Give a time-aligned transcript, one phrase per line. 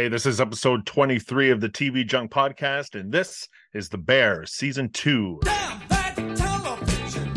[0.00, 4.46] Hey, this is episode 23 of the TV Junk podcast, and this is The Bear,
[4.46, 5.38] season two.
[5.42, 7.28] Damn that television.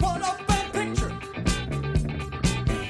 [0.00, 1.10] What a bad picture.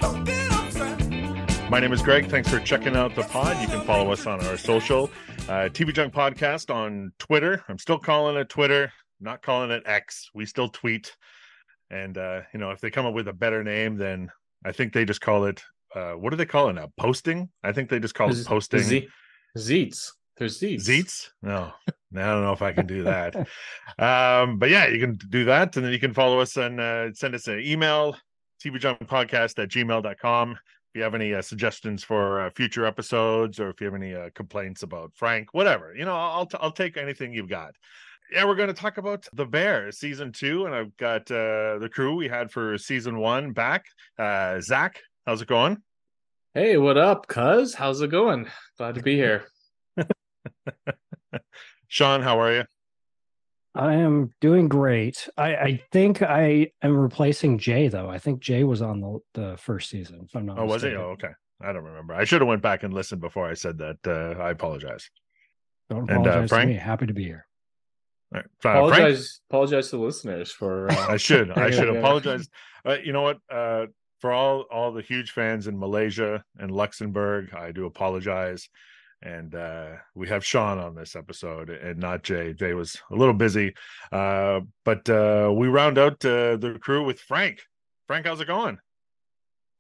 [0.01, 1.69] Don't get upset.
[1.69, 2.30] My name is Greg.
[2.30, 3.61] Thanks for checking out the pod.
[3.61, 5.10] You can follow us on our social
[5.49, 7.65] uh, TV Junk podcast on Twitter.
[7.69, 10.31] I'm still calling it Twitter, not calling it X.
[10.35, 11.17] We still tweet.
[11.90, 14.31] And, uh, you know, if they come up with a better name, then
[14.65, 16.91] I think they just call it, uh, what do they call it now?
[16.96, 17.48] Posting?
[17.62, 18.80] I think they just call it posting.
[18.80, 19.09] Z-
[19.56, 20.12] Zeets.
[20.37, 20.84] There's Zeets.
[20.84, 21.30] Zeets?
[21.42, 23.34] No, I don't know if I can do that.
[23.98, 25.77] um, but yeah, you can do that.
[25.77, 28.16] And then you can follow us and uh, send us an email,
[28.65, 30.52] tvjunkpodcast at gmail.com.
[30.52, 30.59] If
[30.95, 34.30] you have any uh, suggestions for uh, future episodes or if you have any uh,
[34.34, 37.74] complaints about Frank, whatever, you know, I'll, t- I'll take anything you've got.
[38.32, 40.66] Yeah, we're going to talk about The Bear season two.
[40.66, 43.87] And I've got uh, the crew we had for season one back.
[44.18, 45.77] Uh, Zach, how's it going?
[46.55, 47.74] Hey, what up, cuz?
[47.74, 48.48] How's it going?
[48.78, 49.45] Glad to be here.
[51.88, 52.65] Sean, how are you?
[53.74, 55.29] I am doing great.
[55.37, 58.09] I, I think I am replacing Jay though.
[58.09, 60.23] I think Jay was on the the first season.
[60.24, 60.59] If I'm not.
[60.59, 60.95] Oh, was he?
[60.95, 61.32] Oh, okay.
[61.60, 62.15] I don't remember.
[62.15, 63.98] I should have went back and listened before I said that.
[64.06, 65.10] Uh, I apologize.
[65.90, 66.68] Don't And, uh, apologize Frank?
[66.68, 66.78] to me.
[66.80, 67.46] Happy to be here.
[68.32, 68.46] All right.
[68.46, 70.90] Uh, Frank, Apologize, apologize to the listeners for.
[70.90, 71.50] Uh, I should.
[71.50, 72.48] I should apologize.
[72.86, 73.38] Uh, you know what?
[74.20, 78.69] For all all the huge fans in Malaysia and Luxembourg, I do apologize.
[79.22, 82.52] And uh, we have Sean on this episode and not Jay.
[82.52, 83.75] Jay was a little busy,
[84.12, 87.60] uh, but uh, we round out uh, the crew with Frank.
[88.06, 88.78] Frank, how's it going?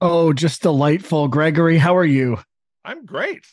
[0.00, 1.78] Oh, just delightful, Gregory.
[1.78, 2.38] How are you?
[2.84, 3.44] I'm great.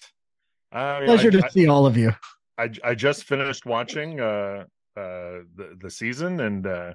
[0.71, 2.11] Uh, Pleasure I- to I- see all of you.
[2.57, 4.63] I I just finished watching uh
[4.95, 6.93] uh the the season and uh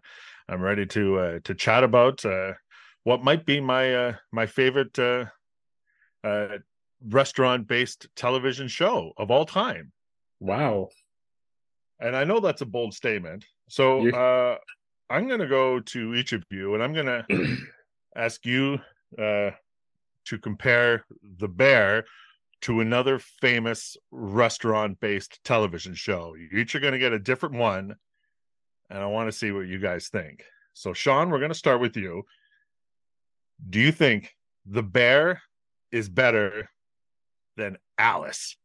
[0.48, 2.54] I'm ready to uh to chat about uh
[3.04, 5.24] what might be my uh my favorite uh
[6.24, 6.58] uh
[7.08, 9.92] restaurant based television show of all time.
[10.40, 10.88] wow.
[12.02, 13.44] And I know that's a bold statement.
[13.68, 14.56] So uh
[15.08, 17.56] I'm going to go to each of you and I'm going to
[18.16, 18.78] ask you
[19.18, 19.50] uh
[20.26, 21.04] to compare
[21.38, 22.04] The Bear
[22.62, 26.34] to another famous restaurant based television show.
[26.34, 27.96] You each are going to get a different one,
[28.90, 30.44] and I want to see what you guys think.
[30.74, 32.22] So, Sean, we're going to start with you.
[33.68, 34.34] Do you think
[34.66, 35.42] The Bear
[35.92, 36.70] is better
[37.56, 38.56] than Alice?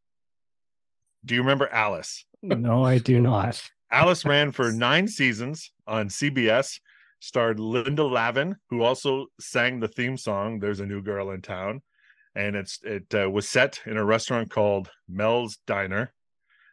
[1.25, 2.25] Do you remember Alice?
[2.41, 3.61] No, I do not.
[3.91, 6.79] Alice ran for nine seasons on CBS,
[7.19, 11.81] starred Linda Lavin, who also sang the theme song "There's a New Girl in Town,"
[12.35, 16.13] and it's it uh, was set in a restaurant called Mel's Diner,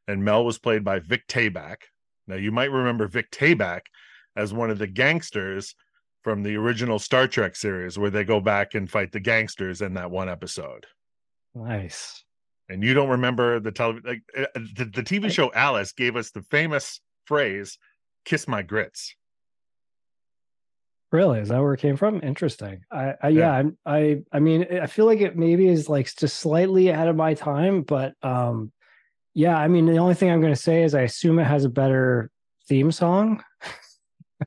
[0.06, 1.76] and Mel was played by Vic Tayback.
[2.26, 3.82] Now you might remember Vic Tayback
[4.36, 5.74] as one of the gangsters
[6.22, 9.94] from the original Star Trek series, where they go back and fight the gangsters in
[9.94, 10.86] that one episode.
[11.54, 12.24] Nice.
[12.68, 14.46] And you don't remember the television like uh,
[14.76, 17.78] the, the TV show Alice gave us the famous phrase
[18.24, 19.14] "Kiss my grits."
[21.10, 21.40] Really?
[21.40, 22.20] Is that where it came from?
[22.22, 22.84] Interesting.
[22.90, 23.40] I, I Yeah.
[23.40, 27.08] yeah, I'm, I I mean, I feel like it maybe is like just slightly ahead
[27.08, 28.72] of my time, but um,
[29.34, 29.58] yeah.
[29.58, 31.68] I mean, the only thing I'm going to say is I assume it has a
[31.68, 32.30] better
[32.66, 33.44] theme song.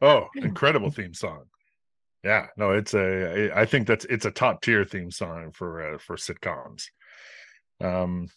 [0.02, 1.44] Oh, incredible theme song.
[2.26, 5.98] Yeah, no, it's a i think that's it's a top tier theme song for uh,
[6.00, 6.86] for sitcoms.
[7.80, 8.30] Um,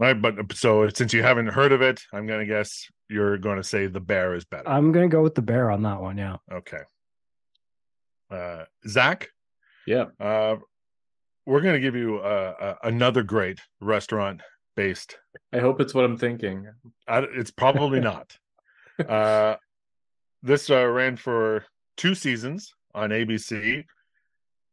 [0.00, 3.62] right, but so since you haven't heard of it, I'm gonna guess you're going to
[3.64, 4.68] say the bear is better.
[4.68, 6.18] I'm going to go with the bear on that one.
[6.18, 6.36] Yeah.
[6.52, 6.82] okay.
[8.30, 9.28] Uh, Zach,
[9.86, 10.06] Yeah.
[10.20, 10.56] uh,
[11.46, 14.42] we're gonna give you uh, uh, another great restaurant
[14.76, 15.16] based.
[15.52, 16.68] I hope it's what I'm thinking.
[17.06, 18.36] I, it's probably not.
[18.98, 19.56] Uh,
[20.42, 21.64] this uh, ran for
[21.96, 23.84] two seasons on ABC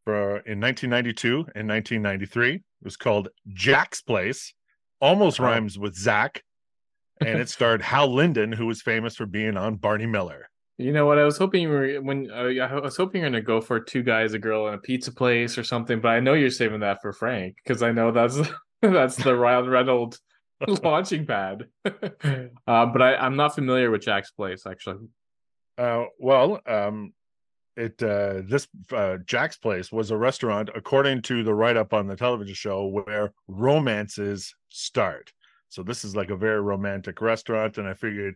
[0.04, 2.56] for in 1992 and 1993.
[2.56, 4.54] It was called Jack's Place.
[5.02, 6.42] Almost rhymes with Zach,
[7.20, 10.50] and it starred Hal Linden, who was famous for being on Barney Miller.
[10.78, 11.20] You know what?
[11.20, 14.04] I was hoping you were when uh, I was hoping you're gonna go for two
[14.04, 16.02] guys, a girl, and a pizza place or something.
[16.02, 18.40] But I know you're saving that for Frank because I know that's
[18.82, 20.20] that's the Ryan Reynolds
[20.84, 21.68] launching pad.
[21.86, 25.08] uh, but I, I'm not familiar with Jack's Place actually.
[25.78, 27.14] Uh, well, um,
[27.78, 32.08] it uh, this uh, Jack's Place was a restaurant, according to the write up on
[32.08, 35.34] the television show, where romances start.
[35.70, 38.36] So this is like a very romantic restaurant, and I figured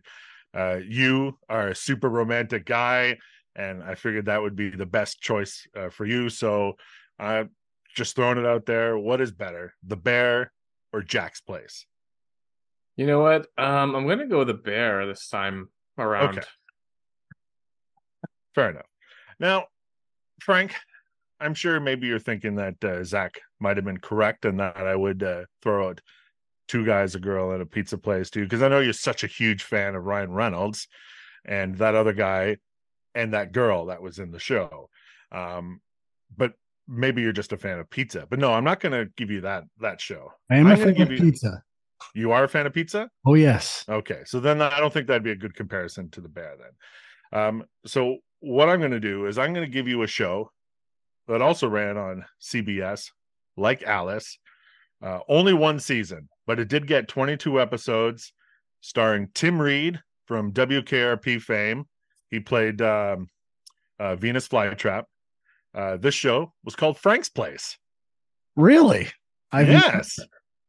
[0.54, 3.18] uh, you are a super romantic guy,
[3.56, 6.28] and I figured that would be the best choice uh, for you.
[6.28, 6.76] So
[7.18, 7.50] I'm
[7.94, 8.98] just throwing it out there.
[8.98, 10.52] What is better, the Bear
[10.92, 11.86] or Jack's Place?
[12.96, 13.46] You know what?
[13.56, 16.38] Um, I'm gonna go with the bear this time around.
[16.38, 16.46] Okay.
[18.54, 18.89] Fair enough.
[19.40, 19.66] Now,
[20.40, 20.74] Frank,
[21.40, 24.94] I'm sure maybe you're thinking that uh, Zach might have been correct and that I
[24.94, 26.00] would uh, throw out
[26.68, 29.26] two guys, a girl, and a pizza place too, because I know you're such a
[29.26, 30.86] huge fan of Ryan Reynolds
[31.44, 32.58] and that other guy
[33.14, 34.88] and that girl that was in the show.
[35.32, 35.80] Um,
[36.36, 36.52] but
[36.86, 38.26] maybe you're just a fan of pizza.
[38.28, 40.32] But no, I'm not going to give you that that show.
[40.50, 41.62] I am a I'm gonna fan of give you- pizza.
[42.14, 43.10] You are a fan of pizza?
[43.26, 43.84] Oh yes.
[43.86, 47.38] Okay, so then I don't think that'd be a good comparison to the bear then.
[47.40, 50.50] Um, so what I'm going to do is I'm going to give you a show
[51.28, 53.10] that also ran on CBS,
[53.56, 54.38] like Alice,
[55.02, 58.32] uh, only one season, but it did get 22 episodes,
[58.80, 61.86] starring Tim Reid from WKRP fame.
[62.28, 63.28] He played um,
[63.98, 65.04] uh, Venus Flytrap.
[65.74, 67.78] Uh, this show was called Frank's Place.
[68.56, 69.08] Really?
[69.52, 70.18] I've yes.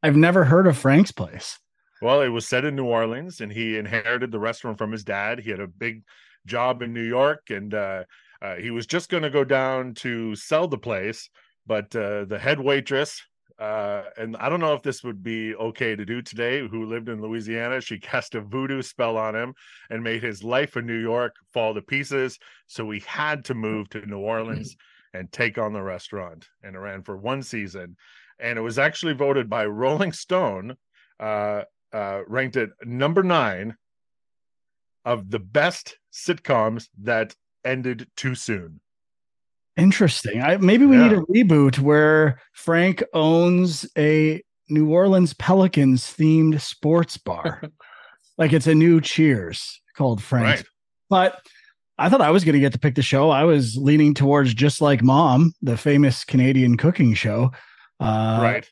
[0.03, 1.59] I've never heard of Frank's place.
[2.01, 5.39] Well, it was set in New Orleans, and he inherited the restaurant from his dad.
[5.39, 6.03] He had a big
[6.45, 8.03] job in New York, and uh,
[8.41, 11.29] uh, he was just going to go down to sell the place,
[11.65, 13.21] but uh, the head waitress,
[13.61, 17.09] uh, and I don't know if this would be okay to do today, who lived
[17.09, 19.53] in Louisiana, she cast a voodoo spell on him
[19.91, 22.39] and made his life in New York fall to pieces.
[22.65, 24.75] So he had to move to New Orleans
[25.13, 27.97] and take on the restaurant, and it ran for one season.
[28.39, 30.75] And it was actually voted by Rolling Stone
[31.19, 31.63] uh,
[31.94, 33.75] uh, ranked at number nine
[35.06, 38.80] of the best sitcoms that ended too soon.
[39.77, 40.42] Interesting.
[40.42, 47.18] I, maybe we need a reboot where Frank owns a New Orleans Pelicans themed sports
[47.18, 47.63] bar.
[48.38, 50.62] like it's a new Cheers called Frank's.
[50.62, 50.65] Right.
[51.09, 51.42] But
[51.97, 53.30] I thought I was going to get to pick the show.
[53.30, 57.51] I was leaning towards Just Like Mom, the famous Canadian cooking show.
[58.00, 58.69] Uh, right.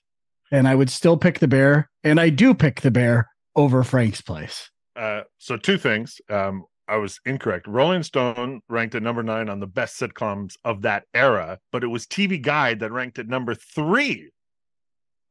[0.51, 1.89] And I would still pick the bear.
[2.03, 4.69] And I do pick the bear over Frank's place.
[4.99, 6.19] Uh, so two things.
[6.29, 7.67] Um, I was incorrect.
[7.67, 11.87] Rolling Stone ranked at number nine on the best sitcoms of that era, but it
[11.87, 14.31] was TV Guide that ranked at number three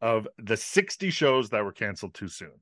[0.00, 2.52] of the 60 shows that were canceled too soon.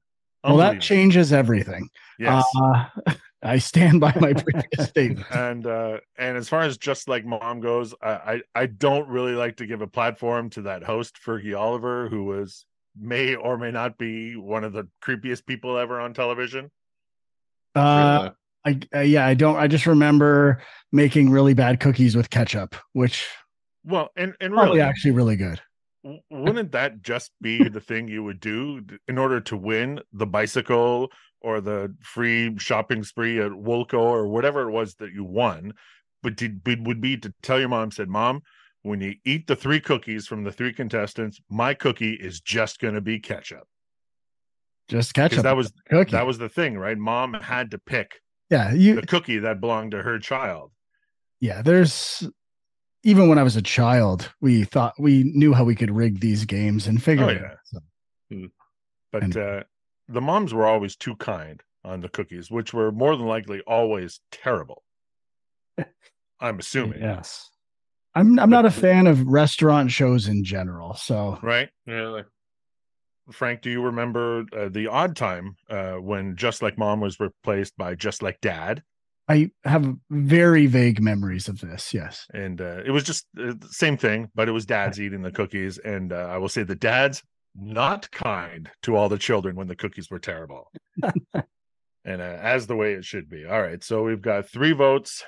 [0.42, 1.88] Well, that changes everything.
[2.18, 2.44] Yes.
[2.56, 2.86] Uh,
[3.42, 5.26] I stand by my previous statement.
[5.30, 9.34] and uh and as far as just like mom goes I, I i don't really
[9.34, 12.64] like to give a platform to that host fergie olver who was
[12.98, 16.70] may or may not be one of the creepiest people ever on television
[17.76, 18.30] Uh.
[18.64, 19.54] I, uh, yeah, I don't.
[19.56, 23.28] I just remember making really bad cookies with ketchup, which
[23.84, 25.60] well and and probably really actually really good.
[26.30, 31.10] wouldn't that just be the thing you would do in order to win the bicycle
[31.40, 35.72] or the free shopping spree at Woolco or whatever it was that you won?
[36.22, 38.42] But did, but would be to tell your mom, said, Mom,
[38.82, 42.94] when you eat the three cookies from the three contestants, my cookie is just going
[42.94, 43.68] to be ketchup.
[44.88, 45.42] Just ketchup.
[45.42, 46.12] that was cookie.
[46.12, 46.96] that was the thing, right?
[46.96, 48.72] Mom had to pick yeah.
[48.72, 50.70] You the cookie that belonged to her child.
[51.40, 51.62] yeah.
[51.62, 52.22] There's
[53.02, 56.44] even when I was a child, we thought we knew how we could rig these
[56.44, 57.46] games and figure Oh, it yeah.
[57.52, 57.58] out.
[57.64, 58.48] So,
[59.12, 59.62] But And- uh,
[60.08, 64.20] the moms were always too kind on the cookies, which were more than likely always
[64.32, 64.82] terrible.
[66.40, 67.50] I'm assuming, Yes.
[68.14, 70.94] I'm I'm not a fan of restaurant shows in general.
[70.94, 71.68] So right?
[71.86, 72.24] Really.
[73.32, 77.76] Frank, do you remember uh, the odd time uh, when Just Like Mom was replaced
[77.76, 78.82] by Just Like Dad?
[79.28, 81.92] I have very vague memories of this.
[81.92, 82.26] Yes.
[82.32, 85.32] And uh, it was just uh, the same thing, but it was dads eating the
[85.32, 85.78] cookies.
[85.78, 87.22] And uh, I will say the dads
[87.54, 90.70] not kind to all the children when the cookies were terrible.
[92.04, 93.44] and uh, as the way it should be.
[93.44, 93.82] All right.
[93.82, 95.24] So we've got three votes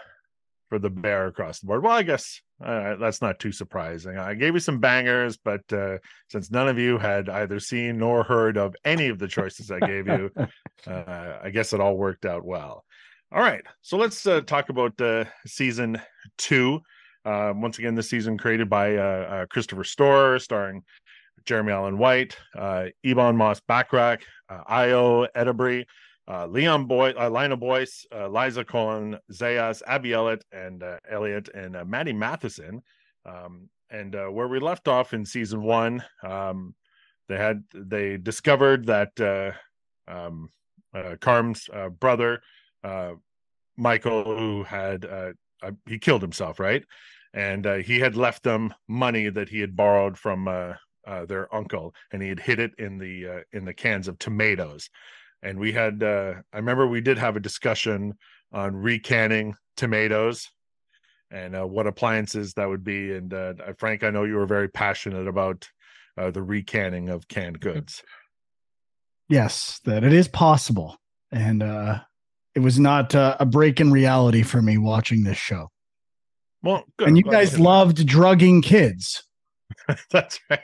[0.69, 1.83] for the bear across the board.
[1.83, 4.19] Well, I guess uh, that's not too surprising.
[4.19, 5.99] I gave you some bangers, but uh,
[6.31, 9.81] since none of you had either seen nor heard of any of the choices I
[9.81, 10.31] gave you,
[10.87, 12.85] uh, I guess it all worked out well.
[13.31, 16.01] All right, so let's uh, talk about uh, season
[16.39, 16.81] two.
[17.25, 20.83] Uh, once again, this season created by uh, Christopher Storer, starring
[21.49, 25.87] Jeremy Allen White, uh, Ebon Moss Bachrach, uh, Ayo Edebiri,
[26.29, 31.49] uh, Leon Boy, uh, Lina Boyce, uh, Liza Cohen, Zayas, Abby Elliott, and uh, Elliot,
[31.55, 32.83] and uh, Matty Matheson.
[33.25, 36.75] Um, and uh, where we left off in season one, um,
[37.29, 39.55] they had they discovered that
[40.07, 40.51] um,
[41.21, 41.69] Carm's
[41.99, 42.43] brother,
[43.77, 45.07] Michael, who had
[45.87, 46.85] he killed himself, right?
[47.33, 50.45] And he had left them money that he had borrowed from
[51.07, 54.91] their uncle, and he had hid it in the in the cans of tomatoes.
[55.43, 58.15] And we had, uh, I remember we did have a discussion
[58.53, 60.49] on recanning tomatoes
[61.31, 63.13] and uh, what appliances that would be.
[63.13, 65.69] And uh, Frank, I know you were very passionate about
[66.17, 68.03] uh, the recanning of canned goods.
[69.29, 70.97] Yes, that it is possible,
[71.31, 72.01] and uh,
[72.55, 75.69] it was not uh, a break in reality for me watching this show.
[76.63, 77.09] Well, good.
[77.09, 77.63] and you glad guys hear that.
[77.65, 79.23] loved drugging kids.
[80.11, 80.61] That's right.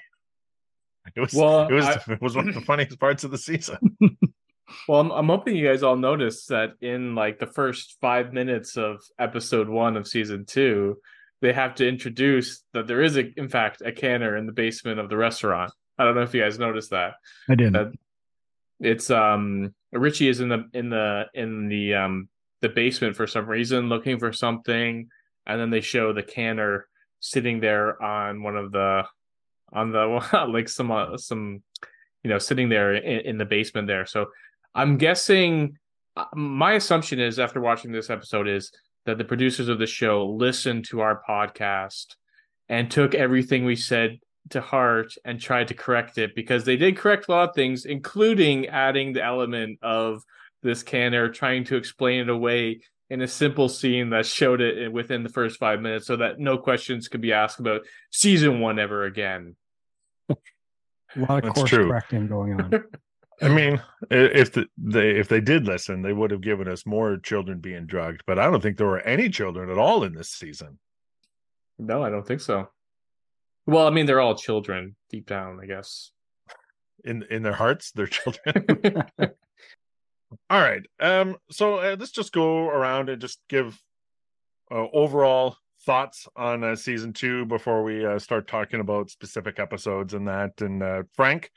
[1.15, 3.39] It was Well, it was I- it was one of the funniest parts of the
[3.39, 3.77] season.
[4.89, 8.77] Well, I'm, I'm hoping you guys all noticed that in like the first five minutes
[8.77, 10.99] of episode one of season two,
[11.41, 15.01] they have to introduce that there is, a, in fact, a canner in the basement
[15.01, 15.73] of the restaurant.
[15.99, 17.15] I don't know if you guys noticed that.
[17.49, 17.73] I didn't.
[17.75, 17.93] That
[18.81, 22.29] it's um Richie is in the in the in the um
[22.61, 25.09] the basement for some reason looking for something,
[25.47, 26.87] and then they show the canner
[27.21, 29.05] sitting there on one of the
[29.73, 31.63] on the like some uh, some
[32.23, 34.07] you know sitting there in, in the basement there.
[34.07, 34.27] So
[34.75, 35.79] I'm guessing
[36.17, 38.73] uh, my assumption is after watching this episode is
[39.07, 42.17] that the producers of the show listened to our podcast
[42.69, 44.19] and took everything we said
[44.51, 47.85] to heart and tried to correct it because they did correct a lot of things,
[47.85, 50.23] including adding the element of
[50.63, 55.23] this canner trying to explain it away in a simple scene that showed it within
[55.23, 59.05] the first five minutes so that no questions could be asked about season one ever
[59.05, 59.57] again.
[60.29, 60.35] A
[61.17, 61.89] lot of That's course true.
[61.89, 62.73] correcting going on.
[63.43, 67.17] I mean, if the, they if they did listen, they would have given us more
[67.17, 68.23] children being drugged.
[68.27, 70.79] But I don't think there were any children at all in this season.
[71.79, 72.69] No, I don't think so.
[73.67, 76.13] Well, I mean, they're all children deep down, I guess.
[77.05, 78.65] In in their hearts, their children.
[79.19, 80.83] all right.
[81.01, 81.37] Um.
[81.51, 83.79] So uh, let's just go around and just give
[84.71, 90.15] uh, overall thoughts on uh, season two before we uh, start talking about specific episodes
[90.15, 90.61] and that.
[90.61, 91.51] And uh, Frank,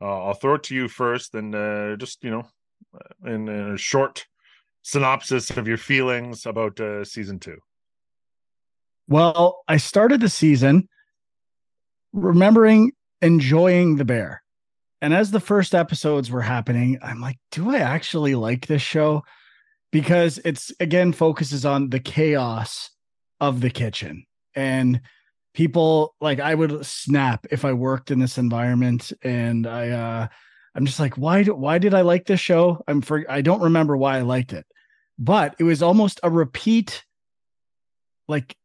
[0.00, 2.46] uh, I'll throw it to you first, and uh, just you know,
[2.94, 4.26] uh, in a short
[4.82, 7.58] synopsis of your feelings about uh, season two.
[9.08, 10.88] Well, I started the season
[12.12, 12.92] remembering
[13.22, 14.42] enjoying the bear.
[15.02, 19.22] And as the first episodes were happening, I'm like, do I actually like this show?
[19.90, 22.90] Because it's again focuses on the chaos
[23.40, 24.26] of the kitchen.
[24.54, 25.00] And
[25.54, 30.28] people like I would snap if I worked in this environment and I uh
[30.74, 32.82] I'm just like, why do, why did I like this show?
[32.86, 34.66] I'm for I don't remember why I liked it.
[35.18, 37.04] But it was almost a repeat
[38.28, 38.56] like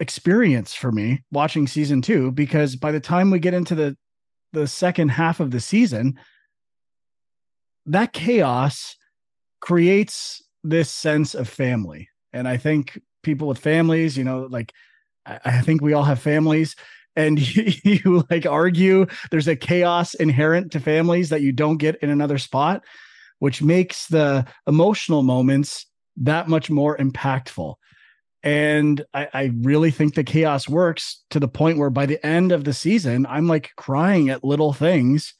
[0.00, 3.96] experience for me watching season two because by the time we get into the
[4.52, 6.18] the second half of the season
[7.86, 8.96] that chaos
[9.60, 14.72] creates this sense of family and i think people with families you know like
[15.44, 16.76] i, think we all have families
[17.16, 21.96] and you, you like argue there's a chaos inherent to families that you don't get
[22.02, 22.84] in another spot
[23.38, 27.74] which makes the emotional moments that much more impactful
[28.42, 32.52] and I, I really think the chaos works to the point where by the end
[32.52, 35.34] of the season, I'm like crying at little things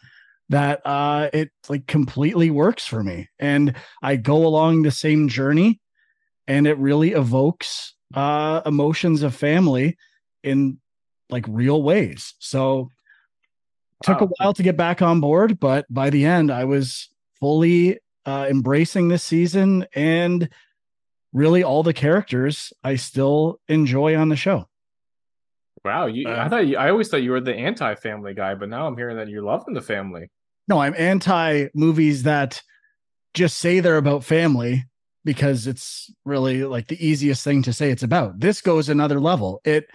[0.51, 3.29] that uh it like completely works for me.
[3.39, 5.81] And I go along the same journey
[6.47, 9.97] and it really evokes uh emotions of family
[10.43, 10.79] in
[11.31, 12.35] like real ways.
[12.39, 12.91] So
[14.03, 17.09] took a while to get back on board, but by the end I was
[17.41, 20.49] fully uh embracing this season and
[21.33, 24.69] really all the characters I still enjoy on the show.
[25.85, 28.69] Wow, you, I Uh, thought you, I always thought you were the anti-family guy, but
[28.69, 30.31] now I'm hearing that you're loving the family.
[30.67, 32.63] No, I'm anti movies that
[33.35, 34.85] just say they're about family
[35.29, 38.41] because it's really like the easiest thing to say it's about.
[38.41, 39.61] This goes another level.
[39.63, 39.87] It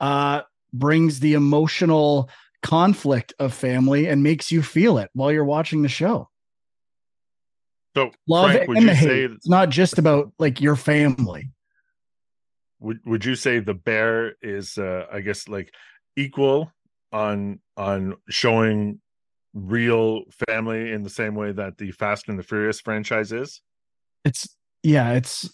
[0.00, 0.40] uh
[0.72, 2.28] brings the emotional
[2.64, 6.28] conflict of family and makes you feel it while you're watching the show.
[7.94, 9.08] So, Love Frank, would and you the hate.
[9.08, 11.52] say It's not just about like your family.
[12.80, 15.72] would would you say the bear is uh i guess like
[16.16, 16.72] equal
[17.12, 19.00] on on showing
[19.54, 23.60] real family in the same way that the fast and the furious franchise is
[24.24, 25.50] it's yeah, it's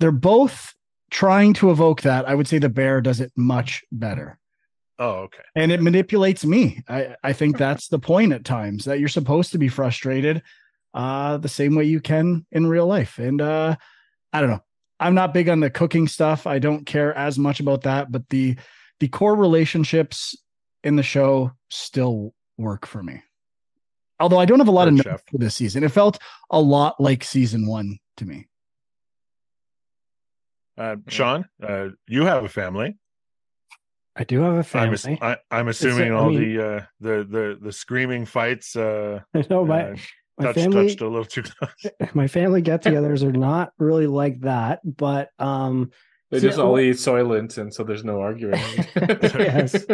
[0.00, 0.74] they're both
[1.10, 2.28] trying to evoke that.
[2.28, 4.38] I would say the bear does it much better.
[4.98, 6.82] oh okay And it manipulates me.
[6.88, 10.42] I, I think that's the point at times that you're supposed to be frustrated
[10.94, 13.18] uh the same way you can in real life.
[13.18, 13.76] And uh
[14.32, 14.62] I don't know.
[15.00, 16.46] I'm not big on the cooking stuff.
[16.46, 18.56] I don't care as much about that, but the
[19.00, 20.36] the core relationships
[20.84, 23.22] in the show still work for me.
[24.20, 25.22] Although I don't have a lot of notes chef.
[25.30, 25.82] for this season.
[25.82, 26.18] It felt
[26.50, 28.46] a lot like season one to me.
[30.78, 32.96] uh sean uh you have a family
[34.14, 34.94] I do have a i'm family.
[34.94, 39.20] ass- I, i'm assuming I all mean- the uh the the the screaming fights uh,
[39.50, 39.96] no, my, uh
[40.38, 44.40] my touched, family touched a little too close my family get-togethers are not really like
[44.40, 45.90] that, but um
[46.30, 48.58] They See, just all well- eat Soylent, and so there's no arguing.
[48.96, 49.84] Yes.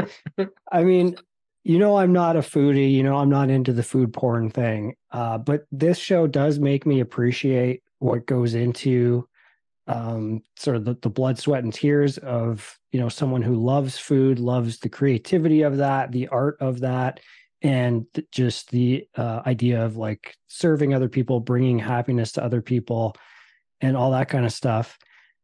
[0.71, 1.17] I mean,
[1.65, 2.93] you know, I'm not a foodie.
[2.93, 4.95] You know, I'm not into the food porn thing.
[5.11, 9.29] Uh, but this show does make me appreciate what goes into
[9.89, 13.99] um, sort of the, the blood, sweat, and tears of you know someone who loves
[13.99, 17.21] food, loves the creativity of that, the art of that,
[17.63, 23.17] and just the uh, idea of like serving other people, bringing happiness to other people,
[23.81, 24.99] and all that kind of stuff.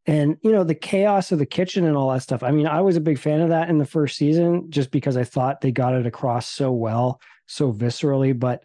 [0.06, 2.42] And you know the chaos of the kitchen and all that stuff.
[2.42, 5.16] I mean, I was a big fan of that in the first season, just because
[5.16, 8.38] I thought they got it across so well, so viscerally.
[8.38, 8.62] But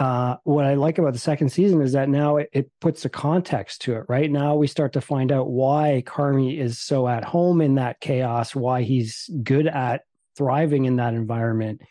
[0.00, 3.10] uh, what I like about the second season is that now it, it puts a
[3.10, 4.06] context to it.
[4.08, 8.00] Right now, we start to find out why Carmy is so at home in that
[8.00, 10.04] chaos, why he's good at
[10.38, 11.82] thriving in that environment,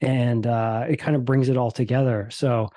[0.00, 2.30] and uh, it kind of brings it all together.
[2.32, 2.70] So,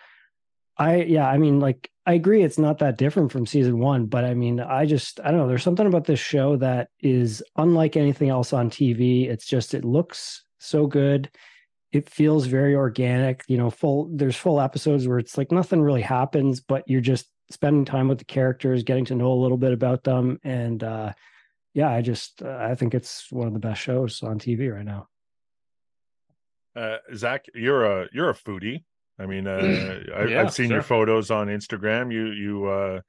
[0.78, 4.26] I yeah, I mean, like I agree, it's not that different from season one, but
[4.26, 5.48] I mean, I just I don't know.
[5.48, 9.30] There's something about this show that is unlike anything else on TV.
[9.30, 11.30] It's just it looks so good
[11.94, 16.02] it feels very organic you know full there's full episodes where it's like nothing really
[16.02, 19.74] happens but you're just spending time with the characters getting to know a little bit
[19.74, 20.40] about them.
[20.44, 21.14] And uh
[21.74, 24.86] yeah i just uh, i think it's one of the best shows on tv right
[24.86, 25.08] now.
[26.76, 28.84] Uh, Zach, you're a you're a foodie.
[29.20, 32.12] I mean, uh, I, Yeah, I've seen your photos on Instagram.
[32.12, 33.02] You you uh,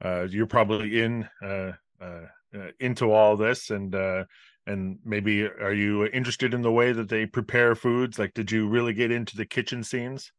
[0.00, 4.24] uh, you're probably in uh, uh, uh, into all this, and uh,
[4.68, 8.18] and maybe are you interested in the way that they prepare foods?
[8.18, 10.32] Like, did you really get into the kitchen scenes?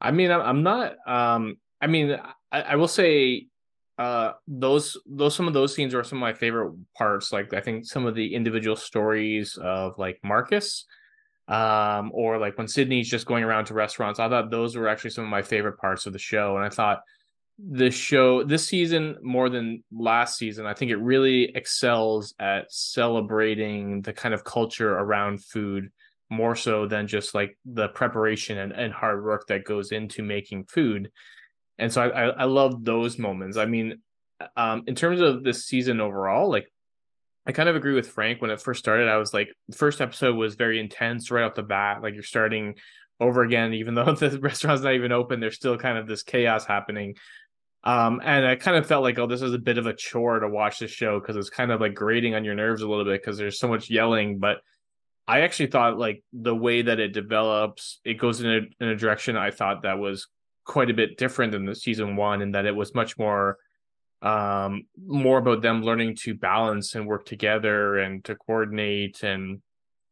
[0.00, 0.96] I mean, I'm not.
[1.06, 2.18] Um, I mean,
[2.52, 3.46] I, I will say,
[3.98, 7.32] uh, those those some of those scenes are some of my favorite parts.
[7.32, 10.84] Like, I think some of the individual stories of like Marcus,
[11.48, 14.20] um, or like when Sydney's just going around to restaurants.
[14.20, 16.68] I thought those were actually some of my favorite parts of the show, and I
[16.68, 17.00] thought
[17.58, 20.66] the show this season more than last season.
[20.66, 25.90] I think it really excels at celebrating the kind of culture around food
[26.28, 30.64] more so than just like the preparation and, and hard work that goes into making
[30.64, 31.10] food.
[31.78, 33.56] And so I, I, I love those moments.
[33.56, 34.00] I mean,
[34.56, 36.70] um, in terms of this season overall, like
[37.46, 39.08] I kind of agree with Frank when it first started.
[39.08, 42.02] I was like, the first episode was very intense right off the bat.
[42.02, 42.74] Like you're starting
[43.20, 46.64] over again, even though the restaurant's not even open, there's still kind of this chaos
[46.64, 47.14] happening.
[47.86, 50.40] Um, and I kind of felt like, oh, this is a bit of a chore
[50.40, 53.04] to watch this show because it's kind of like grating on your nerves a little
[53.04, 54.40] bit because there's so much yelling.
[54.40, 54.56] But
[55.28, 58.96] I actually thought like the way that it develops, it goes in a, in a
[58.96, 60.26] direction I thought that was
[60.64, 63.56] quite a bit different than the season one, and that it was much more
[64.22, 69.60] um more about them learning to balance and work together and to coordinate and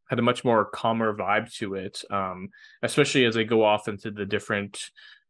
[0.08, 2.50] had a much more calmer vibe to it um
[2.82, 4.78] especially as they go off into the different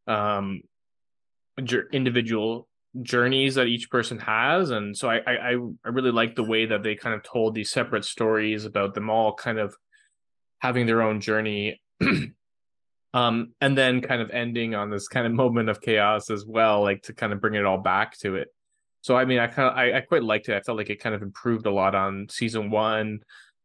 [0.08, 0.60] um
[1.92, 2.68] individual
[3.02, 6.84] journeys that each person has and so I, I i really like the way that
[6.84, 9.74] they kind of told these separate stories about them all kind of
[10.64, 11.80] having their own journey.
[13.12, 16.82] Um and then kind of ending on this kind of moment of chaos as well
[16.82, 18.48] like to kind of bring it all back to it.
[19.02, 20.56] So i mean i kind of I, I quite liked it.
[20.56, 23.20] I felt like it kind of improved a lot on season one.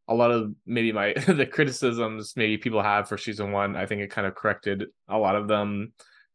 [0.06, 4.02] A lot of maybe my the criticisms maybe people have for season one i think
[4.02, 5.94] it kind of corrected a lot of them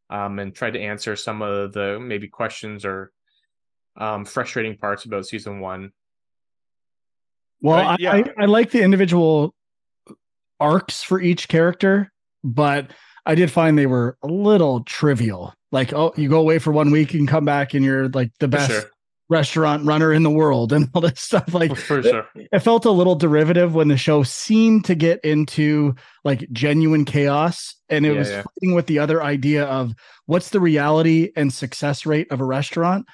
[0.09, 3.11] um and tried to answer some of the maybe questions or
[3.97, 5.91] um frustrating parts about season one
[7.61, 8.11] Well, Right, I, yeah.
[8.13, 9.55] I, I like the individual
[10.59, 12.11] arcs for each character,
[12.43, 12.91] but
[13.25, 15.53] I did find they were a little trivial.
[15.71, 18.47] Like, oh, you go away for one week and come back and you're like the
[18.47, 18.91] for best sure
[19.29, 21.53] restaurant runner in the world and all this stuff.
[21.53, 25.95] Like, for sure it felt a little derivative when the show seemed to get into
[26.23, 28.43] like genuine chaos and it Yeah, was yeah.
[28.43, 29.93] fighting with the other idea of
[30.25, 33.05] what's the reality and success rate of a restaurant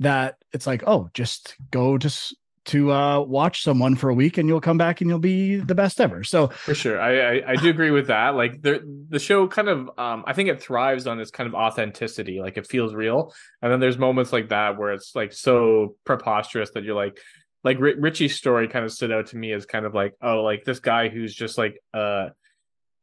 [0.00, 2.34] that it's like oh just go to s-
[2.66, 5.74] to uh watch someone for a week and you'll come back and you'll be the
[5.74, 8.34] best ever so For sure, I, I I do agree with that.
[8.34, 11.54] Like the the show kind of, um, I think it thrives on this kind of
[11.54, 12.40] authenticity.
[12.40, 16.70] Like it feels real, and then there's moments like that where it's like so preposterous
[16.70, 17.18] that you're like,
[17.62, 20.42] like Ri- Richie's story kind of stood out to me as kind of like, oh,
[20.42, 22.28] like this guy who's just like, uh,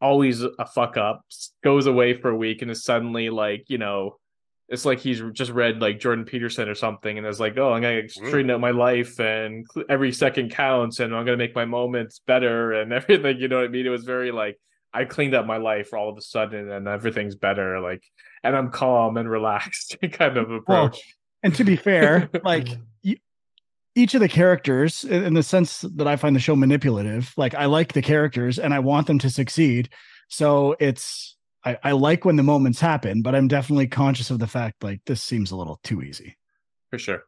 [0.02, 1.24] always a fuck up,
[1.64, 4.18] goes away for a week and is suddenly like, you know.
[4.72, 7.82] It's like he's just read like Jordan Peterson or something, and is like, "Oh, I'm
[7.82, 8.12] gonna mm.
[8.12, 12.72] straighten out my life, and every second counts, and I'm gonna make my moments better,
[12.82, 13.86] and everything." You know what I mean?
[13.86, 14.58] It was very like
[14.94, 17.80] I cleaned up my life all of a sudden, and everything's better.
[17.80, 18.04] Like,
[18.44, 21.02] and I'm calm and relaxed, kind of approach.
[21.44, 22.70] and to be fair like
[23.96, 27.54] each of the characters in in the sense that i find the show manipulative like
[27.56, 29.90] i like the characters and i want them to succeed
[30.30, 34.48] so it's I, I like when the moments happen but i'm definitely conscious of the
[34.48, 36.38] fact like this seems a little too easy
[36.92, 37.24] for sure.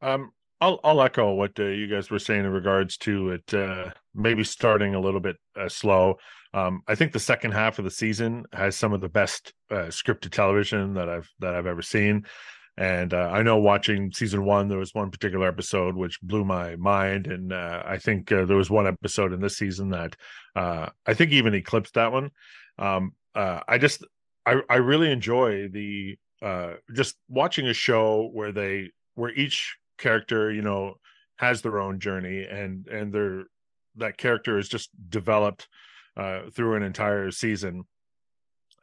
[0.00, 3.54] Um, I'll I'll echo what uh, you guys were saying in regards to it.
[3.54, 6.16] Uh, maybe starting a little bit uh, slow.
[6.54, 9.88] Um, I think the second half of the season has some of the best uh,
[9.90, 12.24] scripted television that I've that I've ever seen.
[12.76, 16.76] And uh, I know watching season one, there was one particular episode which blew my
[16.76, 20.14] mind, and uh, I think there was one episode in this season that
[20.54, 22.30] I think even eclipsed that one.
[22.78, 24.04] Um, uh, I just
[24.46, 30.50] I I really enjoy the uh, just watching a show where they where each character
[30.52, 30.94] you know
[31.36, 33.44] has their own journey and and their
[33.96, 35.68] that character is just developed
[36.16, 37.84] uh, through an entire season.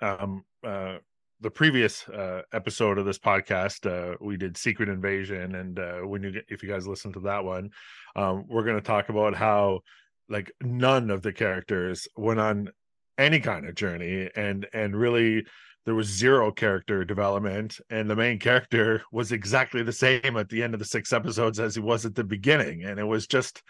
[0.01, 0.97] Um, uh,
[1.41, 6.23] the previous uh, episode of this podcast, uh, we did Secret Invasion, and uh, when
[6.23, 7.71] you get, if you guys listen to that one,
[8.15, 9.81] um, we're going to talk about how
[10.29, 12.69] like none of the characters went on
[13.17, 15.45] any kind of journey, and and really
[15.86, 20.63] there was zero character development, and the main character was exactly the same at the
[20.63, 23.62] end of the six episodes as he was at the beginning, and it was just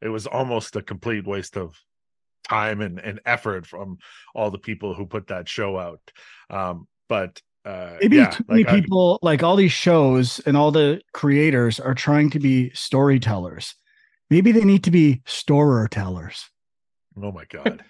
[0.00, 1.74] it was almost a complete waste of
[2.48, 3.96] time and, and effort from
[4.34, 6.00] all the people who put that show out.
[6.50, 10.56] Um, but uh, Maybe yeah, too many like I- people, like all these shows and
[10.56, 13.74] all the creators are trying to be storytellers.
[14.28, 16.48] Maybe they need to be storer tellers.
[17.22, 17.84] oh my god,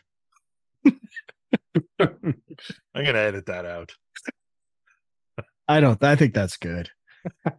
[2.01, 2.35] I'm
[2.95, 3.93] gonna edit that out.
[5.69, 6.03] I don't.
[6.03, 6.91] I think that's good.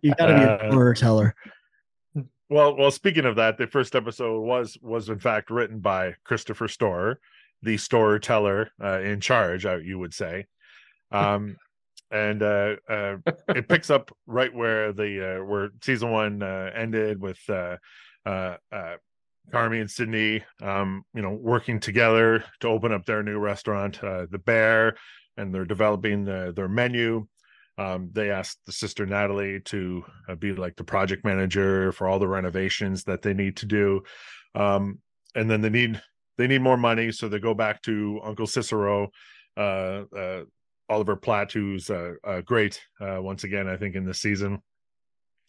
[0.01, 1.35] You got to be Uh, a storyteller.
[2.49, 6.67] Well, well, speaking of that, the first episode was was in fact written by Christopher
[6.67, 7.19] Storer,
[7.61, 10.45] the storyteller uh, in charge, uh, you would say.
[11.11, 11.55] Um,
[12.11, 13.17] and uh, uh,
[13.49, 17.77] it picks up right where the uh, where season one uh, ended with uh,
[18.25, 18.95] uh, uh,
[19.51, 24.25] Carmy and Sydney, um, you know, working together to open up their new restaurant, uh,
[24.29, 24.95] the Bear,
[25.37, 27.27] and they're developing the, their menu.
[27.77, 32.19] Um, they asked the sister Natalie to uh, be like the project manager for all
[32.19, 34.03] the renovations that they need to do,
[34.53, 34.99] um,
[35.35, 36.01] and then they need
[36.37, 39.09] they need more money, so they go back to Uncle Cicero,
[39.57, 40.43] uh, uh,
[40.89, 41.89] Oliver Platt, who's
[42.45, 44.61] great uh, once again, I think in this season,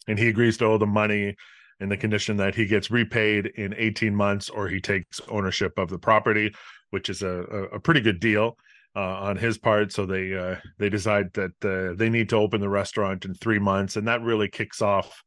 [0.07, 1.35] and he agrees to owe the money
[1.79, 5.89] in the condition that he gets repaid in 18 months or he takes ownership of
[5.89, 6.53] the property,
[6.91, 8.57] which is a, a, pretty good deal
[8.95, 9.91] uh, on his part.
[9.91, 13.59] So they uh, they decide that uh, they need to open the restaurant in three
[13.59, 15.21] months, and that really kicks off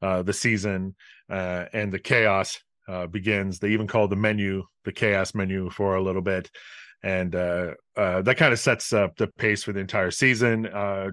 [0.00, 0.94] uh, the season
[1.28, 2.58] uh, and the chaos
[2.88, 3.58] uh, begins.
[3.58, 6.50] They even call the menu the chaos menu for a little bit.
[7.02, 10.64] And that kind of sets up the pace for the entire season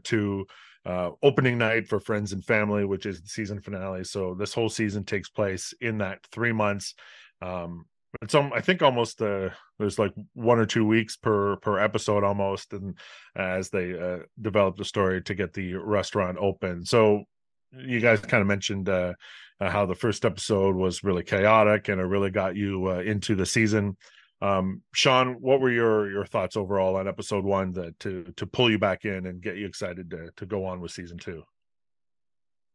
[0.04, 0.46] to
[0.88, 4.06] uh, opening night for friends and family, which is the season finale.
[4.06, 6.96] So this whole season takes place in that three months.
[7.42, 7.86] Um,
[8.22, 12.24] it's um, I think almost uh, there's like one or two weeks per per episode
[12.24, 12.98] almost, and
[13.36, 16.86] as they uh, develop the story to get the restaurant open.
[16.86, 17.26] So
[17.72, 19.14] you guys kind of mentioned uh,
[19.60, 23.36] uh, how the first episode was really chaotic and it really got you uh, into
[23.36, 23.98] the season.
[24.40, 28.70] Um, Sean, what were your your thoughts overall on episode one that to to pull
[28.70, 31.44] you back in and get you excited to to go on with season two?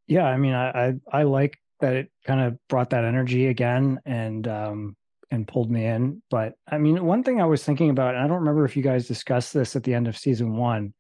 [0.07, 4.01] yeah i mean I, I i like that it kind of brought that energy again
[4.05, 4.97] and um
[5.31, 8.27] and pulled me in but i mean one thing i was thinking about and i
[8.27, 10.93] don't remember if you guys discussed this at the end of season one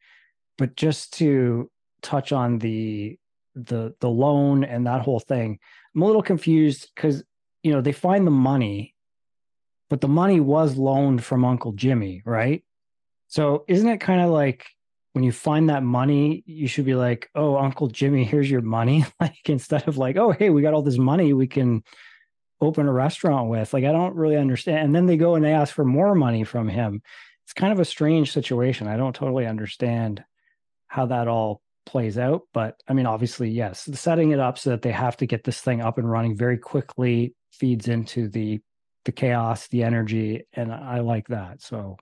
[0.58, 1.70] but just to
[2.02, 3.18] touch on the
[3.54, 5.58] the the loan and that whole thing
[5.94, 7.22] i'm a little confused because
[7.62, 8.94] you know they find the money
[9.92, 12.64] but the money was loaned from uncle jimmy right
[13.28, 14.66] so isn't it kind of like
[15.12, 19.04] when you find that money, you should be like, "Oh, Uncle Jimmy, here's your money."
[19.20, 21.82] like instead of like, "Oh, hey, we got all this money we can
[22.60, 24.78] open a restaurant with." Like I don't really understand.
[24.78, 27.02] And then they go and they ask for more money from him.
[27.44, 28.88] It's kind of a strange situation.
[28.88, 30.24] I don't totally understand
[30.86, 34.82] how that all plays out, but I mean, obviously, yes, setting it up so that
[34.82, 38.60] they have to get this thing up and running very quickly feeds into the
[39.04, 41.62] the chaos, the energy, and I like that.
[41.62, 41.96] So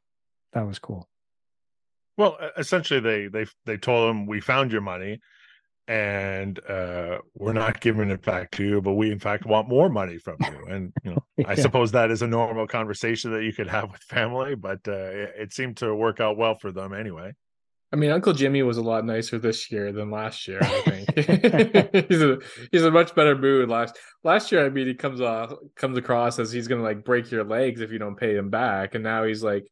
[0.53, 1.09] that was cool.
[2.17, 5.21] Well, essentially, they they they told him we found your money,
[5.89, 9.89] and uh, we're not giving it back to you, but we in fact want more
[9.89, 10.67] money from you.
[10.69, 14.03] And you know, I suppose that is a normal conversation that you could have with
[14.03, 17.33] family, but uh, it, it seemed to work out well for them anyway.
[17.93, 20.61] I mean, Uncle Jimmy was a lot nicer this year than last year.
[20.63, 22.39] I think he's a
[22.71, 23.69] he's a much better mood.
[23.69, 27.31] Last last year, I mean, he comes off comes across as he's gonna like break
[27.31, 29.67] your legs if you don't pay him back, and now he's like,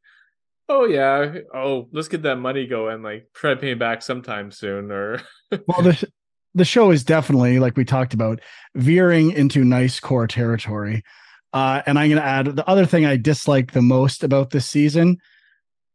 [0.69, 3.03] "Oh yeah, oh let's get that money going.
[3.03, 5.21] Like try to pay him back sometime soon." Or
[5.67, 6.09] Well, the
[6.55, 8.41] the show is definitely like we talked about
[8.75, 11.05] veering into nice core territory.
[11.53, 14.67] Uh, and I'm going to add the other thing I dislike the most about this
[14.67, 15.17] season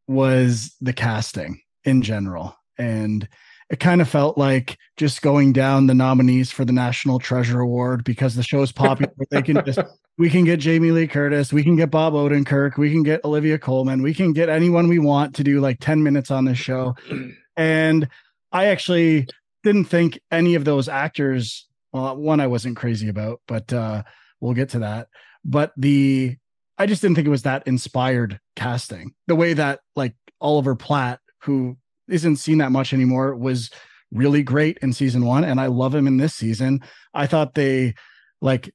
[0.08, 3.28] was the casting in general, and
[3.70, 8.04] it kind of felt like just going down the nominees for the National Treasure Award
[8.04, 9.12] because the show is popular.
[9.32, 9.80] they can just
[10.18, 13.58] we can get Jamie Lee Curtis, we can get Bob Odenkirk, we can get Olivia
[13.58, 16.96] Colman, we can get anyone we want to do like 10 minutes on this show.
[17.56, 18.10] And
[18.52, 19.28] I actually
[19.62, 21.68] didn't think any of those actors.
[21.92, 24.02] Well, one I wasn't crazy about, but uh,
[24.40, 25.08] we'll get to that.
[25.46, 26.38] But the
[26.80, 29.14] I just didn't think it was that inspired casting.
[29.28, 31.78] The way that like Oliver Platt, who
[32.08, 33.70] isn't seen that much anymore, was
[34.12, 36.82] really great in season one, and I love him in this season.
[37.14, 37.96] I thought they
[38.42, 38.74] like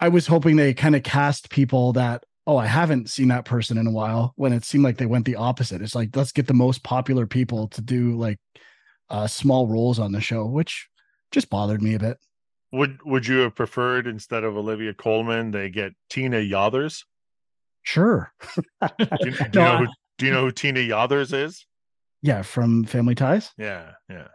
[0.00, 3.78] I was hoping they kind of cast people that oh I haven't seen that person
[3.78, 5.82] in a while when it seemed like they went the opposite.
[5.82, 8.38] It's like let's get the most popular people to do like
[9.08, 10.88] uh small roles on the show, which
[11.30, 12.18] just bothered me a bit.
[12.72, 17.04] Would would you have preferred instead of Olivia Colman, they get Tina Yothers?
[17.82, 18.32] Sure.
[18.82, 19.86] Do you, do you know who,
[20.18, 21.66] do you know who Tina Yothers is?
[22.22, 23.52] Yeah, from Family Ties.
[23.58, 24.28] Yeah, yeah.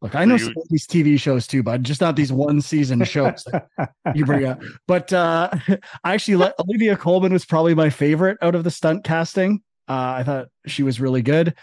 [0.00, 2.60] Look, I know you- some of these TV shows too, but just not these one
[2.60, 3.68] season shows that
[4.14, 4.60] you bring up.
[4.88, 5.50] But uh
[6.04, 9.62] I actually let Olivia Colman was probably my favorite out of the stunt casting.
[9.88, 11.54] Uh I thought she was really good,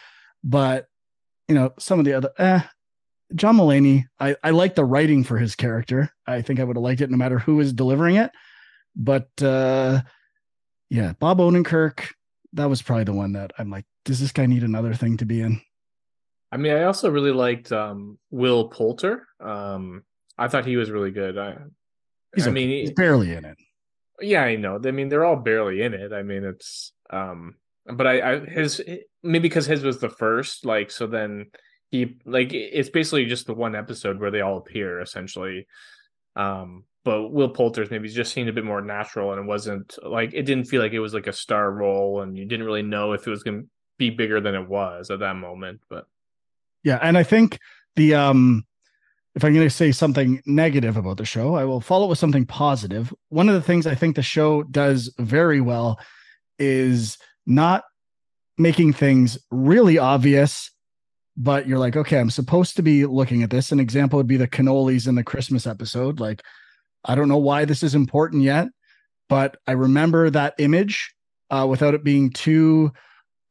[0.43, 0.87] but
[1.49, 2.61] you know, some of the other eh,
[3.35, 6.09] John Mulaney, I, I like the writing for his character.
[6.25, 8.31] I think I would have liked it no matter who was delivering it.
[8.95, 10.01] But uh
[10.89, 12.05] yeah, Bob Odenkirk,
[12.53, 15.25] that was probably the one that I'm like, does this guy need another thing to
[15.25, 15.61] be in?
[16.51, 19.27] I mean, I also really liked um, Will Poulter.
[19.39, 20.03] Um,
[20.35, 21.37] I thought he was really good.
[21.37, 21.57] I,
[22.35, 22.55] He's I okay.
[22.55, 23.55] mean, he's barely in it.
[24.19, 24.79] yeah, I know.
[24.83, 26.11] I mean, they're all barely in it.
[26.11, 27.53] I mean, it's um,
[27.85, 28.81] but I, I his
[29.21, 31.51] maybe because his was the first, like, so then
[31.91, 35.67] he like it's basically just the one episode where they all appear essentially.
[36.35, 40.33] Um, but Will Poulter's maybe just seemed a bit more natural, and it wasn't like
[40.33, 43.13] it didn't feel like it was like a star role, and you didn't really know
[43.13, 43.67] if it was going to
[43.99, 45.81] be bigger than it was at that moment.
[45.87, 46.07] But
[46.83, 47.59] Yeah, and I think
[47.95, 48.65] the um
[49.35, 52.45] if I'm going to say something negative about the show, I will follow with something
[52.45, 53.13] positive.
[53.29, 55.99] One of the things I think the show does very well
[56.57, 57.83] is not
[58.57, 60.71] making things really obvious,
[61.37, 63.71] but you're like, okay, I'm supposed to be looking at this.
[63.71, 66.19] An example would be the cannolis in the Christmas episode.
[66.19, 66.41] Like,
[67.05, 68.67] I don't know why this is important yet,
[69.29, 71.13] but I remember that image
[71.49, 72.91] uh, without it being too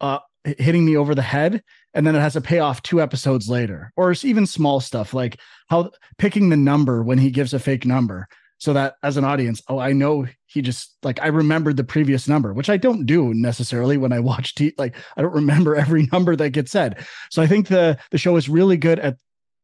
[0.00, 0.18] uh,
[0.58, 1.62] hitting me over the head
[1.94, 5.90] and then it has a payoff two episodes later or even small stuff like how
[6.18, 9.78] picking the number when he gives a fake number so that as an audience oh
[9.78, 13.96] i know he just like i remembered the previous number which i don't do necessarily
[13.96, 17.04] when i watch t- like i don't remember every number that gets said.
[17.30, 19.16] So i think the the show is really good at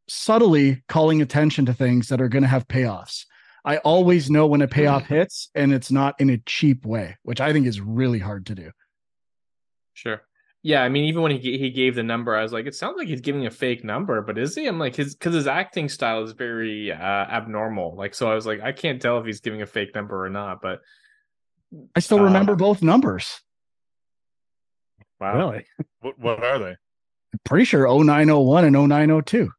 [0.09, 3.25] subtly calling attention to things that are going to have payoffs.
[3.65, 7.41] I always know when a payoff hits and it's not in a cheap way which
[7.41, 8.71] i think is really hard to do.
[9.95, 10.21] Sure.
[10.67, 12.97] Yeah, I mean, even when he he gave the number, I was like, it sounds
[12.97, 14.67] like he's giving a fake number, but is he?
[14.67, 17.95] I'm like, his because his acting style is very uh, abnormal.
[17.97, 20.31] Like, so I was like, I can't tell if he's giving a fake number or
[20.31, 20.63] not.
[20.63, 20.81] But
[21.95, 23.43] i still Uh, remember both numbers
[25.21, 25.67] wow, Really?
[26.01, 26.71] What what are they?
[26.71, 29.51] I'm pretty sure 0901 and 0902.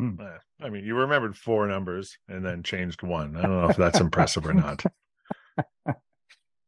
[0.00, 3.36] Eh, I mean, you remembered four numbers and then changed one.
[3.36, 4.84] I don't know if that's impressive or not.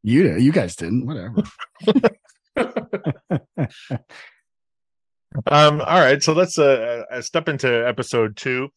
[0.03, 1.43] You you guys didn't, whatever.
[5.45, 8.69] Um, all right, so let's uh, uh, step into episode two,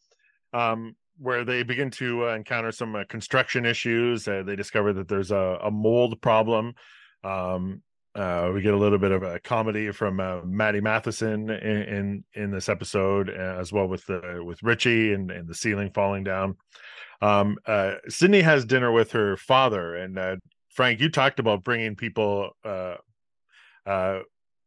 [0.53, 4.27] um, where they begin to uh, encounter some uh, construction issues.
[4.27, 6.75] Uh, they discover that there's a, a mold problem.
[7.23, 7.81] Um,
[8.15, 12.23] uh, we get a little bit of a comedy from uh, Matty Matheson in, in
[12.35, 16.23] in this episode, uh, as well with the with Richie and, and the ceiling falling
[16.23, 16.55] down.
[17.21, 20.35] Um, uh, Sydney has dinner with her father, and uh,
[20.73, 22.95] Frank, you talked about bringing people uh,
[23.85, 24.19] uh,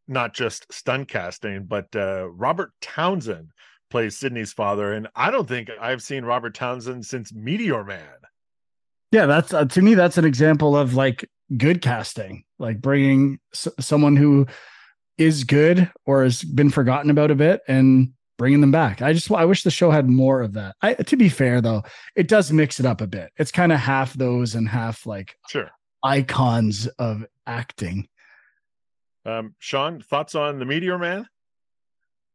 [0.08, 3.50] not just stunt casting, but uh, Robert Townsend
[3.90, 8.02] plays Sydney's father, and I don't think I've seen Robert Townsend since Meteor Man.
[9.12, 13.68] Yeah, that's uh, to me that's an example of like good casting, like bringing s-
[13.80, 14.46] someone who
[15.18, 19.00] is good or has been forgotten about a bit and bringing them back.
[19.02, 20.76] I just I wish the show had more of that.
[20.82, 21.84] I to be fair though,
[22.16, 23.30] it does mix it up a bit.
[23.36, 25.70] It's kind of half those and half like Sure.
[26.02, 28.08] Icons of acting.
[29.24, 31.28] Um, Sean, thoughts on the Meteor Man?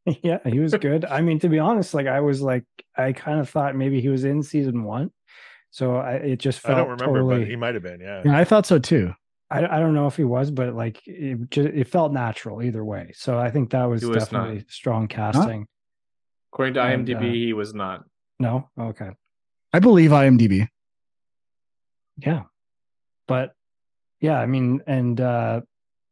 [0.22, 1.04] yeah, he was good.
[1.04, 2.64] I mean, to be honest, like I was like,
[2.96, 5.10] I kind of thought maybe he was in season one,
[5.70, 7.38] so I, it just I don't remember, totally.
[7.40, 8.00] but he might have been.
[8.00, 8.22] Yeah.
[8.24, 9.14] Yeah, I thought so too.
[9.50, 12.84] I, I don't know if he was, but like it, just, it felt natural either
[12.84, 13.12] way.
[13.14, 15.66] So I think that was, was definitely strong casting.
[16.52, 18.04] according to And, IMDb, uh, he was not.
[18.38, 19.10] No, okay,
[19.72, 20.68] I believe IMDb.
[22.18, 22.42] yeah,
[23.32, 23.54] but
[24.20, 25.62] yeah, I mean, and uh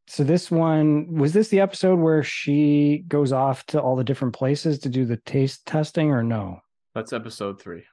[0.08, 4.34] so this one was this the episode where she goes off to all the different
[4.34, 6.60] places to do the taste testing, or no?
[6.94, 7.84] That's episode three.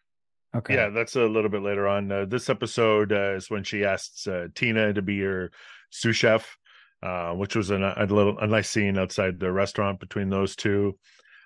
[0.56, 2.12] Okay, Yeah, that's a little bit later on.
[2.12, 5.52] Uh, this episode uh, is when she asks uh, Tina to be her
[5.92, 6.58] sous chef,
[7.04, 10.98] uh, which was a, a little a nice scene outside the restaurant between those two.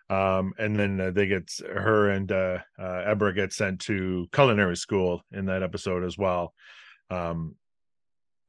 [0.10, 4.76] Um, and then uh, they get her and uh, uh, Ebra get sent to culinary
[4.76, 6.54] school in that episode as well.
[7.10, 7.56] Um,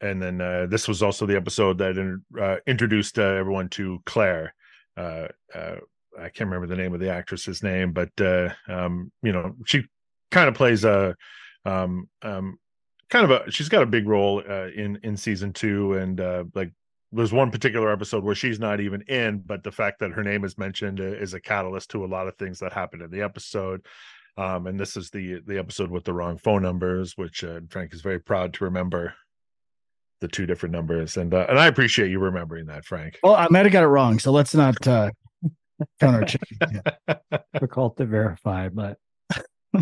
[0.02, 4.02] and then uh, this was also the episode that in, uh, introduced uh, everyone to
[4.04, 4.52] Claire.
[4.96, 5.76] Uh, uh,
[6.18, 9.84] I can't remember the name of the actress's name, but uh, um, you know she
[10.30, 11.16] kind of plays a
[11.64, 12.58] um, um,
[13.08, 16.20] kind of a she's got a big role in in season two, and
[16.54, 16.72] like
[17.12, 20.44] there's one particular episode where she's not even in, but the fact that her name
[20.44, 23.86] is mentioned is a catalyst to a lot of things that happen in the episode.
[24.36, 27.94] Um, and this is the the episode with the wrong phone numbers, which uh, Frank
[27.94, 29.14] is very proud to remember
[30.22, 33.18] the two different numbers, and uh, and I appreciate you remembering that, Frank.
[33.22, 35.10] Well, I might have got it wrong, so let's not uh,
[36.00, 37.20] counter check.
[37.52, 38.96] difficult to verify, but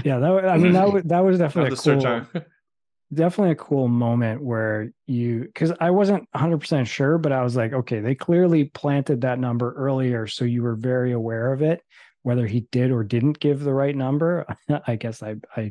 [0.04, 2.42] yeah, that I mean that was that was definitely a cool,
[3.14, 7.54] definitely a cool moment where you because I wasn't 100 percent sure, but I was
[7.54, 11.82] like, okay, they clearly planted that number earlier, so you were very aware of it.
[12.22, 14.46] Whether he did or didn't give the right number,
[14.86, 15.70] I guess I I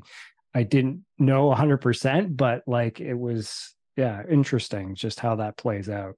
[0.53, 5.89] I didn't know 100 percent, but like it was yeah interesting just how that plays
[5.89, 6.15] out.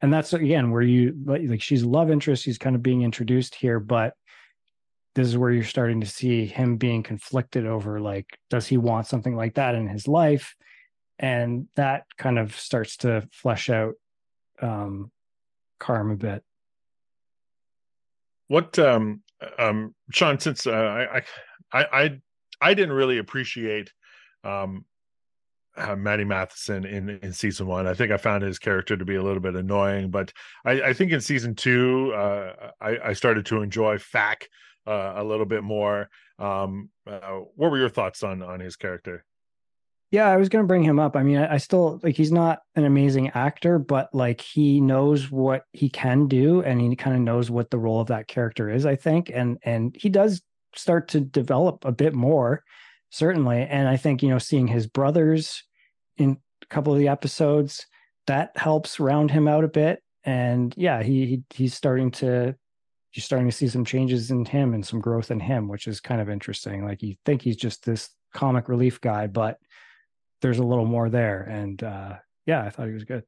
[0.00, 3.80] And that's again where you like she's love interest, she's kind of being introduced here,
[3.80, 4.14] but
[5.16, 9.06] this is where you're starting to see him being conflicted over like does he want
[9.06, 10.54] something like that in his life
[11.18, 13.94] and that kind of starts to flesh out
[14.60, 15.10] um
[15.78, 16.42] Carm a bit
[18.48, 19.22] what um
[19.58, 21.22] um sean since uh, I,
[21.72, 22.20] I i
[22.60, 23.92] i didn't really appreciate
[24.44, 24.84] um
[25.76, 27.86] uh, Matty Matheson in in season one.
[27.86, 30.32] I think I found his character to be a little bit annoying, but
[30.64, 34.48] I, I think in season two, uh, I, I started to enjoy Fak
[34.86, 36.08] uh, a little bit more.
[36.38, 39.24] Um, uh, what were your thoughts on on his character?
[40.10, 42.32] yeah i was going to bring him up i mean I, I still like he's
[42.32, 47.16] not an amazing actor but like he knows what he can do and he kind
[47.16, 50.42] of knows what the role of that character is i think and and he does
[50.74, 52.62] start to develop a bit more
[53.10, 53.62] certainly.
[53.62, 55.62] And i think you know seeing his brothers
[56.16, 57.86] in a couple of the episodes
[58.26, 60.02] that helps round him out a bit.
[60.24, 62.54] And yeah he, he he's starting to
[63.12, 66.00] you're starting to see some changes in him and some growth in him which is
[66.00, 66.84] kind of interesting.
[66.84, 69.58] Like you think he's just this comic relief guy but
[70.42, 71.42] there's a little more there.
[71.42, 72.14] And uh
[72.46, 73.24] yeah i thought he was good.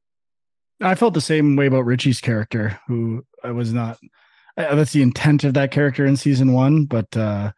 [0.81, 3.99] I felt the same way about Richie's character, who I was not.
[4.57, 7.51] uh, That's the intent of that character in season one, but uh,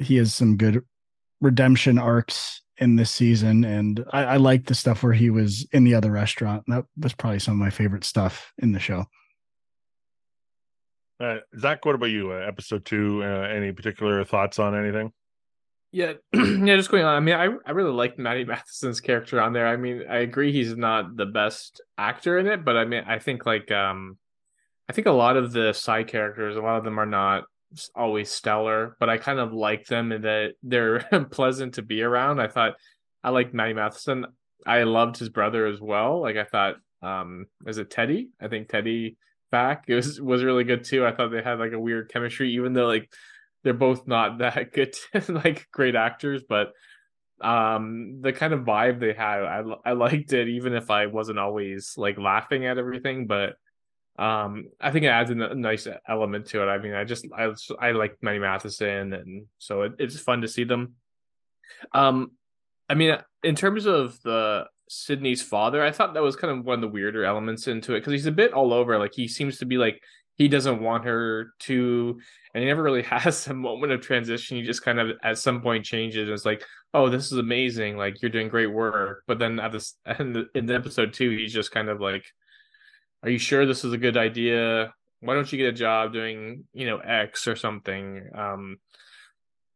[0.00, 0.84] he has some good
[1.40, 5.84] redemption arcs in this season, and I, I like the stuff where he was in
[5.84, 6.64] the other restaurant.
[6.68, 9.06] That was probably some of my favorite stuff in the show.
[11.20, 12.32] Uh, Zach, what about you?
[12.32, 13.22] Uh, episode two.
[13.24, 15.12] Uh, any particular thoughts on anything?
[15.90, 17.16] Yeah, yeah, just going on.
[17.16, 19.66] I mean, I I really like Matty Matheson's character on there.
[19.66, 23.18] I mean, I agree he's not the best actor in it, but I mean, I
[23.18, 24.18] think like um,
[24.88, 27.48] I think a lot of the side characters, a lot of them are not s-
[27.94, 31.00] always stellar, but I kind of like them in that they're
[31.30, 32.40] pleasant to be around.
[32.40, 32.74] I thought
[33.22, 34.26] I liked Matty Matheson.
[34.66, 36.20] I loved his brother as well.
[36.20, 38.30] Like I thought, um, is it Teddy?
[38.40, 39.16] I think Teddy
[39.50, 41.06] back it was was really good too.
[41.06, 43.10] I thought they had like a weird chemistry, even though like
[43.62, 44.94] they're both not that good
[45.28, 46.72] like great actors but
[47.40, 51.38] um the kind of vibe they had I, I liked it even if i wasn't
[51.38, 53.54] always like laughing at everything but
[54.18, 56.66] um i think it adds a nice element to it.
[56.66, 60.48] I mean i just i i like Matty matheson and so it, it's fun to
[60.48, 60.94] see them.
[61.92, 62.32] Um
[62.88, 66.76] i mean in terms of the sydney's father i thought that was kind of one
[66.76, 68.98] of the weirder elements into it because he's a bit all over.
[68.98, 70.00] Like he seems to be like
[70.36, 72.18] he doesn't want her to
[72.54, 74.56] and he never really has a moment of transition.
[74.56, 77.96] He just kind of at some point changes and it's like oh this is amazing.
[77.96, 79.22] Like you're doing great work.
[79.28, 82.24] But then at this the, in the episode two he's just kind of like
[83.22, 86.64] are you sure this is a good idea why don't you get a job doing
[86.72, 88.78] you know x or something um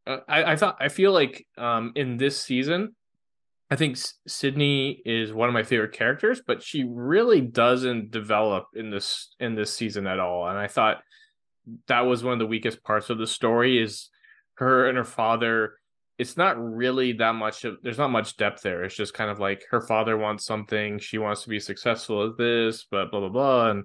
[0.06, 2.94] uh, i i thought i feel like um in this season
[3.72, 8.90] I think Sydney is one of my favorite characters, but she really doesn't develop in
[8.90, 10.46] this in this season at all.
[10.46, 10.98] And I thought
[11.86, 14.10] that was one of the weakest parts of the story is
[14.56, 15.76] her and her father.
[16.22, 18.82] It's not really that much of there's not much depth there.
[18.84, 22.38] It's just kind of like her father wants something, she wants to be successful at
[22.38, 23.70] this, but blah blah blah.
[23.70, 23.84] And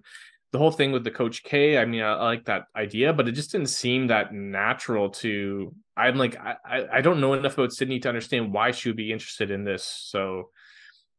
[0.53, 3.27] the whole thing with the coach K, I mean, I, I like that idea, but
[3.27, 7.73] it just didn't seem that natural to I'm like, I, I- don't know enough about
[7.73, 9.83] Sydney to understand why she would be interested in this.
[9.83, 10.51] So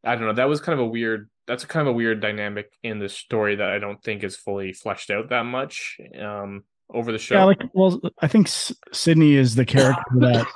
[0.05, 0.33] I don't know.
[0.33, 1.29] That was kind of a weird.
[1.49, 4.73] That's kind of a weird dynamic in the story that I don't think is fully
[4.73, 7.35] fleshed out that much um, over the show.
[7.37, 10.47] Yeah, like well, I think S- Sydney is the character that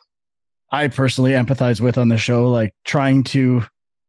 [0.73, 3.63] I personally empathize with on the show, like trying to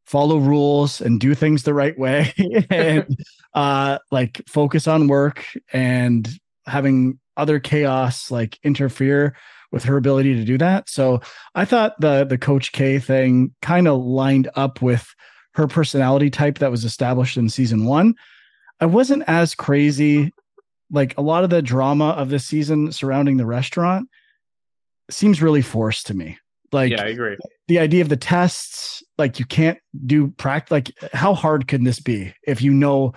[0.05, 2.33] follow rules and do things the right way
[2.69, 3.17] and
[3.53, 6.29] uh like focus on work and
[6.67, 9.35] having other chaos like interfere
[9.71, 10.87] with her ability to do that.
[10.87, 11.21] So
[11.55, 15.13] I thought the the Coach K thing kind of lined up with
[15.55, 18.15] her personality type that was established in season one.
[18.79, 20.31] I wasn't as crazy.
[20.91, 24.09] Like a lot of the drama of this season surrounding the restaurant
[25.09, 26.37] seems really forced to me.
[26.73, 27.37] Like yeah, I agree.
[27.67, 30.71] the idea of the tests, like you can't do practice.
[30.71, 33.13] Like how hard can this be if you know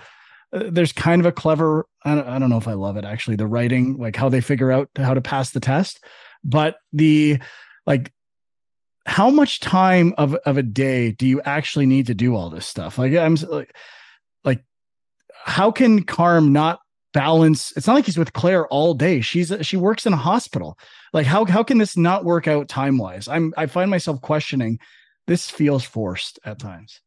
[0.53, 3.05] uh, there's kind of a clever, I don't, I don't know if I love it
[3.05, 6.03] actually, the writing, like how they figure out how to pass the test,
[6.43, 7.39] but the
[7.85, 8.13] like
[9.05, 12.65] how much time of, of a day do you actually need to do all this
[12.65, 12.97] stuff?
[12.97, 13.75] Like I'm like,
[14.43, 14.63] like
[15.43, 16.79] how can Carm not
[17.13, 17.73] balance?
[17.75, 19.21] It's not like he's with Claire all day.
[19.21, 20.77] She's she works in a hospital.
[21.13, 23.27] Like how how can this not work out time wise?
[23.27, 24.79] I'm I find myself questioning.
[25.27, 27.01] This feels forced at times.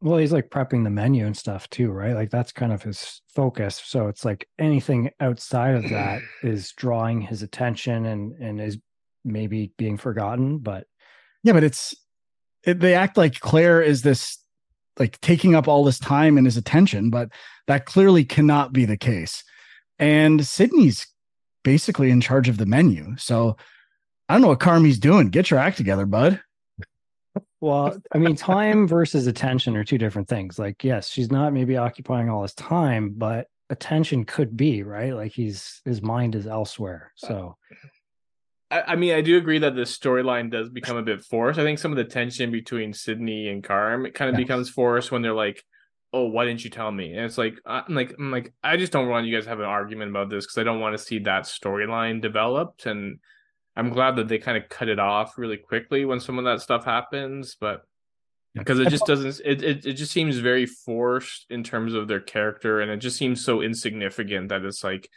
[0.00, 2.14] Well, he's like prepping the menu and stuff too, right?
[2.14, 3.80] Like that's kind of his focus.
[3.82, 8.78] So it's like anything outside of that is drawing his attention and and is
[9.24, 10.58] maybe being forgotten.
[10.58, 10.86] But
[11.42, 11.94] Yeah, but it's
[12.64, 14.38] it, they act like Claire is this
[14.98, 17.30] like taking up all this time and his attention, but
[17.66, 19.42] that clearly cannot be the case.
[19.98, 21.06] And Sydney's
[21.64, 23.16] basically in charge of the menu.
[23.16, 23.56] So
[24.28, 25.28] I don't know what Carmy's doing.
[25.30, 26.40] Get your act together, bud.
[27.60, 30.58] well, I mean, time versus attention are two different things.
[30.58, 35.14] Like, yes, she's not maybe occupying all his time, but attention could be, right?
[35.14, 37.12] Like he's his mind is elsewhere.
[37.16, 37.56] So
[38.70, 41.58] I, I mean, I do agree that the storyline does become a bit forced.
[41.58, 44.44] I think some of the tension between Sydney and Carm it kind of Yes.
[44.46, 45.62] becomes forced when they're like,
[46.14, 48.92] "Oh, why didn't you tell me?" And it's like, I'm like, I'm like, I just
[48.92, 51.02] don't want you guys to have an argument about this because I don't want to
[51.02, 52.86] see that storyline developed.
[52.86, 53.18] And
[53.76, 56.60] I'm glad that they kind of cut it off really quickly when some of that
[56.60, 57.82] stuff happens, but
[58.54, 62.20] because it just doesn't it, it it just seems very forced in terms of their
[62.20, 65.08] character and it just seems so insignificant that it's like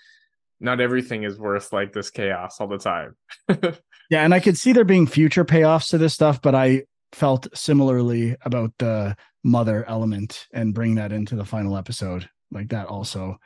[0.59, 3.15] not everything is worth like this chaos all the time
[4.09, 7.47] Yeah, and I could see there being future payoffs to this stuff, but I felt
[7.53, 12.29] similarly about the mother element and bring that into the final episode.
[12.51, 13.37] Like that also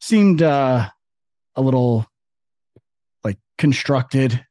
[0.00, 0.88] seemed uh
[1.56, 2.06] a little
[3.22, 4.44] like constructed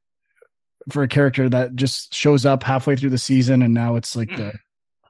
[0.90, 4.30] for a character that just shows up halfway through the season and now it's like
[4.36, 4.54] the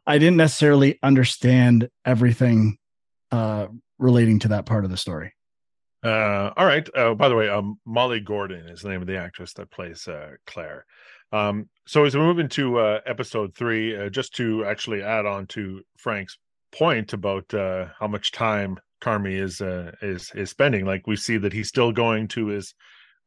[0.07, 2.77] I didn't necessarily understand everything
[3.31, 3.67] uh
[3.97, 5.33] relating to that part of the story.
[6.03, 6.87] Uh, all right.
[6.95, 10.07] Uh, by the way, um, Molly Gordon is the name of the actress that plays
[10.07, 10.85] uh, Claire.
[11.31, 15.47] Um, so as we move into uh, episode three, uh, just to actually add on
[15.47, 16.37] to Frank's
[16.71, 21.37] point about uh, how much time Carmy is uh, is is spending, like we see
[21.37, 22.73] that he's still going to his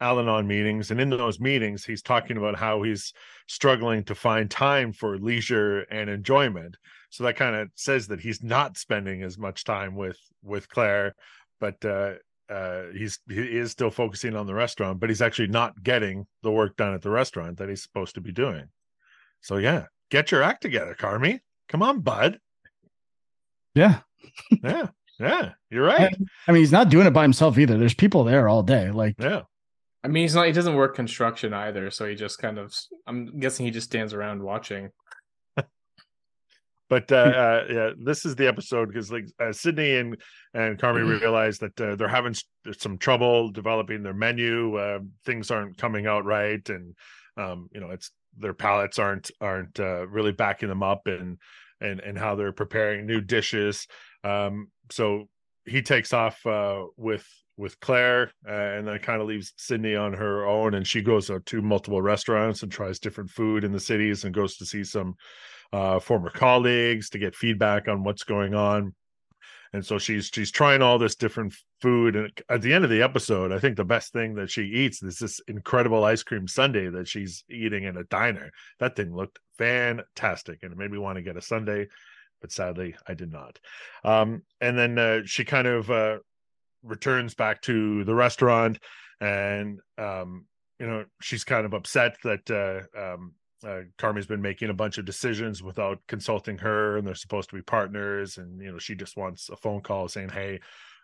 [0.00, 3.12] Al-Anon meetings, and in those meetings, he's talking about how he's
[3.46, 6.76] struggling to find time for leisure and enjoyment.
[7.10, 11.14] So that kind of says that he's not spending as much time with with Claire,
[11.60, 11.84] but
[12.50, 16.50] uh, he's he is still focusing on the restaurant, but he's actually not getting the
[16.50, 18.68] work done at the restaurant that he's supposed to be doing.
[19.40, 21.40] So yeah, get your act together, Carmy.
[21.68, 22.38] Come on, bud.
[23.74, 24.00] Yeah.
[24.62, 24.86] Yeah,
[25.18, 26.14] yeah, you're right.
[26.46, 27.76] I mean, he's not doing it by himself either.
[27.76, 28.92] There's people there all day.
[28.92, 29.42] Like Yeah,
[30.04, 32.74] i mean he's not he doesn't work construction either so he just kind of
[33.06, 34.90] i'm guessing he just stands around watching
[36.92, 40.20] but uh, uh yeah, this is the episode because like uh, Sydney and
[40.52, 42.34] and Carmy realize that uh, they're having
[42.76, 44.76] some trouble developing their menu.
[44.76, 46.94] Uh, things aren't coming out right, and
[47.38, 51.38] um, you know, it's their palates aren't aren't uh, really backing them up, and
[51.80, 53.86] and and how they're preparing new dishes.
[54.22, 55.30] Um, so
[55.64, 57.26] he takes off uh, with
[57.56, 61.30] with Claire, uh, and then kind of leaves Sydney on her own, and she goes
[61.30, 64.84] out to multiple restaurants and tries different food in the cities, and goes to see
[64.84, 65.14] some
[65.72, 68.94] uh, former colleagues to get feedback on what's going on.
[69.74, 73.00] And so she's she's trying all this different food, and at the end of the
[73.00, 76.90] episode, I think the best thing that she eats is this incredible ice cream sundae
[76.90, 78.50] that she's eating in a diner.
[78.80, 81.86] That thing looked fantastic, and it made me want to get a sundae,
[82.42, 83.58] but sadly, I did not.
[84.04, 86.18] Um, and then uh, she kind of uh,
[86.82, 88.78] returns back to the restaurant,
[89.22, 90.44] and um,
[90.78, 93.32] you know she's kind of upset that uh, um,
[93.64, 97.56] uh, Carmy's been making a bunch of decisions without consulting her, and they're supposed to
[97.56, 98.38] be partners.
[98.38, 100.60] And you know, she just wants a phone call saying, "Hey,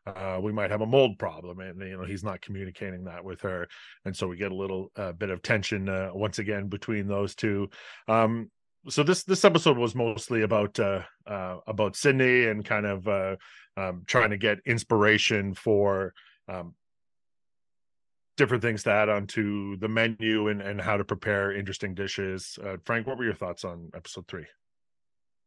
[0.06, 3.40] uh, we might have a mold problem," and you know, he's not communicating that with
[3.42, 3.68] her,
[4.04, 7.34] and so we get a little uh, bit of tension uh, once again between those
[7.34, 7.68] two.
[8.06, 8.50] Um,
[8.88, 13.08] so this this episode was mostly about uh, uh, about Sydney and kind of
[13.76, 16.14] um, trying to get inspiration for
[16.48, 16.74] um,
[18.38, 22.58] different things to add onto the menu and, and how to prepare interesting dishes.
[22.64, 24.46] Uh, Frank, what were your thoughts on episode three?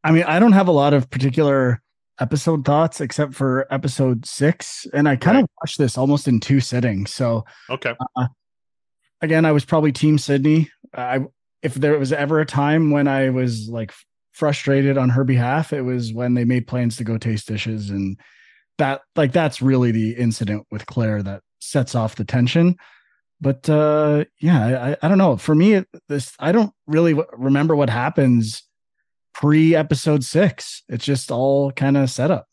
[0.04, 1.82] I mean, I don't have a lot of particular
[2.20, 5.50] episode thoughts except for episode six, and I kind of Right.
[5.62, 7.12] watched this almost in two sittings.
[7.12, 7.96] So Okay.
[9.22, 10.70] again, I was probably Team Sydney.
[10.94, 11.22] I
[11.64, 13.94] if there was ever a time when I was like
[14.32, 18.20] frustrated on her behalf, it was when they made plans to go taste dishes, and
[18.78, 22.76] that like that's really the incident with Claire that sets off the tension.
[23.40, 25.38] But uh yeah, I, I don't know.
[25.38, 28.64] For me, it- this I don't really w- remember what happens
[29.34, 30.84] pre episode six.
[30.90, 32.48] It's just all kind of set up.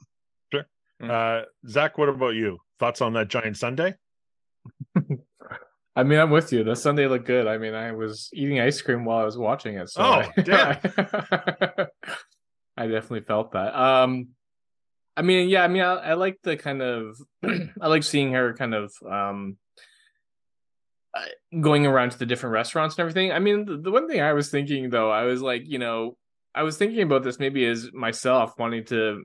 [1.01, 2.59] Uh, Zach, what about you?
[2.81, 3.95] Thoughts on that giant sundae?
[5.95, 6.65] I mean, I'm with you.
[6.65, 7.47] The sundae looked good.
[7.47, 9.91] I mean, I was eating ice cream while I was watching it.
[9.91, 11.87] So Oh, I, damn.
[12.77, 13.75] I definitely felt that.
[13.77, 14.29] Um,
[15.19, 17.17] I mean, yeah, I mean, I, I like the kind of,
[17.81, 19.57] I like seeing her kind of, um,
[21.13, 23.33] uh, going around to the different restaurants and everything.
[23.33, 26.17] I mean, the, the one thing I was thinking though, I was like, you know,
[26.55, 29.25] I was thinking about this maybe as myself wanting to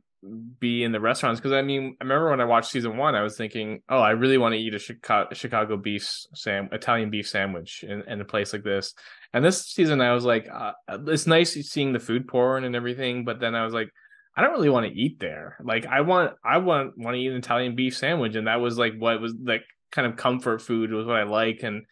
[0.59, 3.21] be in the restaurants because I mean, I remember when I watched season one, I
[3.21, 7.27] was thinking, oh, I really want to eat a Chicago, Chicago beef sam Italian beef
[7.27, 8.95] sandwich in, in a place like this.
[9.33, 10.71] And this season, I was like, uh,
[11.07, 13.89] it's nice seeing the food porn and everything, but then I was like,
[14.35, 15.57] I don't really want to eat there.
[15.63, 18.77] Like, I want, I want, want to eat an Italian beef sandwich, and that was
[18.77, 21.85] like what was like kind of comfort food was what I like, and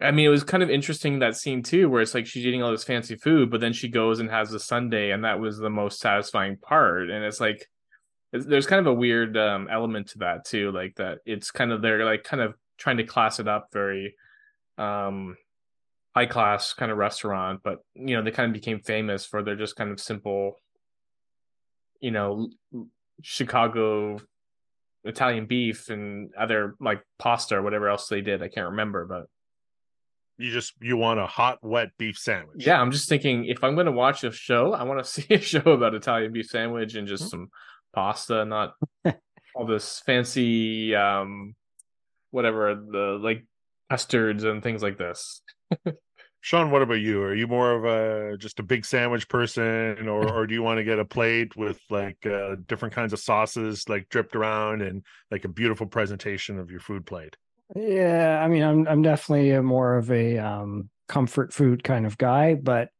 [0.00, 2.62] I mean, it was kind of interesting that scene too, where it's like she's eating
[2.62, 5.58] all this fancy food, but then she goes and has a sundae, and that was
[5.58, 7.10] the most satisfying part.
[7.10, 7.68] And it's like,
[8.32, 11.72] it's, there's kind of a weird um, element to that too, like that it's kind
[11.72, 14.16] of they're like kind of trying to class it up very
[14.76, 15.36] um
[16.14, 19.56] high class kind of restaurant, but you know they kind of became famous for their
[19.56, 20.58] just kind of simple,
[22.04, 22.50] you know,
[23.22, 24.18] Chicago
[25.04, 28.42] Italian beef and other like pasta or whatever else they did.
[28.42, 29.24] I can't remember, but
[30.36, 32.66] You just you want a hot, wet beef sandwich.
[32.66, 35.32] Yeah, I'm just thinking if I'm going to watch a show, I want to see
[35.32, 37.48] a show about Italian beef sandwich and just some
[37.94, 38.74] pasta, not
[39.54, 41.54] all this fancy um
[42.32, 43.46] whatever the like
[43.88, 45.40] custards and things like this.
[46.44, 47.22] Sean, what about you?
[47.22, 50.76] Are you more of a just a big sandwich person, or or do you want
[50.76, 55.04] to get a plate with like uh, different kinds of sauces like dripped around and
[55.30, 57.38] like a beautiful presentation of your food plate?
[57.74, 62.18] Yeah, I mean, I'm I'm definitely a more of a um, comfort food kind of
[62.18, 62.90] guy, but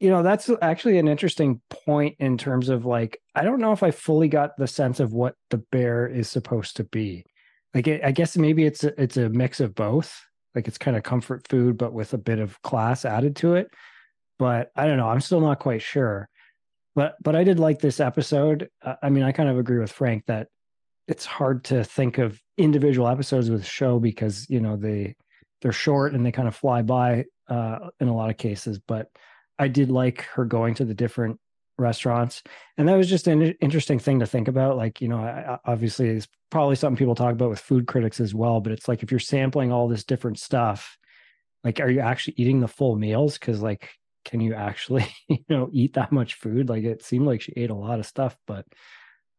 [0.00, 3.84] you know, that's actually an interesting point in terms of like I don't know if
[3.84, 7.24] I fully got the sense of what the bear is supposed to be.
[7.72, 10.20] Like, it, I guess maybe it's a, it's a mix of both.
[10.58, 13.70] Like, it's kind of comfort food, but with a bit of class added to it.
[14.40, 15.08] But I don't know.
[15.08, 16.28] I'm still not quite sure.
[16.96, 18.68] But but I did like this episode.
[18.82, 20.48] Uh, I mean, I kind of agree with Frank that
[21.06, 25.14] it's hard to think of individual episodes with show because you know they
[25.62, 29.08] they're short and they kind of fly by uh in a lot of cases but
[29.58, 31.40] i did like her going to the different
[31.78, 32.42] restaurants
[32.76, 36.08] and that was just an interesting thing to think about like you know I, obviously
[36.08, 39.10] it's probably something people talk about with food critics as well but it's like if
[39.10, 40.98] you're sampling all this different stuff
[41.64, 43.90] like are you actually eating the full meals because like
[44.24, 47.70] can you actually you know eat that much food like it seemed like she ate
[47.70, 48.66] a lot of stuff but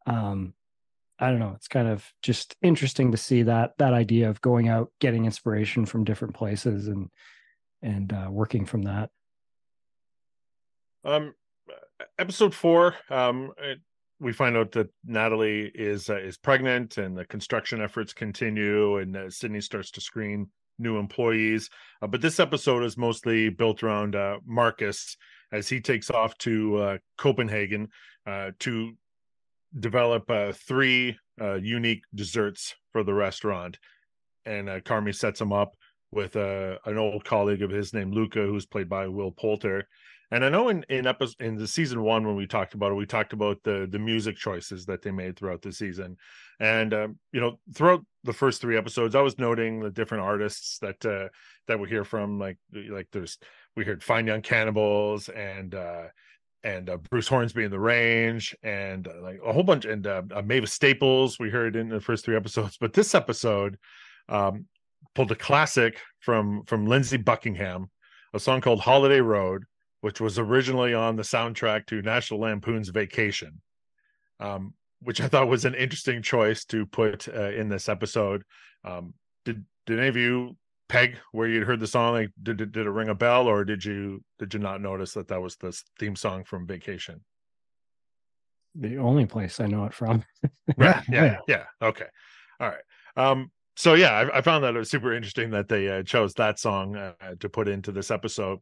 [0.06, 0.54] um
[1.22, 1.52] I don't know.
[1.54, 5.84] It's kind of just interesting to see that that idea of going out, getting inspiration
[5.84, 7.10] from different places, and
[7.82, 9.10] and uh, working from that.
[11.04, 11.34] Um,
[12.18, 13.78] episode four, um, it,
[14.20, 19.16] we find out that Natalie is uh, is pregnant, and the construction efforts continue, and
[19.16, 20.48] uh, Sydney starts to screen
[20.78, 21.70] new employees.
[22.02, 25.16] Uh, but this episode is mostly built around uh, Marcus
[25.52, 27.88] as he takes off to uh, Copenhagen
[28.26, 28.92] uh, to
[29.78, 31.16] develop three
[31.60, 33.78] unique desserts for the restaurant.
[34.44, 35.76] And Carmy sets him up
[36.10, 39.86] with an old colleague of his named Luca, who's played by Will Poulter.
[40.32, 42.96] And I know in in episode in the season one when we talked about it,
[42.96, 46.16] we talked about the the music choices that they made throughout the season,
[46.60, 50.78] and um, you know throughout the first three episodes, I was noting the different artists
[50.78, 51.28] that uh,
[51.66, 53.38] that we hear from, like like there's
[53.76, 56.04] we heard Fine Young Cannibals and uh,
[56.62, 60.22] and uh, Bruce Hornsby and the Range and uh, like a whole bunch and uh,
[60.32, 63.78] uh, Mavis Staples we heard in the first three episodes, but this episode
[64.28, 64.66] um,
[65.16, 67.90] pulled a classic from from Lindsey Buckingham,
[68.32, 69.64] a song called Holiday Road
[70.00, 73.60] which was originally on the soundtrack to National Lampoon's Vacation,
[74.38, 78.44] um, which I thought was an interesting choice to put uh, in this episode.
[78.84, 80.56] Um, did did any of you
[80.88, 82.12] peg where you'd heard the song?
[82.12, 85.12] Like, did, did did it ring a bell, or did you did you not notice
[85.14, 87.22] that that was the theme song from Vacation?
[88.74, 90.24] The only place I know it from.
[90.76, 91.02] Right.
[91.10, 91.38] Yeah, Yeah.
[91.48, 91.64] Yeah.
[91.88, 92.06] Okay.
[92.60, 92.82] All right.
[93.16, 96.34] Um, so yeah, I, I found that it was super interesting that they uh, chose
[96.34, 98.60] that song uh, to put into this episode.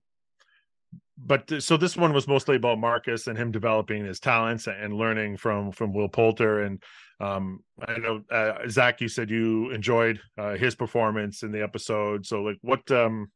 [1.25, 4.95] But th- so this one was mostly about Marcus and him developing his talents and
[4.95, 6.63] learning from from Will Poulter.
[6.63, 6.83] And
[7.21, 12.25] um, I know uh, Zach, you said you enjoyed uh, his performance in the episode.
[12.25, 13.31] So like, what um,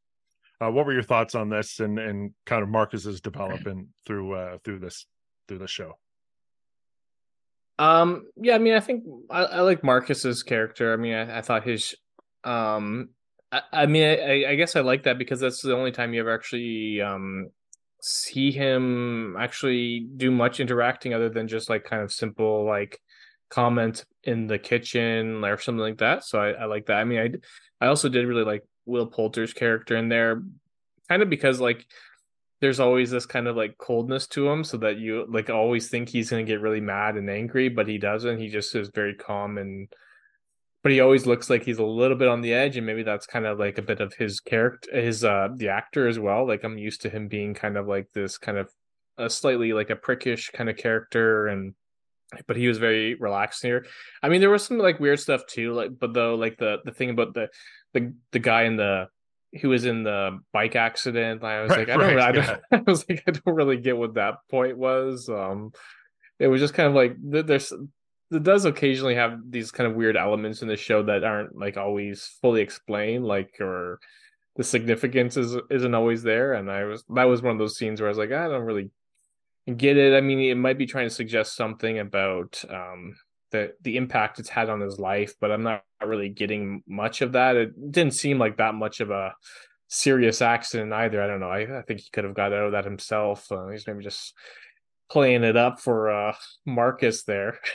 [0.60, 4.58] uh, what were your thoughts on this and and kind of Marcus's development through uh,
[4.64, 5.06] through this
[5.48, 5.98] through the show?
[7.78, 10.92] Um, yeah, I mean, I think I, I like Marcus's character.
[10.92, 11.96] I mean, I, I thought his,
[12.44, 13.08] um,
[13.50, 16.20] I, I mean, I, I guess I like that because that's the only time you
[16.20, 17.48] ever actually um
[18.02, 23.00] see him actually do much interacting other than just like kind of simple like
[23.48, 26.24] comment in the kitchen or something like that.
[26.24, 26.98] So I, I like that.
[26.98, 27.40] I mean,
[27.80, 30.42] I I also did really like Will Poulter's character in there,
[31.08, 31.86] kind of because like
[32.60, 36.08] there's always this kind of like coldness to him so that you like always think
[36.08, 39.14] he's going to get really mad and angry but he doesn't he just is very
[39.14, 39.92] calm and
[40.82, 43.26] but he always looks like he's a little bit on the edge and maybe that's
[43.26, 46.64] kind of like a bit of his character his uh the actor as well like
[46.64, 48.70] i'm used to him being kind of like this kind of
[49.18, 51.74] a slightly like a prickish kind of character and
[52.46, 53.84] but he was very relaxed here
[54.22, 56.92] i mean there was some like weird stuff too like but though like the the
[56.92, 57.48] thing about the
[57.92, 59.06] the the guy in the
[59.60, 61.44] who was in the bike accident.
[61.44, 62.58] I was Right, like, I don't, right, I, don't yeah.
[62.72, 65.28] I was like, I don't really get what that point was.
[65.28, 65.72] Um,
[66.38, 67.72] it was just kind of like there's
[68.32, 71.76] it does occasionally have these kind of weird elements in the show that aren't like
[71.76, 74.00] always fully explained, like or
[74.56, 76.54] the significance is isn't always there.
[76.54, 78.64] And I was that was one of those scenes where I was like, I don't
[78.64, 78.90] really
[79.76, 80.16] get it.
[80.16, 83.16] I mean, it might be trying to suggest something about um
[83.50, 87.32] the the impact it's had on his life, but I'm not really getting much of
[87.32, 87.56] that.
[87.56, 89.34] It didn't seem like that much of a
[89.88, 91.22] serious accident either.
[91.22, 91.50] I don't know.
[91.50, 93.52] I, I think he could have got out of that himself.
[93.52, 94.34] Uh, he's maybe just
[95.10, 97.58] playing it up for uh Marcus there.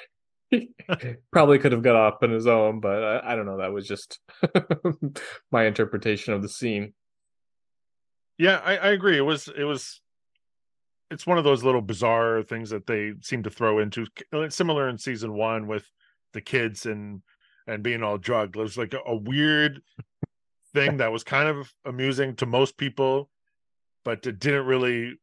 [1.31, 3.57] Probably could have got up on his own, but I, I don't know.
[3.57, 4.19] That was just
[5.51, 6.93] my interpretation of the scene.
[8.37, 9.17] Yeah, I, I agree.
[9.17, 10.01] It was it was
[11.09, 14.89] it's one of those little bizarre things that they seem to throw into uh, similar
[14.89, 15.89] in season one with
[16.33, 17.21] the kids and
[17.65, 18.55] and being all drugged.
[18.55, 19.81] It was like a, a weird
[20.73, 23.29] thing that was kind of amusing to most people,
[24.05, 25.17] but it didn't really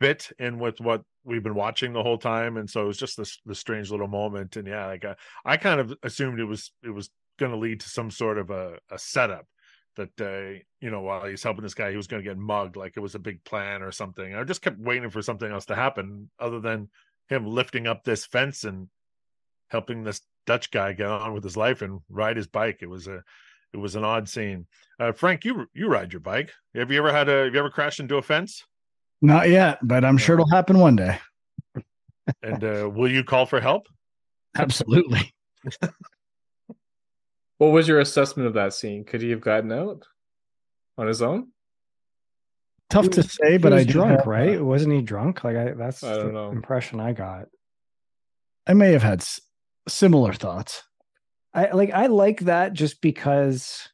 [0.00, 2.56] fit in with what we've been watching the whole time.
[2.56, 4.56] And so it was just this strange little moment.
[4.56, 7.80] And yeah, like I, I kind of assumed it was it was going to lead
[7.80, 9.46] to some sort of a, a setup
[9.96, 12.76] that uh, you know while he's helping this guy he was going to get mugged
[12.76, 15.66] like it was a big plan or something i just kept waiting for something else
[15.66, 16.88] to happen other than
[17.28, 18.88] him lifting up this fence and
[19.68, 23.06] helping this dutch guy get on with his life and ride his bike it was
[23.08, 23.22] a
[23.72, 24.66] it was an odd scene
[25.00, 27.70] uh, frank you you ride your bike have you ever had a have you ever
[27.70, 28.64] crashed into a fence
[29.26, 31.18] Not yet, but I'm sure it'll happen one day.
[32.44, 33.88] and uh, will you call for help
[34.56, 35.32] Absolutely.
[37.58, 39.04] What was your assessment of that scene?
[39.04, 40.02] Could he have gotten out
[40.98, 41.48] on his own?
[42.90, 44.62] Tough He to say, but I drunk, have, uh, right?
[44.62, 45.42] Wasn't he drunk?
[45.42, 46.50] Like I, that's I don't the know.
[46.50, 47.46] impression I got.
[48.66, 49.40] I may have had s-
[49.88, 50.82] similar thoughts.
[51.54, 53.88] I like I like that just because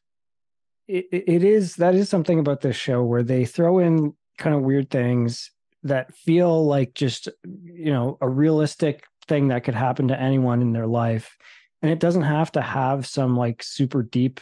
[0.89, 4.55] it, it it is that is something about this show where they throw in kind
[4.55, 5.51] of weird things
[5.83, 10.73] that feel like just you know a realistic thing that could happen to anyone in
[10.73, 11.37] their life.
[11.81, 14.39] And it doesn't have to have some like super deep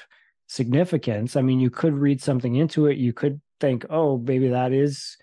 [0.48, 1.36] significance.
[1.36, 2.98] I mean you could read something into it.
[2.98, 5.18] You could think oh maybe that is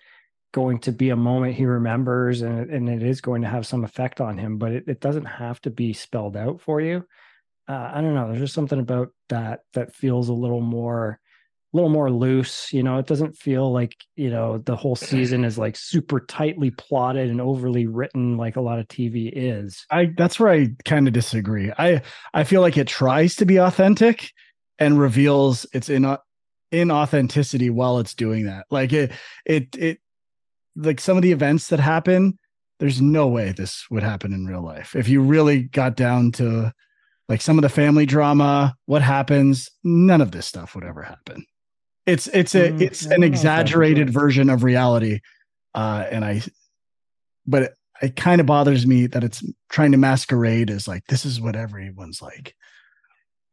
[0.51, 3.83] going to be a moment he remembers and, and it is going to have some
[3.83, 7.05] effect on him but it, it doesn't have to be spelled out for you.
[7.67, 8.27] Uh, I don't know.
[8.27, 11.19] There's just something about that that feels a little more,
[11.73, 12.71] little more loose.
[12.73, 16.71] You know, it doesn't feel like you know the whole season is like super tightly
[16.71, 19.85] plotted and overly written like a lot of TV is.
[19.91, 21.71] I that's where I kind of disagree.
[21.77, 22.01] I
[22.33, 24.31] I feel like it tries to be authentic
[24.77, 26.17] and reveals its in
[26.71, 28.65] inauthenticity while it's doing that.
[28.69, 29.11] Like it
[29.45, 29.99] it it
[30.75, 32.37] like some of the events that happen,
[32.79, 34.95] there's no way this would happen in real life.
[34.95, 36.73] If you really got down to
[37.27, 41.45] like some of the family drama, what happens, none of this stuff would ever happen.
[42.05, 45.19] It's it's a Mm, it's an don't know if that's exaggerated version of reality.
[45.73, 46.41] Uh and I
[47.45, 51.25] but it, it kind of bothers me that it's trying to masquerade as like this
[51.25, 52.55] is what everyone's like.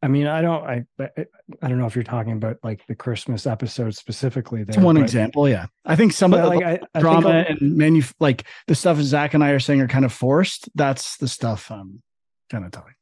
[0.03, 3.47] I mean, I don't, I, I don't know if you're talking about like the Christmas
[3.47, 4.63] episode specifically.
[4.63, 5.65] There, It's one but- example, yeah.
[5.85, 9.33] I think some of the like, I, I drama and menu like the stuff Zach
[9.33, 10.69] and I are saying are kind of forced.
[10.75, 12.03] That's the stuff I'm
[12.51, 12.93] kind of talking.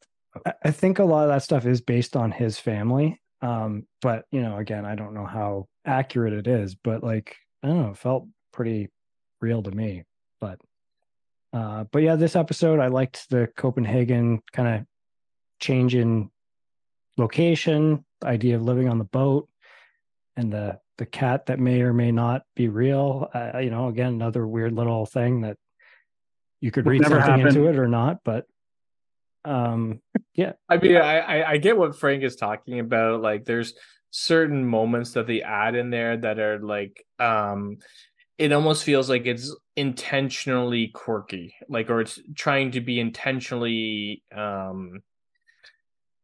[0.45, 3.19] I- I think a lot of that stuff is based on his family.
[3.45, 7.67] Um, but you know, again, I don't know how accurate it is, but like, I
[7.67, 8.89] don't know, it felt pretty
[9.39, 10.03] real to me.
[10.41, 10.59] But
[11.53, 14.85] uh, but yeah, this episode I liked the Copenhagen kind of
[15.59, 16.31] change in
[17.17, 19.47] location, the idea of living on the boat,
[20.35, 23.29] and the the cat that may or may not be real.
[23.31, 25.57] Uh, you know, again, another weird little thing that
[26.61, 27.47] you could read something happen.
[27.47, 28.47] into it or not, but
[29.45, 30.01] um,
[30.33, 33.21] yeah, I mean, I, I get what Frank is talking about.
[33.21, 33.73] Like, there's
[34.09, 37.77] certain moments that they add in there that are like, um,
[38.37, 45.01] it almost feels like it's intentionally quirky, like, or it's trying to be intentionally, um,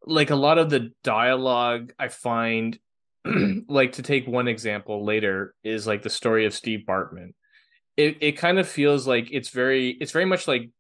[0.06, 2.78] like a lot of the dialogue I find,
[3.68, 7.34] like to take one example later is like the story of Steve Bartman.
[7.98, 10.72] It it kind of feels like it's very it's very much like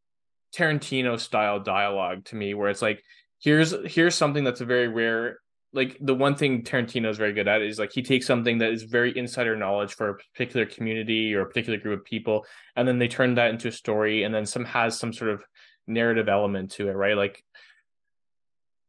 [0.56, 3.04] Tarantino style dialogue to me, where it's like
[3.40, 5.40] here's here's something that's a very rare.
[5.74, 8.72] Like the one thing Tarantino is very good at is like he takes something that
[8.72, 12.46] is very insider knowledge for a particular community or a particular group of people,
[12.76, 15.44] and then they turn that into a story, and then some has some sort of
[15.88, 17.16] narrative element to it, right?
[17.16, 17.44] Like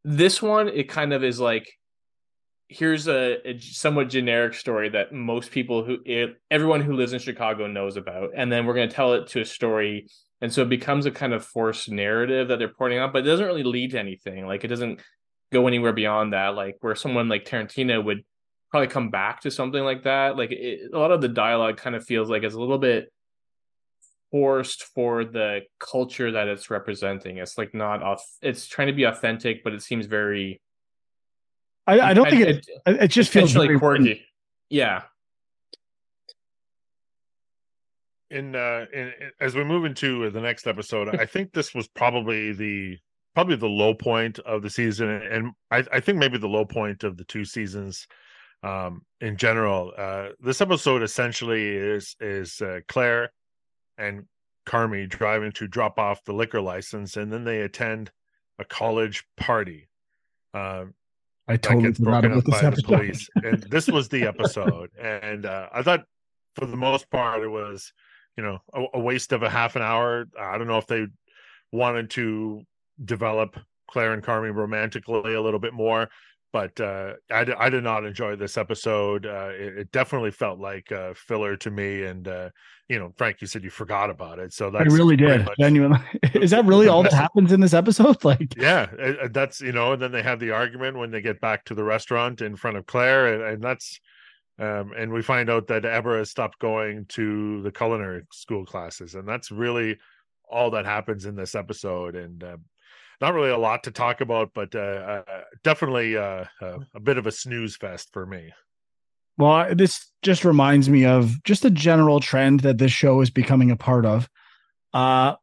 [0.05, 1.73] this one, it kind of is like
[2.69, 7.19] here's a, a somewhat generic story that most people who it, everyone who lives in
[7.19, 10.09] Chicago knows about, and then we're going to tell it to a story,
[10.43, 13.31] and so it becomes a kind of forced narrative that they're pointing out, but it
[13.31, 14.45] doesn't really lead to anything.
[14.45, 15.01] Like it doesn't
[15.53, 16.57] go anywhere beyond that.
[16.57, 18.25] Like where someone like Tarantino would
[18.73, 20.37] probably come back to something like that.
[20.37, 23.13] Like it, a lot of the dialogue kind of feels like it's a little bit
[24.33, 27.37] forced for the culture that it's representing.
[27.37, 28.25] It's like not off.
[28.43, 30.61] It's trying to be authentic, but it seems very.
[31.87, 32.67] I, I don't think it.
[32.85, 34.25] it, It just feels very quirky.
[34.69, 35.03] Yeah,
[38.33, 42.53] in, uh, in as we move into the next episode, I think this was probably
[42.53, 42.99] the
[43.35, 47.05] probably the low point of the season, and I, I think maybe the low point
[47.05, 48.07] of the two seasons
[48.63, 49.93] um, in general.
[49.97, 53.33] Uh, this episode essentially is is uh, Claire
[53.99, 54.25] and
[54.67, 58.11] Carmy driving to drop off the liquor license, and then they attend
[58.59, 59.89] a college party.
[60.55, 60.95] Um,
[61.49, 63.29] I totally gets forgot broken about up this by the police.
[63.37, 64.91] And this was the episode.
[65.01, 66.05] and uh, I thought,
[66.55, 67.93] for the most part, it was,
[68.37, 70.27] you know, a, a waste of a half an hour.
[70.39, 71.07] I don't know if they
[71.71, 72.63] wanted to
[73.05, 73.59] develop
[73.91, 76.09] Claire and Carmy romantically a little bit more,
[76.53, 79.27] but uh, I, I did not enjoy this episode.
[79.27, 82.05] Uh, it, it definitely felt like uh, filler to me.
[82.05, 82.51] And, uh,
[82.89, 84.53] you know, Frank, you said you forgot about it.
[84.53, 85.49] So I that's really did.
[85.59, 85.99] Genuinely.
[86.35, 88.17] Is that really all that happens in this episode?
[88.25, 91.21] Like, yeah uh, uh, that's you know and then they have the argument when they
[91.21, 93.99] get back to the restaurant in front of claire and, and that's
[94.63, 99.15] um and we find out that Ebra has stopped going to the culinary school classes
[99.15, 99.99] and that's really
[100.49, 102.57] all that happens in this episode and uh,
[103.21, 107.19] not really a lot to talk about but uh, uh definitely uh, uh, a bit
[107.19, 108.53] of a snooze fest for me
[109.39, 113.71] well, this just reminds me of just a general trend that this show is becoming
[113.71, 114.29] a part of.
[114.93, 115.37] Uh,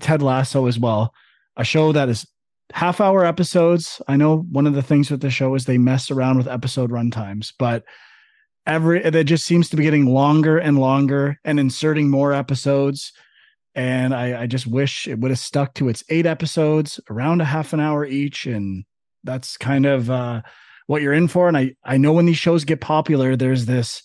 [0.00, 1.14] Ted Lasso as well,
[1.56, 2.26] a show that is
[2.72, 4.00] half hour episodes.
[4.08, 6.90] I know one of the things with the show is they mess around with episode
[6.90, 7.84] runtimes, but
[8.66, 13.12] every it just seems to be getting longer and longer and inserting more episodes.
[13.74, 17.46] And I, I just wish it would have stuck to its eight episodes, around a
[17.46, 18.84] half an hour each, and
[19.24, 20.42] that's kind of uh,
[20.86, 21.48] what you're in for.
[21.48, 24.02] And I I know when these shows get popular, there's this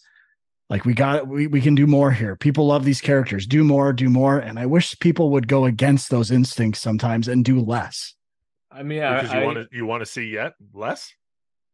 [0.69, 2.35] like we got we we can do more here.
[2.35, 3.45] People love these characters.
[3.45, 4.37] Do more, do more.
[4.37, 8.13] And I wish people would go against those instincts sometimes and do less.
[8.77, 11.11] I mean, I, you want to you want to see yet less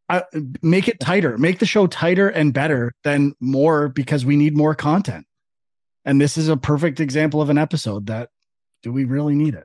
[0.08, 0.22] I,
[0.62, 1.38] make it tighter.
[1.38, 5.26] Make the show tighter and better than more because we need more content.
[6.04, 8.28] And this is a perfect example of an episode that
[8.82, 9.64] do we really need it?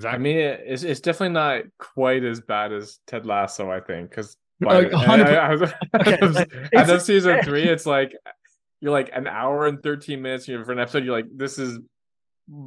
[0.00, 0.14] Zach?
[0.14, 4.36] I mean, it's it's definitely not quite as bad as Ted Lasso, I think, because
[4.60, 8.12] Like, 100% Okay, as of season three, it's like
[8.80, 11.04] you're like an hour and thirteen minutes you for an episode.
[11.04, 11.78] You're like, this is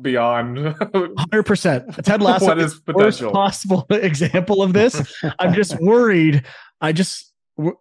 [0.02, 0.58] beyond
[1.18, 1.86] Hundred percent.
[2.06, 3.32] Ted Lasso What is is the worst potential?
[3.32, 5.02] possible example of this.
[5.40, 6.44] I'm just worried.
[6.82, 7.34] I just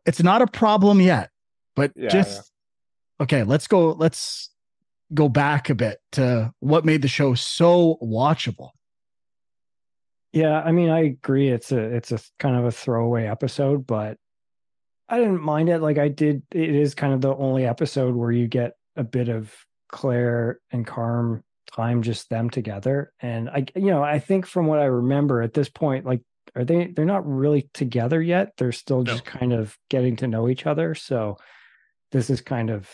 [0.06, 1.30] it's not a problem yet,
[1.76, 2.52] but Yeah, just
[3.20, 3.42] okay.
[3.42, 3.92] Let's go.
[3.92, 4.50] Let's
[5.14, 8.70] go back a bit to what made the show so watchable.
[10.32, 11.48] Yeah, I mean, I agree.
[11.48, 14.18] It's a it's a kind of a throwaway episode, but
[15.08, 15.80] I didn't mind it.
[15.80, 19.30] Like I did, it is kind of the only episode where you get a bit
[19.30, 19.54] of
[19.90, 21.42] Claire and Carm
[21.74, 23.12] time, just them together.
[23.20, 26.22] And I, you know, I think from what I remember at this point, like,
[26.56, 26.86] are they?
[26.86, 28.52] They're not really together yet.
[28.56, 29.12] They're still No.
[29.12, 30.94] just kind of getting to know each other.
[30.94, 31.36] So
[32.10, 32.90] this is kind of,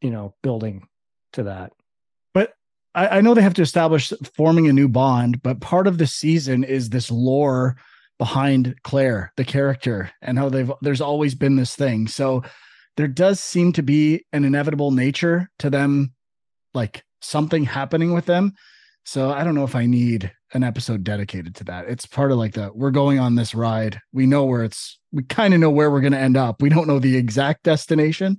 [0.00, 0.88] you know, building
[1.34, 1.72] to that.
[2.34, 2.54] But
[2.94, 6.06] I, I know they have to establish forming a new bond, but part of the
[6.08, 7.76] season is this lore
[8.18, 12.08] behind Claire, the character, and how they've there's always been this thing.
[12.08, 12.42] So
[12.96, 16.12] there does seem to be an inevitable nature to them,
[16.74, 18.52] like something happening with them.
[19.04, 21.88] So I don't know if I need an episode dedicated to that.
[21.88, 24.00] It's part of like the we're going on this ride.
[24.12, 26.62] We know where it's we kind of know where we're going to end up.
[26.62, 28.38] We don't know the exact destination.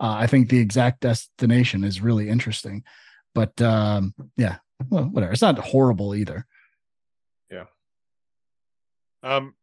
[0.00, 2.82] Uh, I think the exact destination is really interesting.
[3.34, 4.56] But um yeah,
[4.88, 5.32] well, whatever.
[5.32, 6.46] It's not horrible either.
[7.50, 7.64] Yeah.
[9.22, 9.54] Um,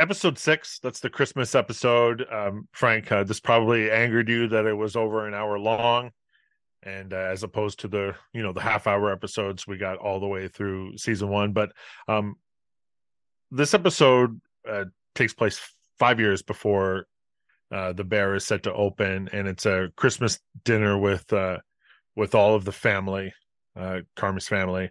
[0.00, 0.78] episode six.
[0.80, 2.26] That's the Christmas episode.
[2.30, 6.10] Um, Frank, uh, this probably angered you that it was over an hour long,
[6.82, 10.20] and uh, as opposed to the you know the half hour episodes we got all
[10.20, 11.52] the way through season one.
[11.52, 11.72] But
[12.08, 12.36] um,
[13.50, 15.60] this episode uh, takes place
[15.98, 17.06] five years before
[17.72, 21.58] uh, the bear is set to open, and it's a Christmas dinner with uh,
[22.16, 23.32] with all of the family,
[23.76, 24.90] uh, Carmen's family.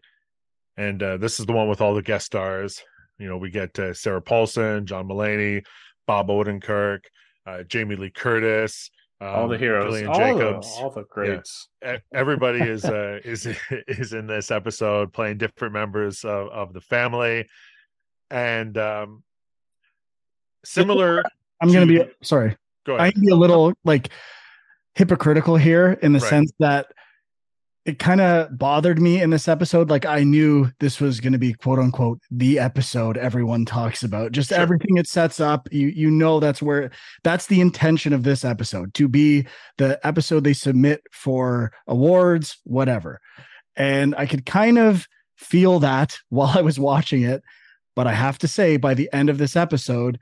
[0.78, 2.82] And uh, this is the one with all the guest stars.
[3.18, 5.66] You know, we get uh, Sarah Paulson, John Mulaney,
[6.08, 7.02] Bob Odenkirk,
[7.46, 8.90] uh, Jamie Lee Curtis,
[9.22, 10.76] um, all the heroes, Gillian all Jacobs.
[10.76, 11.68] the, all the greats.
[11.88, 13.48] E- Everybody is uh, is
[13.88, 17.48] is in this episode playing different members of, of the family,
[18.32, 19.24] and um,
[20.66, 21.24] similar.
[21.62, 22.56] I'm going to to- be sorry.
[22.86, 23.14] Go I ahead.
[23.16, 24.10] can be a little like
[24.96, 26.30] hypocritical here in the Right.
[26.30, 26.88] sense that
[27.90, 29.90] it kind of bothered me in this episode.
[29.90, 34.32] Like I knew this was going to be quote unquote the episode everyone talks about.
[34.32, 34.60] Just Sure.
[34.60, 35.68] everything it sets up.
[35.72, 36.92] You you know that's where
[37.24, 43.20] that's the intention of this episode to be the episode they submit for awards, whatever.
[43.76, 47.42] And I could kind of feel that while I was watching it.
[47.96, 50.20] But I have to say, by the end of this episode,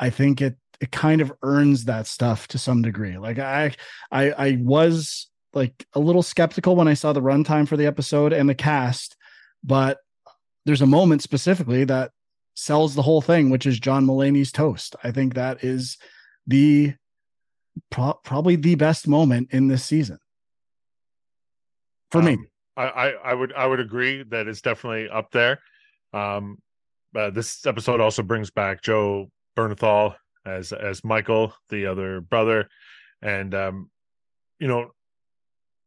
[0.00, 3.18] I think it it kind of earns that stuff to some degree.
[3.18, 3.74] Like I
[4.10, 8.32] I I was like a little skeptical when I saw the runtime for the episode
[8.32, 9.16] and the cast,
[9.64, 9.98] but
[10.64, 12.12] there's a moment specifically that
[12.54, 14.96] sells the whole thing, which is John Mulaney's toast.
[15.02, 15.98] I think that is
[16.46, 16.94] the
[17.90, 20.18] pro- probably the best moment in this season
[22.10, 22.34] for me.
[22.34, 22.46] Um,
[22.76, 25.60] I, I I would I would agree that it's definitely up there.
[26.12, 26.58] Um,
[27.14, 32.68] uh, this episode also brings back Joe Bernthal as as Michael, the other brother,
[33.22, 33.90] and um,
[34.58, 34.92] you know,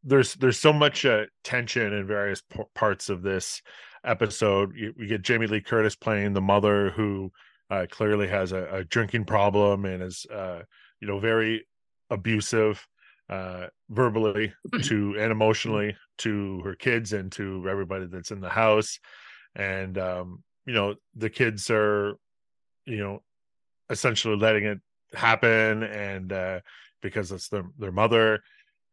[0.03, 3.61] there's there's so much uh, tension in various p- parts of this
[4.05, 4.75] episode.
[4.75, 7.31] You, we get Jamie Lee Curtis playing the mother who
[7.69, 10.61] uh, clearly has a, a drinking problem and is uh,
[10.99, 11.65] you know very
[12.09, 12.85] abusive
[13.29, 18.99] uh, verbally to and emotionally to her kids and to everybody that's in the house
[19.55, 22.17] and um you know the kids are
[22.85, 23.21] you know
[23.89, 24.79] essentially letting it
[25.13, 26.59] happen and uh
[27.01, 28.41] because it's their their mother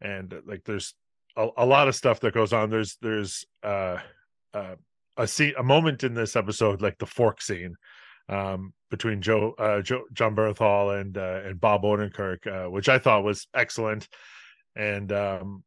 [0.01, 0.94] and uh, like there's
[1.36, 2.70] a, a lot of stuff that goes on.
[2.70, 3.98] There's there's uh
[4.55, 4.76] uh
[5.16, 7.74] a scene a moment in this episode like the fork scene
[8.28, 12.98] um between joe uh joe john bernthal and uh and bob odenkirk uh which i
[12.98, 14.09] thought was excellent.
[14.76, 15.64] And um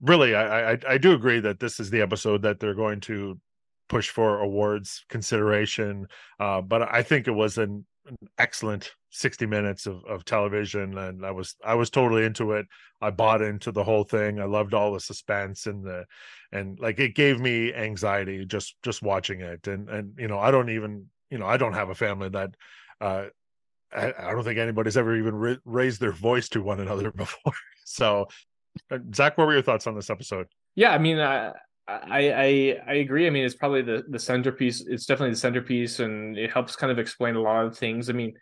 [0.00, 3.38] really I, I i do agree that this is the episode that they're going to
[3.88, 6.06] push for awards consideration.
[6.40, 7.86] Uh but i think it was an
[8.38, 12.66] excellent 60 minutes of, of television and i was i was totally into it
[13.00, 16.04] i bought into the whole thing i loved all the suspense and the
[16.50, 20.50] and like it gave me anxiety just just watching it and and you know i
[20.50, 22.50] don't even you know i don't have a family that
[23.00, 23.24] uh
[23.94, 27.52] I, I don't think anybody's ever even ra- raised their voice to one another before.
[27.84, 28.28] So,
[28.90, 30.46] uh, Zach, what were your thoughts on this episode?
[30.74, 31.52] Yeah, I mean, I,
[31.88, 33.26] I I I agree.
[33.26, 34.80] I mean, it's probably the the centerpiece.
[34.86, 38.08] It's definitely the centerpiece, and it helps kind of explain a lot of things.
[38.08, 38.34] I mean,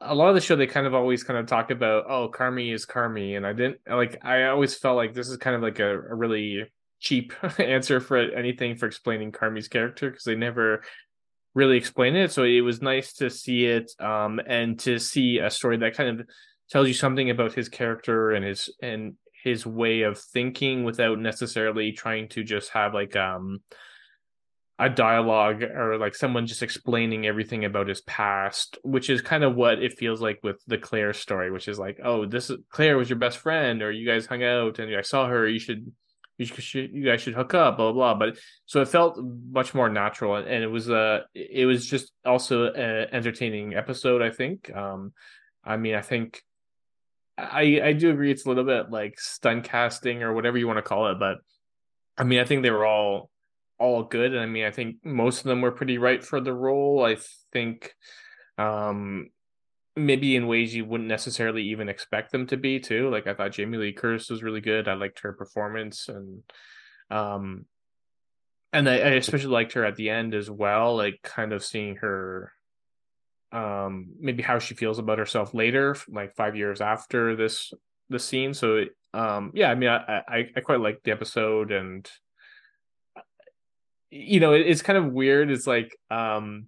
[0.00, 2.72] a lot of the show they kind of always kind of talk about, oh, Carmy
[2.72, 4.24] is Carmy, and I didn't like.
[4.24, 6.64] I always felt like this is kind of like a, a really
[7.00, 10.82] cheap answer for anything for explaining Carmy's character because they never
[11.54, 12.32] really explain it.
[12.32, 16.20] So it was nice to see it, um, and to see a story that kind
[16.20, 16.26] of
[16.70, 21.92] tells you something about his character and his and his way of thinking without necessarily
[21.92, 23.60] trying to just have like um
[24.80, 29.56] a dialogue or like someone just explaining everything about his past which is kind of
[29.56, 32.96] what it feels like with the claire story which is like oh this is claire
[32.96, 35.90] was your best friend or you guys hung out and i saw her you should
[36.38, 38.14] you should you guys should hook up blah blah blah.
[38.14, 39.18] But so it felt
[39.50, 44.22] much more natural and, and it was uh it was just also an entertaining episode
[44.22, 44.74] i think.
[44.74, 45.12] Um
[45.64, 46.42] i mean i think
[47.38, 50.78] I I do agree it's a little bit like stunt casting or whatever you want
[50.78, 51.38] to call it, but
[52.16, 53.30] I mean I think they were all
[53.78, 56.52] all good, and I mean I think most of them were pretty right for the
[56.52, 57.04] role.
[57.04, 57.16] I
[57.52, 57.94] think
[58.58, 59.28] um
[59.94, 63.08] maybe in ways you wouldn't necessarily even expect them to be too.
[63.10, 64.88] Like I thought Jamie Lee Curtis was really good.
[64.88, 66.42] I liked her performance and
[67.10, 67.66] um
[68.72, 71.96] and I, I especially liked her at the end as well, like kind of seeing
[71.96, 72.52] her
[73.52, 77.72] um maybe how she feels about herself later like five years after this
[78.10, 78.84] the scene so
[79.14, 82.10] um yeah i mean i i, I quite liked the episode and
[84.10, 85.50] you know, it, it's kind of weird.
[85.50, 86.66] It's like um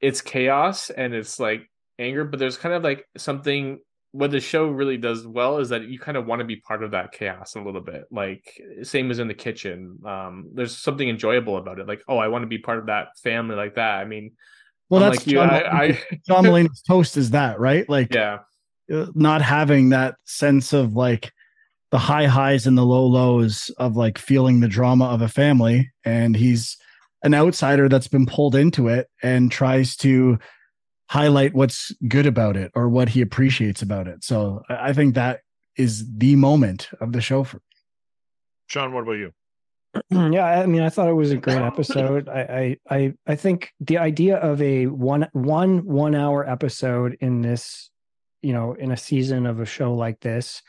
[0.00, 3.78] it's chaos and it's like anger, but there's kind of like something
[4.12, 6.82] what the show really does well is that you kind of want to be part
[6.82, 8.04] of that chaos a little bit.
[8.10, 9.98] Like same as in the kitchen.
[10.04, 11.86] Um, there's something enjoyable about it.
[11.86, 13.98] Like, oh, I want to be part of that family like that.
[13.98, 14.32] I mean,
[14.90, 17.88] Well, unlike that's you, John, I, I John Mulaney's toast is that right?
[17.88, 18.40] Like yeah.
[18.92, 21.32] uh, not having that sense of like
[21.90, 25.90] the high highs and the low lows of like feeling the drama of a family,
[26.04, 26.76] and he's
[27.22, 30.38] an outsider that's been pulled into it and tries to
[31.10, 34.22] highlight what's good about it or what he appreciates about it.
[34.24, 35.40] So I I think that
[35.76, 37.60] is the moment of the show for
[38.68, 39.32] Sean, what about you?
[40.10, 42.28] yeah, I mean, I thought it was a great episode.
[42.28, 47.90] I, I, I, think the idea of a one, one, one hour episode in this,
[48.42, 50.62] you know, in a season of a show like this,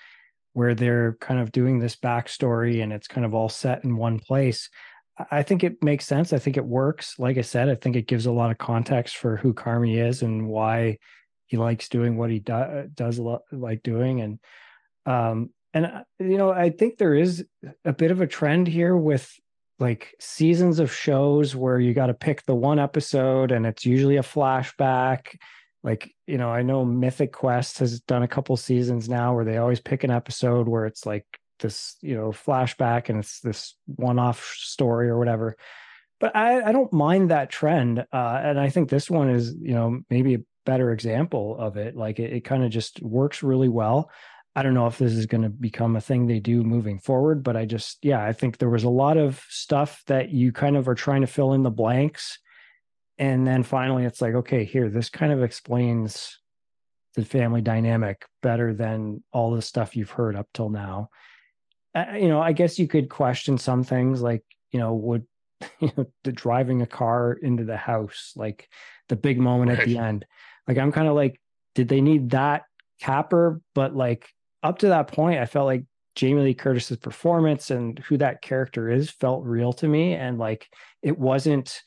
[0.54, 4.20] where they're kind of doing this backstory and it's kind of all set in one
[4.20, 4.70] place.
[5.32, 6.32] I- think it makes sense.
[6.32, 7.20] I think it works.
[7.20, 10.22] Like I said, I think it gives a lot of context for who Carmy is
[10.22, 10.98] and why
[11.48, 14.22] he likes doing what he do- does a lot like doing.
[14.22, 14.40] And,
[15.06, 17.46] um, and uh, you know, I think there is
[17.86, 19.32] a bit of a trend here with
[19.80, 24.18] like seasons of shows where you got to pick the one episode and it's usually
[24.18, 25.38] a flashback.
[25.82, 29.58] Like you know i know mythic quest has done a couple seasons now where they
[29.58, 31.26] always pick an episode where it's like
[31.60, 35.56] this you know flashback and it's this one-off story or whatever.
[36.20, 39.74] But i i don't mind that trend uh and i think this one is you
[39.74, 41.96] know maybe a better example of it.
[41.96, 44.12] Like it, it kind of just works really well
[44.56, 47.44] I don't know if this is going to become a thing they do moving forward,
[47.44, 50.76] but I just, yeah, I think there was a lot of stuff that you kind
[50.76, 52.40] of are trying to fill in the blanks.
[53.18, 56.40] And then finally, it's like, okay, here, this kind of explains
[57.16, 61.10] the family dynamic better than all the stuff you've heard up till now.
[61.94, 65.26] Uh, you know, I guess you could question some things like, you know, would,
[65.80, 68.68] you know, the driving a car into the house, like
[69.10, 70.26] the big moment at the end.
[70.68, 71.40] Like, I'm kind of like,
[71.76, 72.64] did they need that
[73.00, 73.62] capper?
[73.74, 74.30] But like,
[74.64, 75.86] up to that point, I felt like
[76.16, 80.16] Jamie Lee Curtis's performance and who that character is felt real to me.
[80.16, 80.68] And like
[81.02, 81.82] it wasn't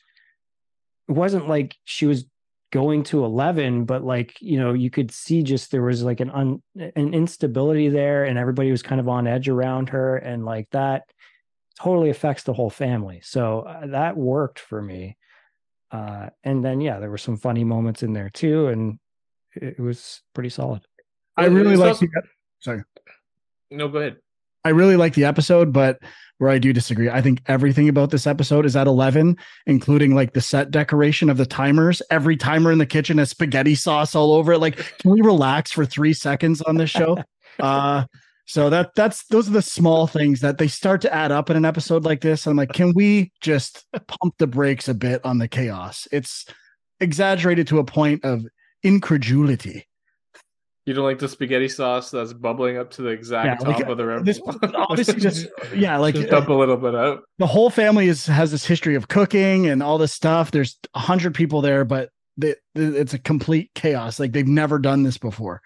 [1.07, 2.25] it wasn't like she was
[2.71, 6.31] going to 11 but like you know you could see just there was like an
[6.31, 10.17] un, an instability there and everybody was kind of on edge around her.
[10.17, 11.03] And like that
[11.79, 13.21] totally affects the whole family.
[13.23, 15.17] So uh, that worked for me.
[15.91, 18.99] Uh and then yeah there were some funny moments in there too and
[19.55, 20.81] it, it was pretty solid.
[21.37, 22.23] I really like also- the,
[22.63, 22.83] sorry.
[23.69, 24.17] No, go ahead.
[24.65, 25.99] I really like the episode, but
[26.37, 30.33] where I do disagree, I think everything about this episode is at 11, including like
[30.33, 32.01] the set decoration of the timers.
[32.09, 34.59] Every timer in the kitchen has spaghetti sauce all over it.
[34.59, 37.17] Like, can we relax for three seconds on this show?
[37.59, 38.05] uh,
[38.45, 41.55] so that that's those are the small things that they start to add up in
[41.55, 42.45] an episode like this.
[42.45, 46.07] I'm like, can we just pump the brakes a bit on the chaos?
[46.11, 46.45] It's
[46.99, 48.45] exaggerated to a point of
[48.83, 49.87] incredulity.
[50.85, 53.87] You don't like the spaghetti sauce that's bubbling up to the exact Yeah, top like,
[53.87, 54.25] of the rim.
[54.25, 54.41] This
[54.75, 57.23] obviously just yeah, like just dump a little bit out.
[57.37, 60.51] the whole family is has this history of cooking and all this stuff.
[60.51, 64.19] There's a hundred people there, but they, it's a complete chaos.
[64.19, 65.61] Like they've never done this before.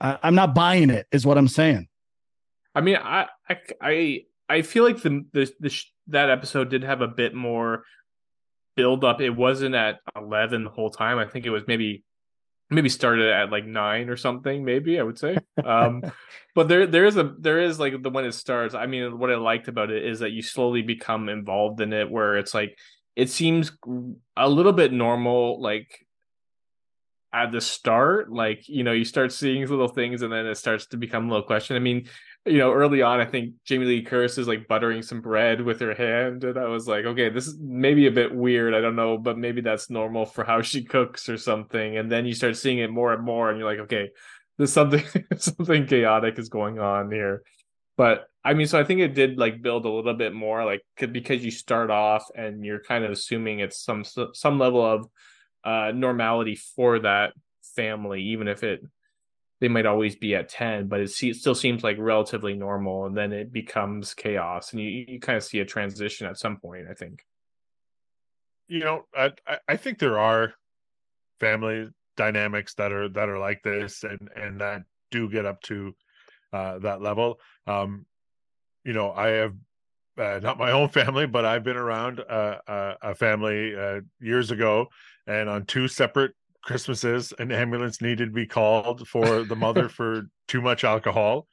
[0.00, 1.88] Uh, I'm not buying it, is what I'm saying.
[2.74, 6.84] I mean, I I I, I feel like the the, the sh- that episode did
[6.84, 7.82] have a bit more
[8.76, 9.20] build up.
[9.20, 11.18] It wasn't at eleven the whole time.
[11.18, 12.04] I think it was maybe
[12.70, 14.64] maybe started at like nine or something.
[14.64, 15.38] Maybe I would say.
[15.64, 16.02] Um,
[16.54, 18.74] but there there is a there is like the when it starts.
[18.74, 22.10] I mean, what I liked about it is that you slowly become involved in it,
[22.10, 22.78] where it's like
[23.16, 23.72] it seems
[24.36, 26.06] a little bit normal, like
[27.32, 30.86] at the start like you know you start seeing little things and then it starts
[30.86, 32.08] to become a little question i mean
[32.46, 35.80] you know early on i think jamie lee curtis is like buttering some bread with
[35.80, 38.96] her hand and i was like okay this is maybe a bit weird i don't
[38.96, 41.98] know but maybe that's normal for how she cooks or something.
[41.98, 44.10] And then you start seeing it more and more and you're like okay
[44.56, 45.04] there's something
[45.36, 47.42] something chaotic is going on here.
[47.96, 50.82] But i mean so i think it did like build a little bit more like
[50.96, 55.06] because you start off and you're kind of assuming it's some some level of
[55.64, 57.32] uh normality for that
[57.74, 58.80] family even if it
[59.60, 63.06] they might always be at 10 but it, se- it still seems like relatively normal
[63.06, 66.58] and then it becomes chaos and you, you kind of see a transition at some
[66.58, 67.24] point i think.
[68.68, 70.54] You know I, I i think there are
[71.40, 75.94] family dynamics that are that are like this and and that do get up to
[76.52, 77.38] uh that level.
[77.66, 78.06] Um
[78.84, 79.54] you know i have
[80.18, 84.50] uh, not my own family but i've been around uh, uh, a family uh, years
[84.50, 84.88] ago
[85.26, 86.32] and on two separate
[86.64, 91.46] christmases an ambulance needed to be called for the mother for too much alcohol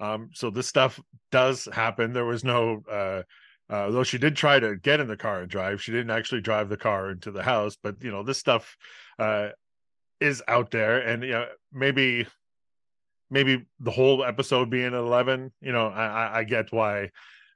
[0.00, 1.00] um so this stuff
[1.30, 3.22] does happen there was no uh
[3.70, 6.42] Uh, though she did try to get in the car and drive, she didn't actually
[6.42, 7.74] drive the car into the house.
[7.82, 8.76] But you know, this stuff
[9.18, 9.50] uh,
[10.20, 12.26] is out there, and you know, maybe
[13.30, 17.10] maybe the whole episode being at 11 you know i i, I get why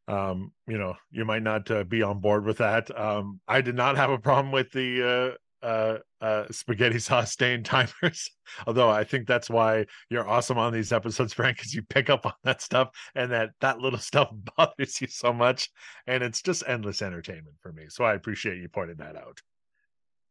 [0.08, 3.74] um you know you might not uh, be on board with that um i did
[3.74, 5.36] not have a problem with the
[5.66, 8.30] uh uh spaghetti sauce stain timers
[8.66, 12.24] although i think that's why you're awesome on these episodes frank because you pick up
[12.24, 15.68] on that stuff and that that little stuff bothers you so much
[16.06, 19.40] and it's just endless entertainment for me so i appreciate you pointing that out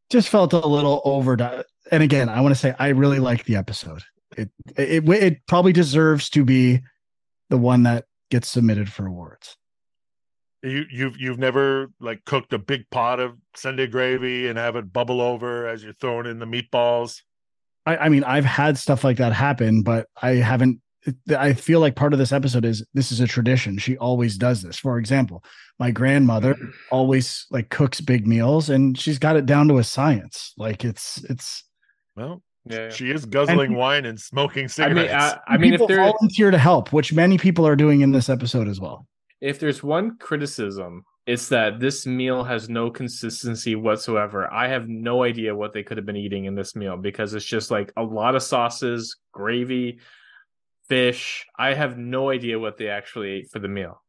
[0.09, 1.63] Just felt a little overdone.
[1.91, 4.03] And again, I want to say I really like the episode.
[4.37, 6.81] It, it it probably deserves to be
[7.49, 9.57] the one that gets submitted for awards.
[10.65, 14.91] You you've you've never like cooked a big pot of sunday gravy and have it
[14.91, 17.21] bubble over as you're throwing in the meatballs
[17.87, 20.81] I, I mean, I've had stuff like that happen, but I haven't.
[21.29, 23.77] I feel like part of this episode is this is a tradition.
[23.77, 24.79] She always does this.
[24.79, 25.43] For example,
[25.77, 26.55] my grandmother
[26.89, 30.53] always like cooks big meals, and she's got it down to a science.
[30.57, 31.63] Like it's it's.
[32.15, 32.89] well Yeah.
[32.89, 35.87] she is guzzling And- wine and smoking I cigarettes mean, I, I mean, if people
[35.87, 39.05] there volunteer to help, which many people are doing in this episode as well.
[39.41, 44.51] If there's one criticism, it's that this meal has no consistency whatsoever.
[44.51, 47.45] I have no idea what they could have been eating in this meal because it's
[47.45, 49.99] just like a lot of sauces, gravy,
[50.87, 51.45] fish.
[51.57, 54.01] I have no idea what they actually ate for the meal.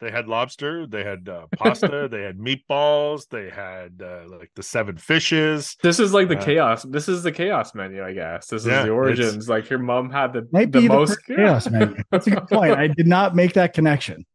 [0.00, 4.62] they had lobster they had uh, pasta they had meatballs they had uh, like the
[4.62, 6.82] seven fishes This is like the Uh, chaos.
[6.82, 8.48] This is the chaos menu, I guess.
[8.48, 9.48] This is the origins.
[9.48, 11.96] Like your mom had the Might the be the most first chaos menu.
[12.10, 12.72] That's a good point.
[12.76, 14.26] I did not make that connection.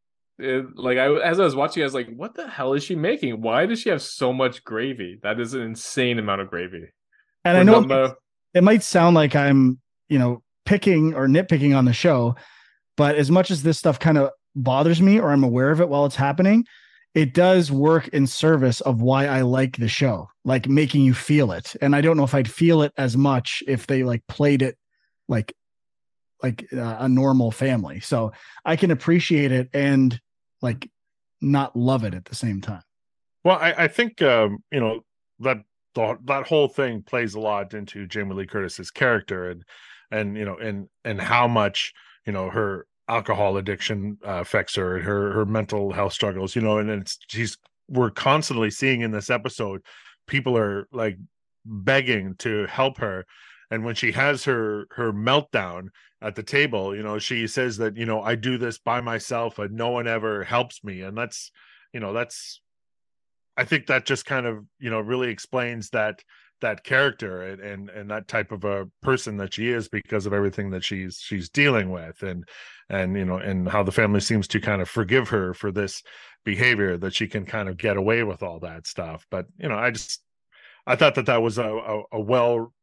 [0.42, 2.96] It- like I as I was watching, I was like, "What the hell is she
[2.96, 3.42] making?
[3.42, 5.20] Why does she have so much gravy?
[5.24, 6.88] That is an insane amount of gravy."
[7.46, 8.16] And I know
[8.54, 9.80] it might sound like I'm,
[10.10, 12.36] you know, picking or nitpicking on the show,
[12.98, 15.90] but as much as this stuff kind of bothers me or I'm aware of it
[15.90, 16.66] while it's happening,
[17.14, 21.52] it does work in service of why I like the show, like making you feel
[21.52, 21.76] it.
[21.82, 24.78] And I don't know if I'd feel it as much if they like played it
[25.28, 25.54] like
[26.44, 28.00] like uh, a normal family.
[28.00, 28.32] So
[28.66, 30.20] I can appreciate it and
[30.62, 30.90] like
[31.42, 32.84] not love it at the same time.
[33.44, 35.02] well i, I think um you know
[35.40, 35.58] that
[35.94, 39.64] the, that whole thing plays a lot into jamie lee curtis's character and
[40.12, 41.94] and you know and and how much
[42.26, 46.62] you know her alcohol addiction uh, affects her and her her mental health struggles you
[46.62, 47.58] know and it's she's
[47.90, 49.82] we're constantly seeing in this episode
[50.28, 51.18] people are like
[51.66, 53.26] begging to help her
[53.70, 55.88] and when she has her her meltdown
[56.22, 59.60] at the table you know she says that you know i do this by myself
[59.60, 61.52] and no one ever helps me and that's
[61.94, 62.62] you know that's
[63.58, 66.24] i think that just kind of you know really explains that
[66.62, 70.34] that character and and, and that type of a person that she is because of
[70.34, 72.48] everything that she's she's dealing with and
[72.90, 76.02] and you know and how the family seems to kind of forgive her for this
[76.46, 79.26] behavior that she can kind of get away with all that stuff.
[79.30, 80.22] But you know i just
[80.88, 82.74] i thought that that was a a, a well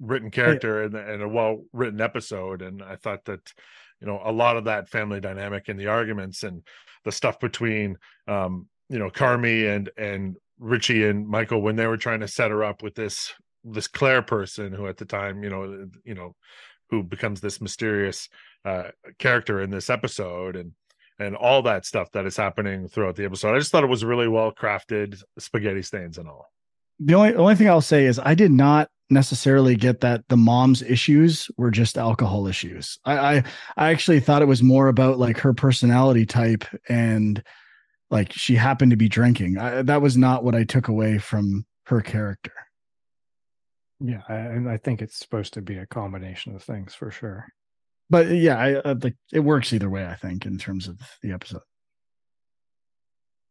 [0.00, 3.52] written character and, and a well written episode and i thought that
[4.00, 6.62] you know a lot of that family dynamic and the arguments and
[7.04, 7.96] the stuff between
[8.26, 12.50] um you know carmy and and richie and michael when they were trying to set
[12.50, 13.32] her up with this
[13.64, 16.34] this claire person who at the time you know you know
[16.90, 18.28] who becomes this mysterious
[18.64, 18.84] uh
[19.18, 20.72] character in this episode and
[21.18, 23.54] and all that stuff that is happening throughout the episode.
[23.54, 26.46] I just thought it was really well crafted spaghetti stains and all.
[27.00, 30.82] The only only thing I'll say is I did not necessarily get that the mom's
[30.82, 32.98] issues were just alcohol issues.
[33.04, 33.44] I, I
[33.76, 37.42] I actually thought it was more about like her personality type and
[38.10, 39.58] like she happened to be drinking.
[39.58, 42.52] I, that was not what I took away from her character.
[44.00, 47.48] Yeah, I, and I think it's supposed to be a combination of things for sure.
[48.10, 50.06] But yeah, I, I like it works either way.
[50.06, 51.62] I think in terms of the episode.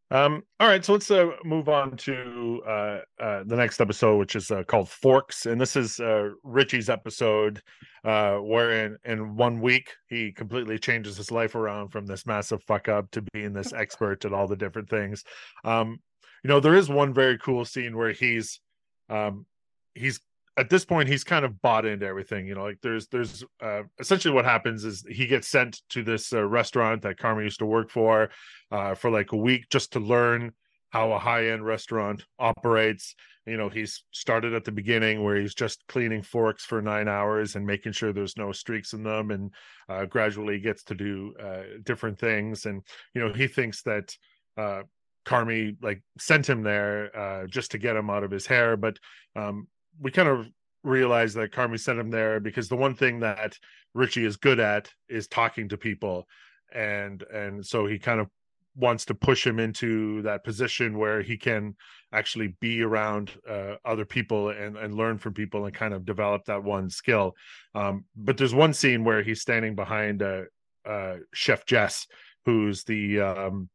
[0.10, 4.38] Um, all right, so let's uh, move on to uh, uh, the next episode, which
[4.38, 7.62] is uh, called Forks, and this is uh, Richie's episode,
[8.06, 12.64] uh, where in, in one week he completely changes his life around from this massive
[12.64, 15.26] fuck up to being this expert at all the different things.
[15.66, 16.00] Um,
[16.42, 18.62] you know, there is one very cool scene where he's,
[19.10, 19.46] um,
[19.94, 20.22] he's
[20.58, 22.48] at this point he's kind of bought into everything.
[22.48, 26.34] You know, like there's there's uh, essentially what happens is he gets sent to this
[26.34, 28.30] uh, restaurant that Carmen used to work for
[28.72, 30.52] uh, for like a week just to learn
[30.90, 33.16] how a high end restaurant operates.
[33.46, 37.56] You know, he's started at the beginning where he's just cleaning forks for nine hours
[37.56, 39.52] and making sure there's no streaks in them, and
[39.88, 42.66] uh, gradually gets to do uh, different things.
[42.66, 42.82] And
[43.14, 44.14] you know, he thinks that
[44.58, 44.82] uh,
[45.26, 48.98] Carmy like sent him there uh, just to get him out of his hair, but
[49.36, 49.68] um,
[50.00, 50.48] we kind of
[50.84, 53.58] realize that Carmy sent him there because the one thing that
[53.94, 56.28] Richie is good at is talking to people,
[56.74, 58.28] and and so he kind of
[58.76, 61.76] wants to push him into that position where he can
[62.14, 66.46] actually be around uh, other people and and learn from people and kind of develop
[66.46, 67.36] that one skill.
[67.74, 70.44] Um, but there's one scene where he's standing behind uh,
[70.86, 72.08] uh, Chef Jess,
[72.46, 73.70] who's the um,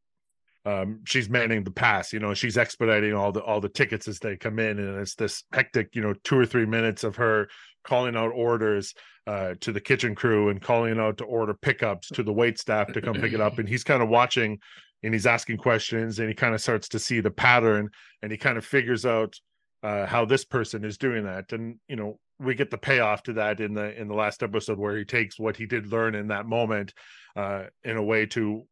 [0.64, 2.12] um, she's manning the pass.
[2.12, 5.14] You know, she's expediting all the all the tickets as they come in, and it's
[5.14, 7.48] this hectic, you know, two or three minutes of her
[7.84, 8.94] calling out orders
[9.26, 12.93] uh, to the kitchen crew and calling out to order pickups to the wait staff
[12.93, 14.59] to come pick it up, and he's kind of watching
[15.02, 17.90] and he's asking questions, and he kind of starts to see the pattern,
[18.22, 19.34] and he kind of figures out
[19.82, 22.18] uh, how this person is doing that, and you know.
[22.39, 25.39] We get the payoff to that in the in the last episode where he takes
[25.39, 26.93] what he did learn in that moment
[27.36, 28.66] uh, in a way to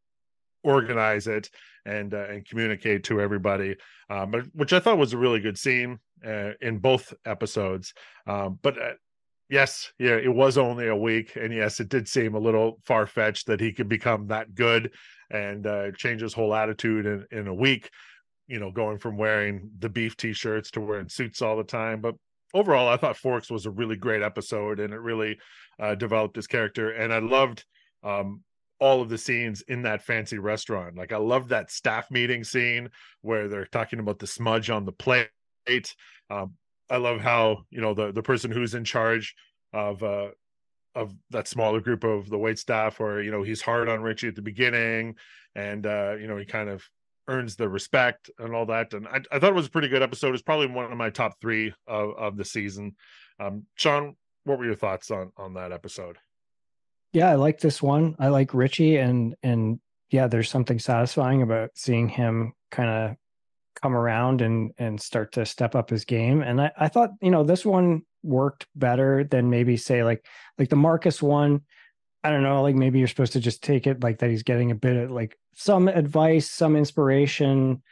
[0.63, 1.51] organize it
[1.87, 3.77] and uh, and communicate to everybody
[4.11, 7.95] um, but which i thought was a really good scene uh, in both episodes.
[8.27, 8.93] Um, but uh,
[9.49, 13.47] yes yeah it was only a week and yes it did seem a little far-fetched
[13.47, 14.93] that he could become that good
[15.31, 17.91] and uh, change his whole attitude in, in a week
[18.47, 22.01] you know going from wearing the beef t-shirts to wearing suits all the time.
[22.01, 22.15] But
[22.53, 25.39] overall i thought forks was a really great episode and it really
[25.81, 26.91] uh, developed his character.
[26.91, 27.65] And i loved
[28.05, 28.43] um,
[28.81, 30.97] all of the scenes in that fancy restaurant.
[30.97, 32.89] Like I love that staff meeting scene
[33.21, 35.29] where they're talking about the smudge on the plate.
[36.31, 36.55] Um,
[36.89, 39.35] I love how you know the the person who's in charge
[39.73, 40.31] of uh
[40.95, 44.29] of that smaller group of the wait staff, or you know he's hard on Richie
[44.29, 45.17] at the beginning,
[45.55, 46.83] and uh, you know he kind of
[47.29, 48.93] earns the respect and all that.
[48.93, 50.35] And I, I thought it was a pretty good episode.
[50.35, 52.97] It's probably one of my top three of of the season.
[53.39, 56.19] Um, Sean, what were your thoughts on on that episode?
[57.13, 58.17] Yeah, I like this one.
[58.19, 59.81] I like Richie and and
[60.11, 63.17] yeah, there's something satisfying about seeing him kind of
[63.81, 66.43] come around and and start to step up his game.
[66.43, 70.25] And I, I thought, you know, this one worked better than maybe say like
[70.59, 71.63] like the Marcus one.
[72.23, 74.71] I don't know, like maybe you're supposed to just take it like that he's getting
[74.71, 77.83] a bit of like some advice, some inspiration.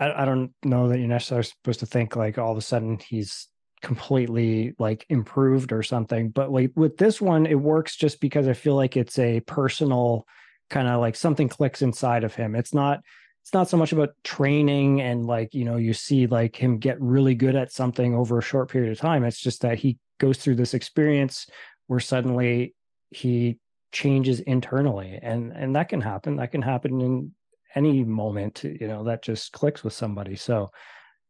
[0.00, 2.98] I, I don't know that you're necessarily supposed to think like all of a sudden
[2.98, 3.48] he's
[3.86, 8.52] completely like improved or something but like with this one it works just because i
[8.52, 10.26] feel like it's a personal
[10.70, 12.54] kind of like something clicks inside of him.
[12.54, 13.02] It's not
[13.42, 17.00] it's not so much about training and like you know you see like him get
[17.00, 19.24] really good at something over a short period of time.
[19.24, 21.46] It's just that he goes through this experience
[21.86, 22.74] where suddenly
[23.10, 23.58] he
[23.92, 26.36] changes internally and and that can happen.
[26.36, 27.32] That can happen in
[27.74, 30.34] any moment you know that just clicks with somebody.
[30.34, 30.72] So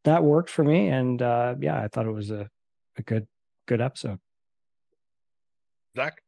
[0.07, 2.49] that worked for me and uh yeah i thought it was a,
[2.97, 3.27] a good
[3.66, 4.19] good episode
[5.97, 6.23] Zach?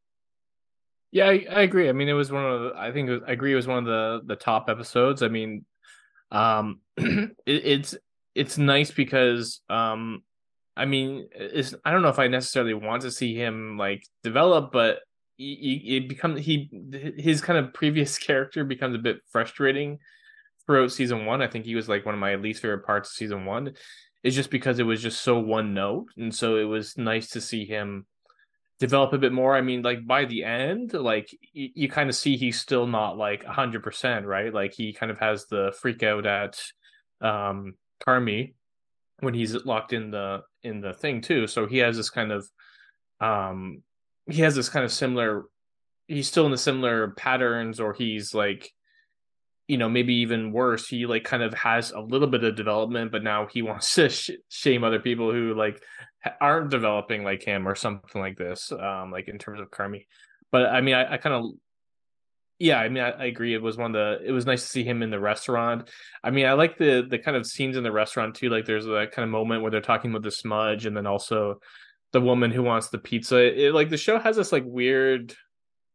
[1.11, 1.89] Yeah, I, I agree.
[1.89, 3.67] I mean, it was one of the, I think it was, I agree it was
[3.67, 5.23] one of the the top episodes.
[5.23, 5.65] I mean,
[6.31, 7.95] um, it, it's
[8.35, 10.23] it's nice because um,
[10.77, 14.71] I mean, it's I don't know if I necessarily want to see him like develop,
[14.71, 14.99] but
[15.39, 16.69] it becomes he
[17.17, 19.99] his kind of previous character becomes a bit frustrating
[20.69, 21.41] throughout season one.
[21.41, 23.73] I think he was like one of my least favorite parts of season one.
[24.21, 27.41] Is just because it was just so one note, and so it was nice to
[27.41, 28.05] see him
[28.77, 29.55] develop a bit more.
[29.55, 33.43] I mean, like by the end, like you, kind of see he's still not like
[33.45, 34.53] hundred percent, right?
[34.53, 36.61] Like he kind of has the freak out at
[37.21, 37.75] um
[38.05, 38.53] Carmy
[39.21, 41.47] when he's locked in the in the thing too.
[41.47, 42.47] So he has this kind of
[43.19, 43.81] um
[44.29, 45.45] he has this kind of similar
[46.07, 48.71] he's still in the similar patterns or he's like
[49.69, 53.11] you know maybe even worse he like kind of has a little bit of development
[53.11, 55.81] but now he wants to sh- shame other people who like
[56.41, 60.05] aren't developing like him or something like this um like in terms of Carmy
[60.51, 61.51] but i mean i, I kind of
[62.57, 63.53] yeah i mean I, I, agree.
[63.53, 65.89] It was one of the it was nice to see him in the restaurant.
[66.23, 68.87] I mean i like the the kind of scenes in the restaurant too like there's
[68.87, 71.59] a kind of moment where they're talking about the smudge and then also
[72.11, 73.37] the woman who wants the pizza.
[73.37, 75.35] It, like the show has this like weird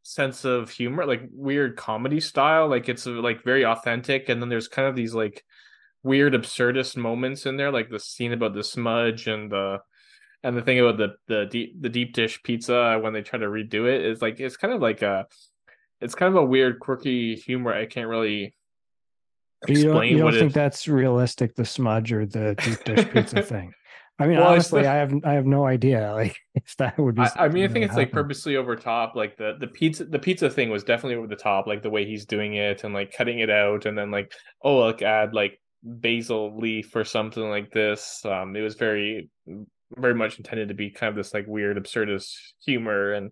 [0.04, 2.68] sense of humor, like weird comedy style.
[2.68, 5.44] Like it's like very authentic, and then there's kind of these like
[6.04, 9.80] weird absurdist moments in there, like the scene about the smudge and the
[10.44, 13.46] and the thing about the the deep the deep dish pizza when they try to
[13.46, 15.26] redo it is like it's kind of like a
[16.00, 17.72] it's kind of a weird quirky humor.
[17.72, 18.54] I can't really
[19.66, 20.54] you don't, you don't think it...
[20.54, 23.72] that's realistic the smudge or the deep dish pizza thing
[24.18, 26.12] I mean, well, honestly, I have I have no idea.
[26.14, 27.22] Like if that would be.
[27.22, 28.04] I, I mean, I think it's happen.
[28.04, 29.16] like purposely over top.
[29.16, 31.66] Like the the pizza the pizza thing was definitely over the top.
[31.66, 34.32] Like the way he's doing it and like cutting it out, and then like
[34.62, 38.24] oh, like add like basil leaf or something like this.
[38.24, 39.28] Um, it was very
[39.96, 42.32] very much intended to be kind of this like weird absurdist
[42.64, 43.30] humor and.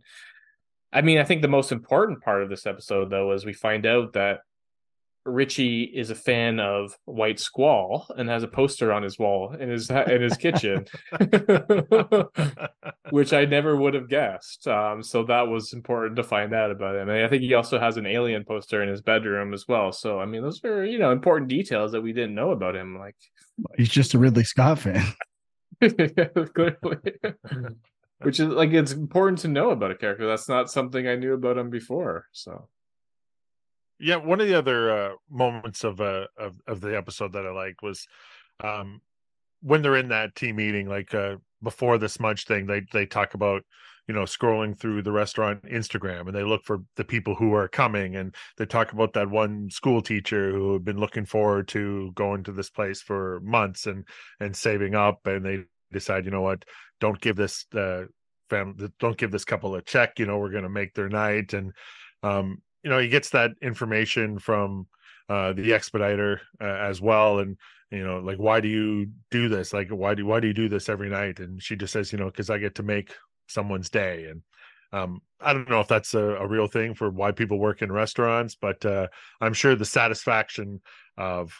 [0.94, 3.86] I mean, I think the most important part of this episode, though, is we find
[3.86, 4.40] out that
[5.24, 9.68] Richie is a fan of White Squall and has a poster on his wall in
[9.68, 10.86] his in his kitchen,
[13.10, 14.66] which I never would have guessed.
[14.66, 17.08] Um, so that was important to find out about him.
[17.08, 19.92] And I think he also has an alien poster in his bedroom as well.
[19.92, 22.98] So I mean, those are you know important details that we didn't know about him.
[22.98, 23.16] Like
[23.76, 25.04] He's just a Ridley Scott fan.
[25.80, 27.12] clearly,
[28.20, 30.26] which is like it's important to know about a character.
[30.26, 32.26] That's not something I knew about him before.
[32.32, 32.68] So
[34.02, 37.52] Yeah, one of the other uh, moments of uh of of the episode that I
[37.52, 38.06] liked was
[38.62, 39.00] um
[39.60, 43.34] when they're in that team meeting, like uh before the smudge thing, they they talk
[43.34, 43.62] about
[44.08, 47.68] you know scrolling through the restaurant Instagram and they look for the people who are
[47.68, 52.10] coming and they talk about that one school teacher who had been looking forward to
[52.16, 54.04] going to this place for months and
[54.40, 55.60] and saving up and they
[55.92, 56.64] decide you know what?
[56.98, 58.02] Don't give this uh
[58.50, 61.52] don't give this couple a check you know we're going to make their night.
[61.52, 61.72] And
[62.24, 64.86] um you know he gets that information from
[65.28, 67.38] uh the expediter uh, as well.
[67.38, 67.56] And
[67.90, 69.72] you know like why do you do this?
[69.72, 71.40] Like why do why do you do this every night?
[71.40, 73.14] And she just says you know because i get to make
[73.48, 74.26] someone's day.
[74.26, 74.42] And
[74.92, 77.90] um i don't know if that's a, a real thing for why people work in
[77.90, 79.08] restaurants but uh
[79.40, 80.80] i'm sure the satisfaction
[81.16, 81.52] of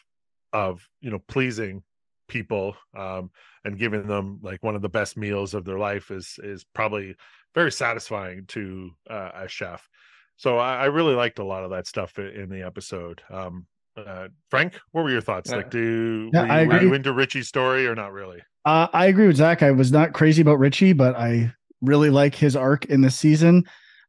[0.53, 1.83] of you know pleasing
[2.29, 3.31] people um
[3.65, 7.15] and giving them like one of the best meals of their life is is probably
[7.55, 9.89] very satisfying to uh, a chef
[10.37, 14.29] so I, I really liked a lot of that stuff in the episode um uh
[14.51, 15.57] frank what were your thoughts Yeah.
[15.57, 18.87] like do Yeah, were, you, I were you into richie's story or not really Uh,
[18.93, 19.63] I agree with Zach.
[19.63, 23.65] I was not crazy about Richie, but I really like his arc in this season.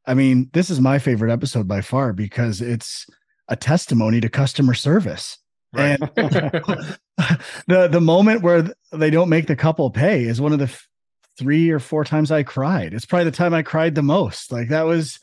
[0.05, 3.07] I mean, this is my favorite episode by far because it's
[3.47, 5.39] a testimony to customer service.
[5.73, 5.99] Right.
[5.99, 6.11] And
[7.67, 10.87] the the moment where they don't make the couple pay is one of the f-
[11.39, 12.93] three or four times I cried.
[12.93, 14.51] It's probably the time I cried the most.
[14.51, 15.19] Like that was,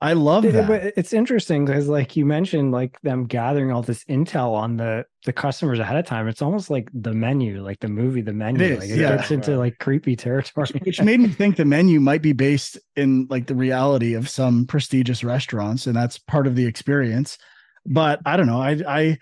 [0.00, 0.68] I love that.
[0.68, 5.06] But it's interesting because, like you mentioned, like them gathering all this intel on the
[5.24, 6.28] the customers ahead of time.
[6.28, 8.62] It's almost like the menu, like the movie, the menu.
[8.62, 9.16] is, like it yeah.
[9.16, 10.68] gets into like creepy territory.
[10.84, 14.66] which made me think the menu might be based in like the reality of some
[14.66, 17.38] prestigious restaurants and that's part of the experience
[17.84, 19.18] but i don't know i i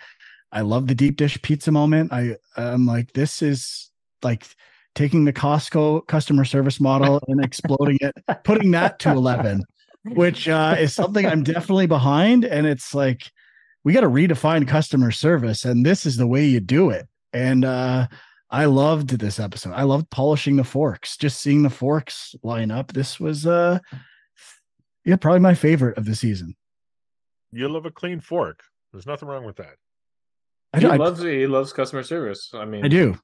[0.53, 3.91] i love the deep dish pizza moment i i'm like this is
[4.23, 4.47] like
[4.95, 8.15] taking the costco customer service model and exploding it
[8.45, 9.63] putting that to 11
[10.05, 13.31] which uh is something i'm definitely behind and it's like
[13.85, 17.65] we got to redefine customer service and this is the way you do it and
[17.65, 18.07] uh
[18.51, 19.73] I loved this episode.
[19.73, 22.93] I loved polishing the forks, just seeing the forks line up.
[22.93, 23.81] This was uh
[25.05, 26.55] yeah, probably my favorite of the season.
[27.53, 28.63] you love a clean fork
[28.93, 29.75] there's nothing wrong with that
[30.73, 32.51] I, he do- I, loves he loves customer service.
[32.55, 33.17] I mean, I do.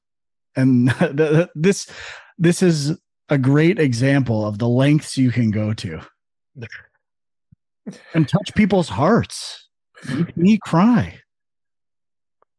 [0.56, 1.88] And the, the- this
[2.38, 2.98] this is
[3.28, 6.00] a great example of the lengths you can go to
[8.14, 9.68] and touch people's hearts.
[10.08, 11.20] Make me cry.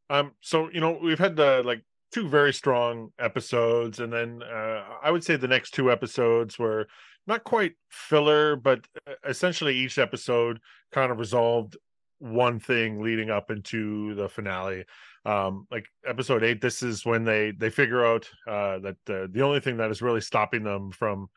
[0.10, 4.84] Um, so you know we've had the like two very strong episodes, and then uh,
[5.02, 6.88] I would say the next two episodes were
[7.28, 10.60] not quite filler, but uh, essentially each episode
[10.92, 11.78] kind of resolved
[12.20, 14.86] one thing leading up into the finale.
[15.26, 19.42] Um, like episode eight, this is when they they figure out uh, that the the
[19.42, 21.30] only thing that is really stopping them from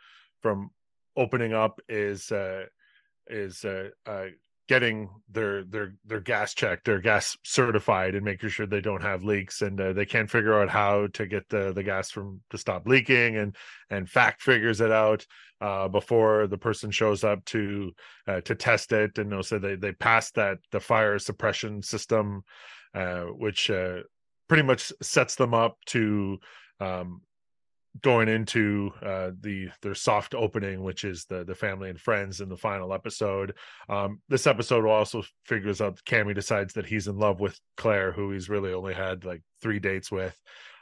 [0.42, 0.70] from
[1.16, 2.64] opening up is uh,
[3.28, 4.26] is uh, uh,
[4.68, 9.24] getting their their their gas checked, their gas certified, and making sure they don't have
[9.24, 9.62] leaks.
[9.62, 12.86] And uh, they can't figure out how to get the the gas from to stop
[12.86, 13.36] leaking.
[13.36, 13.56] And
[13.90, 15.26] and Fak figures it out
[15.60, 17.92] uh, before the person shows up to
[18.26, 19.18] uh, to test it.
[19.18, 22.42] And so they they pass that the fire suppression system,
[22.94, 23.98] uh, which uh,
[24.48, 26.38] pretty much sets them up to.
[26.80, 27.22] Um,
[28.02, 32.48] going into uh the their soft opening which is the the family and friends in
[32.48, 33.54] the final episode
[33.88, 38.32] um this episode also figures out Carmy decides that he's in love with Claire who
[38.32, 40.36] he's really only had like three dates with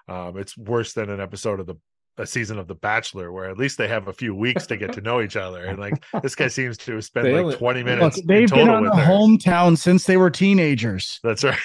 [0.09, 1.77] um it's worse than an episode of the
[2.19, 4.93] a season of The Bachelor where at least they have a few weeks to get
[4.93, 8.19] to know each other and like this guy seems to have spent like 20 minutes
[8.19, 9.13] in they've been total on with the her.
[9.13, 11.21] hometown since they were teenagers.
[11.23, 11.57] that's right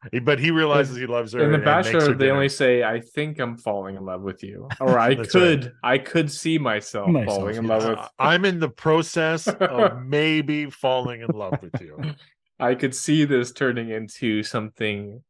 [0.22, 2.32] but he realizes he loves her in the and- and makes Bachelor, they dinner.
[2.34, 5.98] only say, "I think I'm falling in love with you," or "I That's could, I
[5.98, 7.76] could see myself, Myself, falling in yeah.
[7.76, 11.98] love with." I'm in the process of maybe falling in love with you.
[12.60, 15.22] I could see this turning into something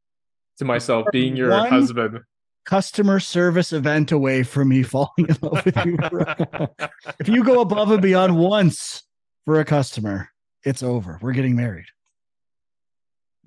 [0.59, 2.21] to myself, being your One- husband.
[2.65, 5.97] Customer service event away from me falling in love with you.
[7.19, 9.05] if you go above and beyond once
[9.47, 10.29] for a customer,
[10.65, 11.19] it's over.
[11.23, 11.87] We're getting married.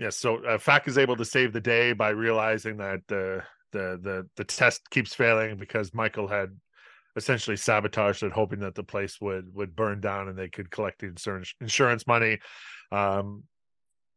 [0.02, 4.00] Yes, so uh, Fak is able to save the day by realizing that the the
[4.02, 6.50] the the test keeps failing because Michael had
[7.16, 11.02] essentially sabotaged it, hoping that the place would would burn down and they could collect
[11.02, 12.40] the insurance insurance money.
[12.92, 13.44] Um,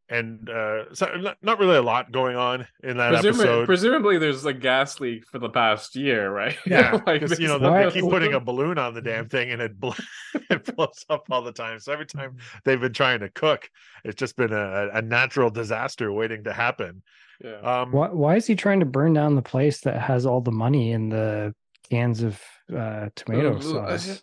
[0.09, 3.67] and uh, so not, not really a lot going on in that Presumably, episode.
[3.67, 6.57] presumably, there's a gas leak for the past year, right?
[6.67, 9.51] Yeah, like because you know this- they keep putting a balloon on the damn thing
[9.51, 9.93] and it, bl-
[10.51, 11.79] it blows up all the time.
[11.81, 13.71] So every time they've been trying to cook,
[14.05, 17.03] it's just been a, a natural disaster waiting to happen.
[17.43, 17.61] yeah.
[17.83, 20.53] Um, Why, why is he trying to burn down the place that has all the
[20.53, 21.55] money in the
[21.91, 22.41] cans of
[22.77, 24.23] uh, tomato Uh, sauce?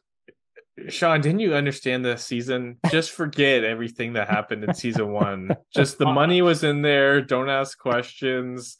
[0.88, 2.78] Sean, didn't you understand this season?
[2.90, 5.56] Just forget everything that happened in season one.
[5.76, 7.22] Just the money was in there.
[7.22, 8.78] Don't ask questions.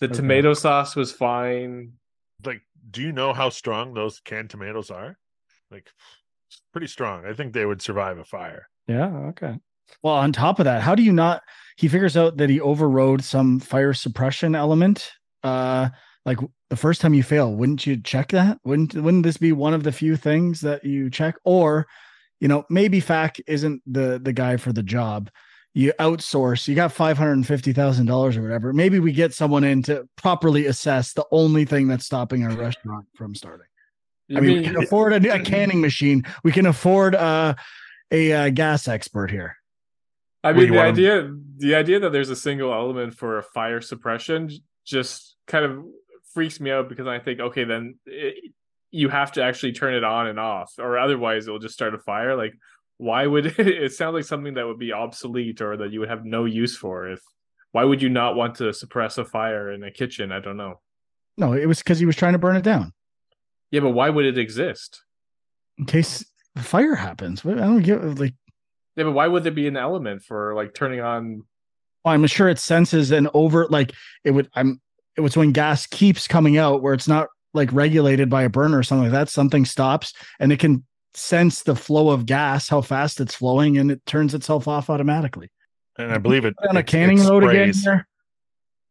[0.00, 0.14] The Okay.
[0.16, 1.92] tomato sauce was fine.
[2.44, 2.60] like,
[2.90, 5.16] do you know how strong those canned tomatoes are?
[5.70, 5.88] Like,
[6.72, 7.24] pretty strong.
[7.24, 8.68] I think they would survive a fire.
[8.86, 9.06] Yeah.
[9.30, 9.58] Okay.
[10.02, 11.42] Well, on top of that, how do you not?
[11.76, 15.10] He figures out that he overrode some fire suppression element.
[15.42, 15.88] Uh,
[16.26, 16.38] like
[16.74, 18.58] the first time you fail, wouldn't you check that?
[18.64, 21.36] Wouldn't wouldn't this be one of the few things that you check?
[21.44, 21.86] Or,
[22.40, 25.30] you know, maybe Fak isn't the the guy for the job.
[25.72, 26.66] You outsource.
[26.66, 28.72] You got five hundred and fifty thousand dollars or whatever.
[28.72, 33.06] Maybe we get someone in to properly assess the only thing that's stopping our restaurant
[33.14, 33.66] from starting.
[34.26, 36.24] You I mean, we can afford a, a canning machine.
[36.42, 37.54] We can afford uh,
[38.10, 39.56] a, uh gas expert here.
[40.42, 43.44] I mean, the want 'em- idea, the idea that there's a single element for a
[43.44, 44.50] fire suppression
[44.84, 45.84] just kind of
[46.34, 48.52] freaks me out because I think, okay, then it,
[48.90, 51.98] you have to actually turn it on and off, or otherwise it'll just start a
[51.98, 52.36] fire.
[52.36, 52.54] Like,
[52.98, 56.08] why would it, it sound like something that would be obsolete or that you would
[56.10, 57.08] have no use for?
[57.08, 57.20] If
[57.72, 60.30] why would you not want to suppress a fire in a kitchen?
[60.30, 60.80] I don't know.
[61.36, 62.92] No, it was because he was trying to burn it down
[63.72, 65.02] Yeah, but why would it exist?
[65.78, 66.24] in case
[66.54, 67.44] the fire happens.
[67.44, 68.34] I don't get like.
[68.94, 71.42] Yeah, but why would there be an element for like turning on?
[72.04, 73.92] well, I'm sure it senses an over like
[74.22, 74.48] it would.
[74.54, 74.80] I'm.
[75.16, 78.78] It was when gas keeps coming out where it's not like regulated by a burner
[78.78, 79.28] or something like that.
[79.28, 80.84] Something stops and it can
[81.14, 85.50] sense the flow of gas, how fast it's flowing, and it turns itself off automatically.
[85.96, 87.72] And I believe it On a canning it road again.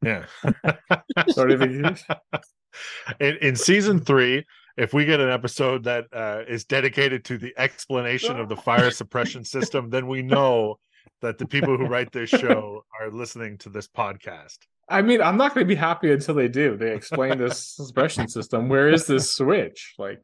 [0.02, 0.26] Yeah.
[3.20, 4.46] In, in season three,
[4.78, 8.90] if we get an episode that uh, is dedicated to the explanation of the fire
[8.90, 10.80] suppression system, then we know
[11.22, 14.58] that the people who write this show are listening to this podcast.
[14.90, 16.76] I mean, I'm not going to be happy until they do.
[16.78, 18.70] They explain this suppression system.
[18.70, 19.96] Where is this switch?
[19.98, 20.22] Like,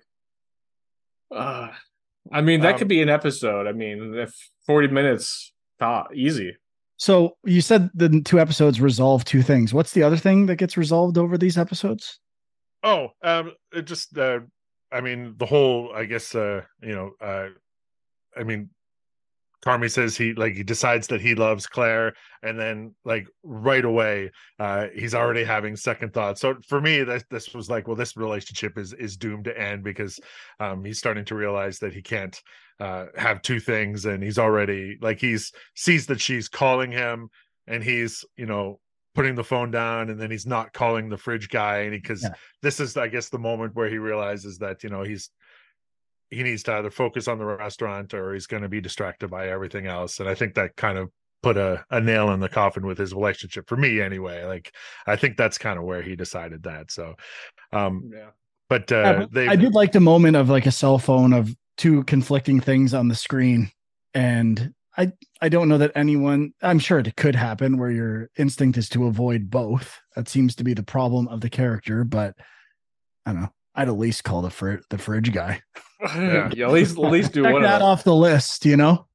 [1.34, 1.70] uh,
[2.32, 3.68] I mean, that Um, could be an episode.
[3.68, 4.34] I mean, if
[4.66, 6.58] 40 minutes, thought easy.
[6.98, 9.74] So you said the two episodes resolve two things.
[9.74, 12.20] What's the other thing that gets resolved over these episodes?
[12.84, 14.40] Oh, um, it just, uh,
[14.92, 17.48] I mean, the whole, I guess, uh, you know, uh,
[18.38, 18.70] I mean,
[19.66, 22.14] Carmy says he like he decides that he loves Claire,
[22.44, 26.40] and then like right away, uh, he's already having second thoughts.
[26.42, 29.84] So for me, this this was like, well, this relationship is is doomed to end
[29.84, 30.20] because
[30.60, 32.40] um, he's starting to realize that he can't
[32.80, 37.28] uh, have two things, and he's already like he's sees that she's calling him,
[37.68, 38.80] and he's you know
[39.16, 42.30] putting the phone down, and then he's not calling the fridge guy, and because Yeah.
[42.62, 45.32] this is, I guess, the moment where he realizes that you know he's
[46.30, 49.50] he needs to either focus on the restaurant or he's going to be distracted by
[49.50, 50.20] everything else.
[50.20, 51.10] And I think that kind of
[51.42, 54.44] put a, a nail in the coffin with his relationship for me anyway.
[54.44, 54.74] Like
[55.08, 56.92] I think that's kind of where he decided that.
[56.92, 57.16] So
[57.72, 58.30] um Yeah.
[58.68, 61.34] but uh Yeah, but they I did like the moment of like a cell phone
[61.34, 63.72] of two conflicting things on the screen.
[64.14, 68.78] And I I don't know that anyone I'm sure it could happen where your instinct
[68.78, 69.98] is to avoid both.
[70.16, 72.36] That seems to be the problem of the character, but
[73.26, 73.54] I don't know.
[73.80, 75.62] I'd at least call the fr- the fridge guy.
[76.02, 76.50] Yeah.
[76.56, 77.88] Yeah, at least at least do Check one of that them.
[77.88, 79.06] off the list, you know?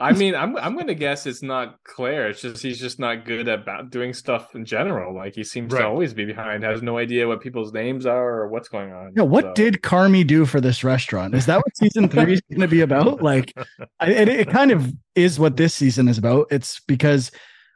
[0.00, 2.28] I mean, I'm I'm gonna guess it's not Claire.
[2.28, 5.12] It's just he's just not good at ba- doing stuff in general.
[5.12, 5.80] Like he seems Right.
[5.80, 9.12] to always be behind, has no idea what people's names are or what's going on.
[9.16, 11.34] Yeah, what So- did Carmy do for this restaurant?
[11.34, 13.20] Is that what season three is going to be about?
[13.28, 13.52] Like,
[13.98, 16.46] I, it, it kind of is what this season is about.
[16.52, 17.32] It's because,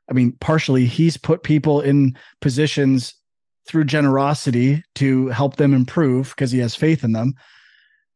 [0.09, 3.15] I mean, partially he's put people in positions
[3.66, 7.34] through generosity to help them improve because he has faith in them,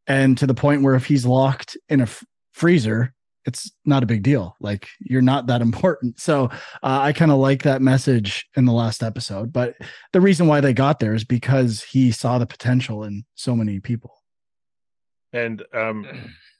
[0.06, 3.12] and to the point where if he's locked in a f- freezer,
[3.44, 4.56] it's not a big deal.
[4.60, 6.20] Like you're not that important.
[6.20, 6.46] So
[6.82, 9.76] uh, I kind of like that message in the last episode, but
[10.12, 13.80] the reason why they got there is because he saw the potential in so many
[13.80, 14.12] people.
[15.32, 16.06] and um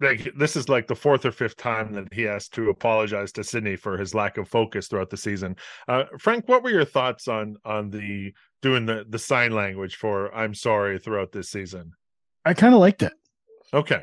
[0.00, 3.44] like this is like the fourth or fifth time that he has to apologize to
[3.44, 5.56] Sydney for his lack of focus throughout the season.
[5.88, 8.32] Uh Frank, what were your thoughts on on the
[8.62, 11.92] doing the the sign language for I'm sorry throughout this season?
[12.44, 13.12] I kind of liked it.
[13.74, 14.02] Okay.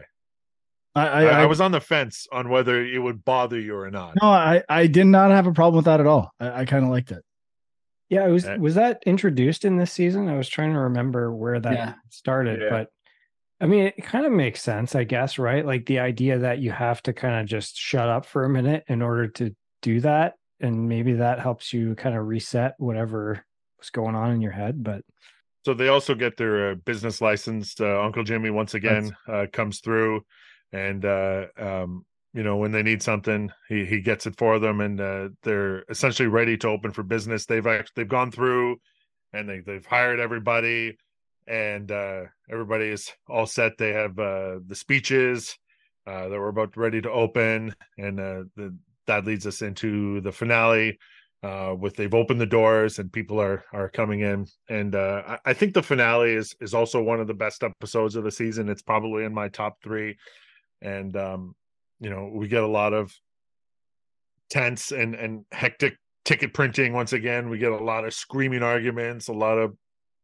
[0.96, 3.90] I I, I, I was on the fence on whether it would bother you or
[3.92, 4.16] not.
[4.22, 6.32] no, I I did not have a problem with that at all.
[6.40, 7.24] I, I kind of liked it.
[8.10, 10.30] Yeah, it was Uh, was that introduced in this season?
[10.30, 11.94] I was trying to remember where that Yeah.
[12.10, 12.70] started, Yeah.
[12.70, 12.90] but
[13.60, 15.66] I mean, it kind of makes sense, I guess, right?
[15.66, 18.84] Like the idea that you have to kind of just shut up for a minute
[18.88, 23.44] in order to do that and maybe that helps you kind of reset whatever
[23.78, 25.02] was going on in your head but
[25.66, 27.80] So they also get their uh, business license.
[27.80, 30.22] Uh, Uncle Jimmy once again uh, comes through,
[30.72, 34.82] and uh, um, you know when they need something, he he gets it for them,
[34.82, 37.46] and uh, they're essentially ready to open for business.
[37.46, 38.78] They've actually they've gone through,
[39.34, 40.98] and they they've hired everybody,
[41.48, 43.78] and uh, everybody is all set.
[43.78, 45.58] They have uh, the speeches
[46.06, 48.76] uh, that we're about ready to open, and uh, the,
[49.08, 50.98] that leads us into the finale
[51.44, 54.48] uh, with they've opened the doors and people are are coming in.
[54.70, 58.16] And uh, I, I think the finale is is also one of the best episodes
[58.16, 58.70] of the season.
[58.70, 60.18] It's probably in my top three.
[60.82, 61.56] And um
[62.00, 63.12] you know we get a lot of
[64.50, 65.96] tense and and hectic
[66.26, 67.50] ticket printing once again.
[67.50, 69.76] We get a lot of screaming arguments a lot of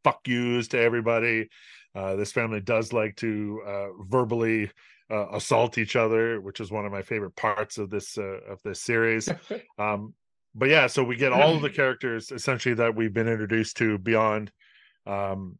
[0.03, 1.49] fuck yous to everybody.
[1.95, 4.71] Uh this family does like to uh verbally
[5.11, 8.59] uh, assault each other which is one of my favorite parts of this uh, of
[8.63, 9.29] this series.
[9.77, 10.13] Um
[10.55, 13.97] but yeah so we get all of the characters essentially that we've been introduced to
[13.97, 14.51] beyond
[15.05, 15.57] um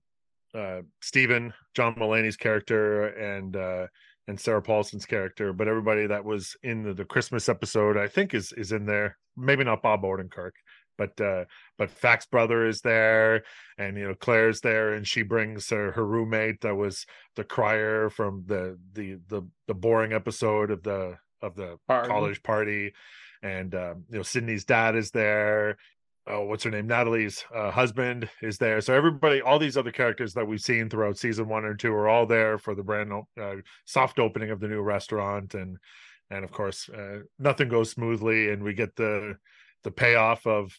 [0.56, 3.88] uh Stephen John Mulaney's character and uh
[4.28, 5.52] and Sarah Paulson's character.
[5.52, 9.18] But everybody that was in the, the Christmas episode I think is is in there.
[9.36, 10.52] Maybe not Bob Odenkirk
[10.98, 11.46] but uh
[11.78, 13.44] but Fak's brother is there
[13.78, 17.06] and you know Claire's there and she brings her, her roommate that was
[17.36, 22.08] the crier from the the the the boring episode of the of the Party.
[22.08, 22.94] college party
[23.44, 25.78] and um, you know Sydney's dad is there.
[26.26, 26.88] Oh, what's her name?
[26.88, 28.80] Natalie's uh, husband is there.
[28.80, 32.08] So everybody, all these other characters that we've seen throughout season one and two are
[32.08, 35.78] all there for the brand uh, soft opening of the new restaurant, and
[36.32, 39.36] and of course uh, nothing goes smoothly, and we get the
[39.84, 40.72] the payoff of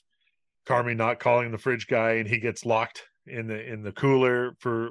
[0.66, 4.54] Carmy not calling the fridge guy, and he gets locked in the in the cooler
[4.60, 4.90] for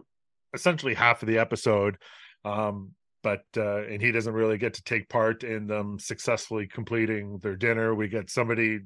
[0.54, 1.98] essentially half of the episode.
[2.46, 2.92] Um,
[3.24, 7.56] but uh, and he doesn't really get to take part in them successfully completing their
[7.56, 7.96] dinner.
[7.96, 8.82] We get somebody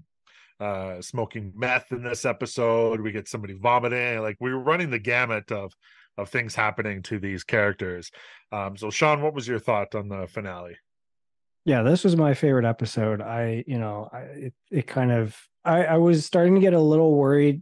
[0.59, 3.01] uh, smoking meth in this episode.
[3.01, 4.21] We get somebody vomiting.
[4.21, 5.73] Like we're running the gamut of
[6.17, 8.11] of things happening to these characters.
[8.51, 10.77] Um, so, Sean, what was your thought on the finale?
[11.67, 13.21] Yeah this was my favorite episode.
[13.21, 16.79] I you know I, it, it kind of I, I was starting to get a
[16.79, 17.61] little worried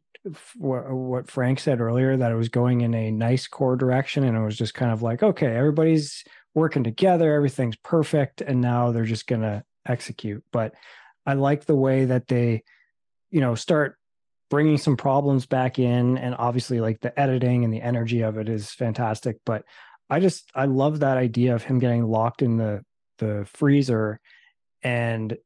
[0.57, 4.37] what, what frank said earlier that it was going in a nice core direction and
[4.37, 6.23] it was just kind of like okay everybody's
[6.53, 10.43] working together everything's perfect and now they're just to execute.
[10.51, 10.75] But
[11.25, 12.63] i like the way that they
[13.31, 13.97] you know start
[14.51, 18.49] bringing some problems back in and obviously like the editing and the energy of it
[18.49, 19.37] is fantastic.
[19.47, 19.63] But
[20.11, 22.85] i just i love that idea of him getting locked in the
[23.17, 24.19] the freezer
[24.83, 25.37] and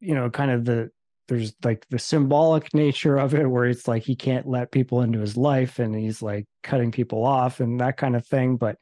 [0.00, 0.90] you know kind of the
[1.28, 5.18] there's like the symbolic nature of it where it's like he can't let people into
[5.18, 8.56] his life and he's like cutting people off and that kind of thing.
[8.56, 8.76] But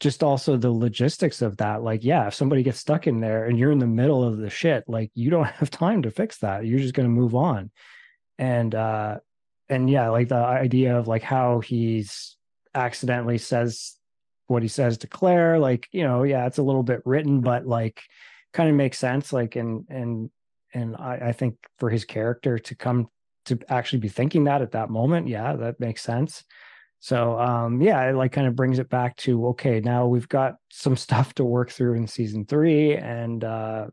[0.00, 3.58] just also the logistics of that like yeah if somebody gets stuck in there and
[3.58, 6.64] you're in the middle of the shit like you don't have time to fix that.
[6.64, 7.70] You're just going to move on.
[8.38, 9.18] And uh
[9.68, 12.36] and yeah like the idea of like how he's
[12.74, 13.97] accidentally says
[14.48, 17.66] what he says to Claire, like, you know, yeah, it's a little bit written, but
[17.66, 18.02] like
[18.52, 19.32] kind of makes sense.
[19.32, 20.30] Like, and, and,
[20.74, 23.08] and I, I think for his character to come
[23.44, 26.44] to actually be thinking that at that moment, yeah, that makes sense.
[27.00, 30.56] So, um, yeah, it like kind of brings it back to, okay, now we've got
[30.70, 32.96] some stuff to work through in season three.
[32.96, 33.86] And, uh,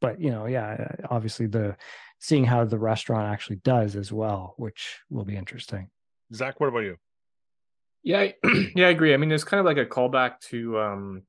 [0.00, 1.76] but you know, yeah, obviously the
[2.18, 5.88] seeing how the restaurant actually does as well, which will be interesting.
[6.32, 6.96] Zach, what about you?
[8.02, 8.34] Yeah, I-
[8.74, 9.14] yeah, I agree.
[9.14, 11.22] I mean, it's kind of like a callback to um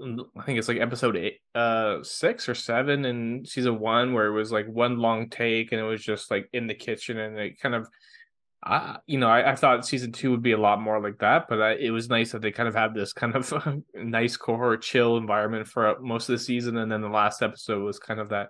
[0.00, 4.32] I think it's like episode eight, uh six or seven in season one, where it
[4.32, 7.60] was like one long take and it was just like in the kitchen and it
[7.60, 7.88] kind of
[8.64, 11.46] I you know, I, I thought season two would be a lot more like that,
[11.48, 13.52] but I, it was nice that they kind of had this kind of
[13.94, 17.98] nice core chill environment for most of the season, and then the last episode was
[17.98, 18.48] kind of that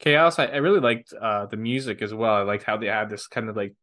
[0.00, 0.38] chaos.
[0.38, 2.34] I, I really liked uh the music as well.
[2.34, 3.74] I liked how they had this kind of like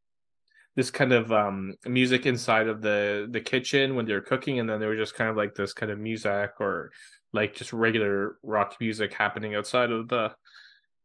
[0.78, 4.70] this kind of um music inside of the the kitchen when they were cooking and
[4.70, 6.92] then there was just kind of like this kind of music or
[7.34, 10.32] like just regular rock music happening outside of the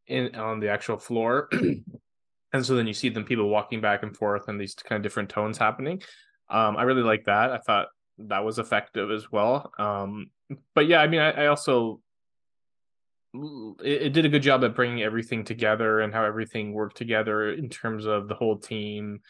[0.07, 1.49] in on the actual floor.
[2.55, 5.03] And so then you see them people walking back and forth and these kind of
[5.03, 6.03] different tones happening.
[6.51, 7.51] Um i really like that.
[7.51, 7.87] I thought
[8.19, 9.73] that was effective as well.
[9.79, 10.31] Um
[10.75, 12.03] but yeah i mean i, I also
[13.83, 17.51] it, it did a good job at bringing everything together and how everything worked together
[17.53, 19.21] in terms of the whole team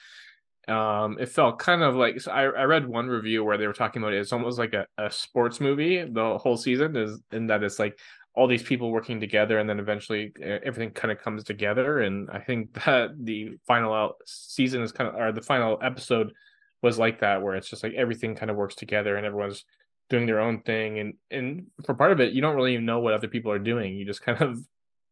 [0.68, 3.72] um it felt kind of like so I, I read one review where they were
[3.72, 4.20] talking about it.
[4.20, 7.98] It's almost like a, a sports movie the whole season is in that it's like
[8.34, 12.00] all these people working together and then eventually everything kind of comes together.
[12.00, 16.32] And i think that the final out season is kind of or the final episode
[16.80, 19.64] was like that where it's just like everything kind of works together and everyone's
[20.10, 20.98] doing their own thing.
[21.00, 23.58] And and for part of it you don't really even know what other people are
[23.58, 23.96] doing.
[23.96, 24.58] You just kind of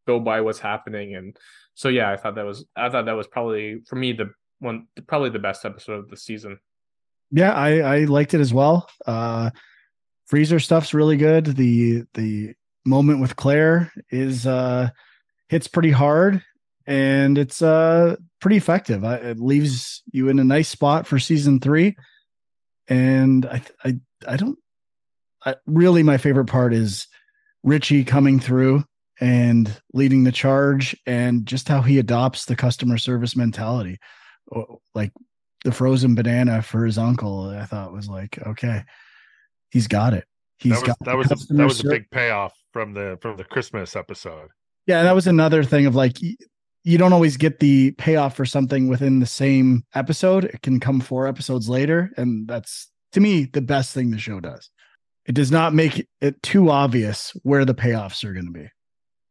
[0.06, 1.14] go by what's happening.
[1.16, 1.36] And
[1.74, 4.31] so yeah, I thought that was I thought that was probably for me the
[4.61, 6.59] one probably the best episode of the season.
[7.31, 8.89] Yeah, I I liked it as well.
[9.07, 9.51] Uh
[10.27, 11.47] freezer stuff's really good.
[11.47, 12.55] The the
[12.85, 14.91] moment with Claire is uh
[15.49, 16.43] hits pretty hard
[16.87, 19.05] and it's uh pretty effective.
[19.05, 21.97] I, it leaves you in a nice spot for season 3
[22.89, 24.59] and I I I don't
[25.45, 27.07] I, really my favorite part is
[27.62, 28.85] Richie coming through
[29.20, 33.99] and leading the charge and just how he adopts the customer service mentality.
[34.95, 35.12] Like
[35.65, 38.83] the frozen banana for his uncle, I thought was like, okay,
[39.71, 40.25] he's got it.
[40.59, 43.37] He's that was got that was a, that was a big payoff from the from
[43.37, 44.49] the Christmas episode.
[44.87, 48.89] Yeah, that was another thing of like you don't always get the payoff for something
[48.89, 50.45] within the same episode.
[50.45, 54.41] It can come four episodes later, and that's to me the best thing the show
[54.41, 54.71] does.
[55.27, 58.69] It does not make it too obvious where the payoffs are going to be.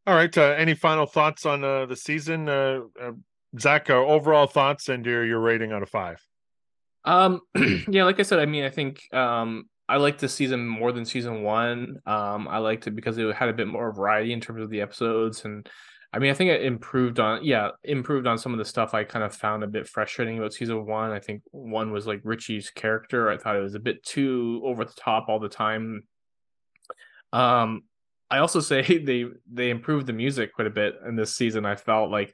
[0.08, 0.36] All right.
[0.36, 3.12] Uh, any final thoughts on uh, the season, uh, uh,
[3.58, 3.90] Zak?
[3.90, 6.22] Overall thoughts and your your rating out of five.
[7.06, 7.42] Um,
[7.88, 11.06] yeah, like I said, I mean, I think um, I liked this season more than
[11.06, 12.00] season one.
[12.06, 14.82] Um, I liked it because it had a bit more variety in terms of the
[14.82, 15.68] episodes, and
[16.12, 19.04] I mean, I think it improved on, yeah, improved on some of the stuff I
[19.04, 21.12] kind of found a bit frustrating about season one.
[21.12, 23.30] I think one was like Richie's character.
[23.30, 26.04] I thought it was a bit too over the top all the time.
[27.32, 27.84] Um,
[28.32, 31.66] I also say they they improved the music quite a bit in this season.
[31.66, 32.34] I felt like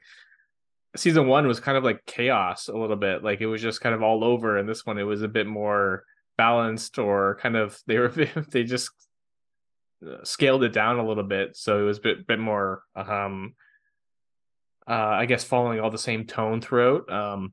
[0.96, 3.22] season one was kind of like chaos a little bit.
[3.22, 5.46] Like it was just kind of all over and this one it was a bit
[5.46, 6.04] more
[6.36, 8.12] balanced or kind of they were
[8.50, 8.90] they just
[10.06, 13.54] uh, scaled it down a little bit so it was a bit bit more um
[14.86, 17.52] uh i guess following all the same tone throughout um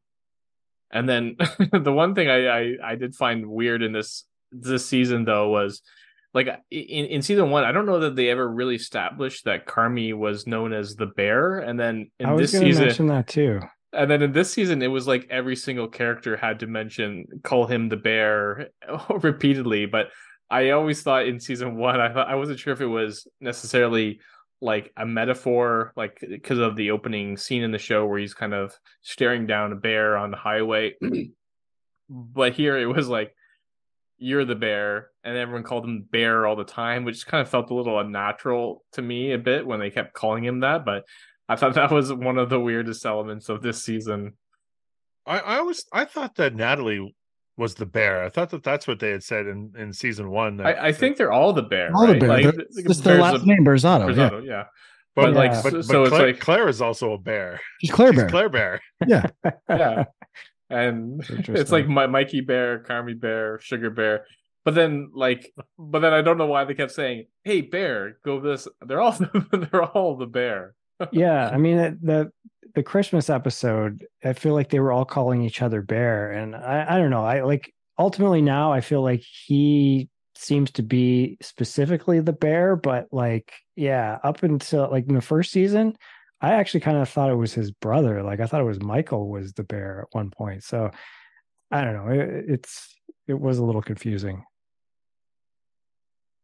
[0.91, 1.38] and then
[1.72, 5.82] the one thing I, I i did find weird in this this season though was
[6.34, 10.14] like in, in season one, I don't know that they ever really established that Carmy
[10.14, 13.61] was known as the bear, and then in I was this season, mention that too.
[13.93, 17.68] and then in this season, it was like every single character had to mention call
[17.68, 18.69] him the bear
[19.10, 19.85] repeatedly.
[19.85, 20.07] But
[20.49, 24.19] I always thought in season one, I thought I wasn't sure if it was necessarily
[24.60, 28.53] like a metaphor, like because of the opening scene in the show where he's kind
[28.55, 30.95] of staring down a bear on the highway.
[32.10, 33.35] but here it was like
[34.24, 37.70] you're the bear and everyone called him bear all the time which kind of felt
[37.70, 41.04] a little unnatural to me a bit when they kept calling him that but
[41.50, 44.34] i thought that was one of the weirdest elements of this season
[45.26, 47.16] I, I always I thought that Natalie
[47.56, 48.24] was the bear.
[48.26, 50.58] I thought that that's what they had said in, in season one.
[50.58, 52.28] that- I, I think they're all the bear All the bear.
[52.28, 54.16] Like, it's just their bear's last a- name, Berzatto.
[54.18, 54.41] Yeah.
[54.44, 54.64] Yeah
[55.16, 57.18] but, but, like, like, but, so- but so it's Claire, like- Claire is also a
[57.18, 57.62] bear.
[57.80, 58.30] She's Claire She's Bear.
[58.30, 58.82] Claire Bear.
[59.08, 59.26] Yeah.
[59.70, 60.04] yeah
[60.74, 64.26] and it's like my mikey bear carmy bear sugar bear.
[64.66, 68.40] But then like but then i don't know why they kept saying hey bear go
[68.40, 68.68] this.
[68.82, 69.18] They're all
[69.52, 70.76] they're all the bear.
[71.12, 72.32] Yeah, I mean the, the
[72.76, 76.86] the Christmas episode, I feel like they were all calling each other bear, and I
[76.90, 77.26] I don't know.
[77.26, 83.08] I like ultimately now I feel like he seems to be specifically the bear, but
[83.12, 85.95] like yeah, up until like in the first season,
[86.44, 88.22] I actually kind of thought it was his brother.
[88.22, 90.64] Like I thought it was Michael was the bear at one point.
[90.65, 90.91] So
[91.72, 92.11] I don't know.
[92.11, 92.94] It, it's
[93.28, 94.44] it was a little confusing.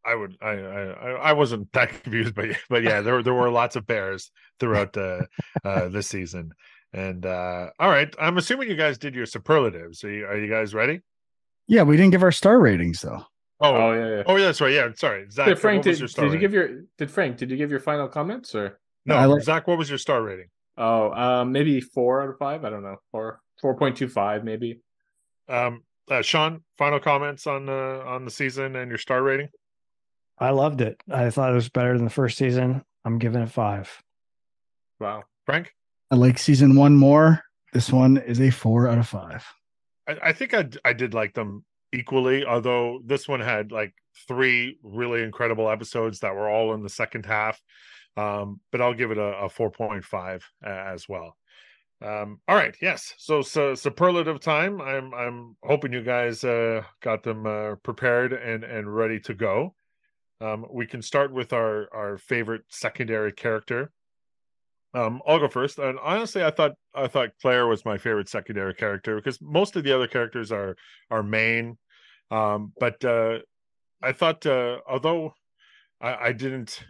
[0.02, 3.76] I would I I I wasn't that confused, but but yeah, there there were lots
[3.76, 5.20] of bears throughout uh,
[5.64, 6.54] uh this season.
[6.94, 10.02] And uh all right, I'm assuming you guys did your superlatives.
[10.02, 11.02] Are you, are you guys ready?
[11.68, 13.22] Yeah, we didn't give our star ratings though.
[13.60, 14.36] Oh, oh oh, yeah, yeah.
[14.38, 14.72] yeah, that's right.
[14.72, 15.46] Yeah, sorry, Zak.
[15.46, 16.40] Did Frank, what was did, your star did you rating?
[16.40, 18.80] give your did Frank did you give your final comments or
[19.10, 19.66] no, I like- Zak?
[19.66, 20.46] What was your star rating?
[20.78, 24.44] oh um maybe four out of five I don't know four four point two five
[24.44, 24.80] maybe
[25.48, 29.48] Um, uh, Sean, final comments on uh, on the season and your star rating.
[30.38, 31.00] I loved it.
[31.10, 32.82] I thought it was better than the first season.
[33.04, 33.90] I'm giving it five.
[34.98, 35.74] wow Frank,
[36.10, 37.42] I like season one more.
[37.72, 39.44] This one is a four out of five.
[40.08, 43.92] I, I think I I did like them equally, although this one had like
[44.28, 47.60] three really incredible episodes that were all in the second half.
[48.16, 51.36] Um, but I'll give it a, a 4.5 uh, as well.
[52.02, 53.14] Um, all right, yes.
[53.18, 54.80] So, so superlative time.
[54.80, 59.74] I'm I'm hoping you guys uh, got them uh, prepared and and ready to go.
[60.40, 63.92] Um, we can start with our our favorite secondary character.
[64.94, 65.78] Um, I'll go first.
[65.78, 69.84] And honestly, I thought I thought Claire was my favorite secondary character because most of
[69.84, 70.76] the other characters are
[71.10, 71.76] are main.
[72.30, 73.40] Um, but uh,
[74.02, 75.34] I thought uh, although
[76.00, 76.82] I, I didn't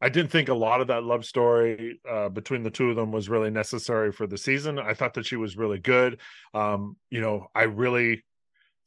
[0.00, 3.12] I didn't think a lot of that love story uh, between the two of them
[3.12, 4.78] was really necessary for the season.
[4.78, 6.20] I thought that she was really good.
[6.52, 8.24] Um, you know, I really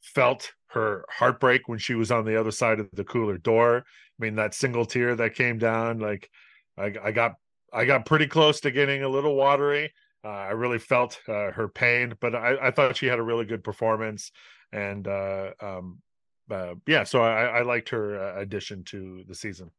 [0.00, 3.78] felt her heartbreak when she was on the other side of the cooler door.
[3.78, 6.30] I mean, that single tear that came down, like
[6.78, 7.34] I, I got
[7.72, 9.92] I got pretty close to getting a little watery.
[10.24, 13.46] Uh, I really felt uh, her pain, but I, I thought she had a really
[13.46, 14.30] good performance,
[14.72, 16.02] and uh, um,
[16.50, 19.70] uh, yeah, so I, I liked her uh, addition to the season.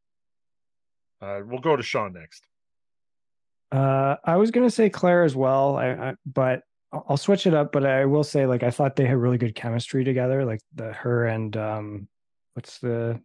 [1.22, 2.48] Uh, we'll go to Sean next.
[3.72, 7.53] Uh, I was gonna say Claire as well, I, I, but I'll I'll switch it
[7.53, 7.72] up.
[7.72, 10.43] But I will say, like, I thought they had really good chemistry together.
[10.43, 12.07] Like the her and um,
[12.53, 13.19] what's the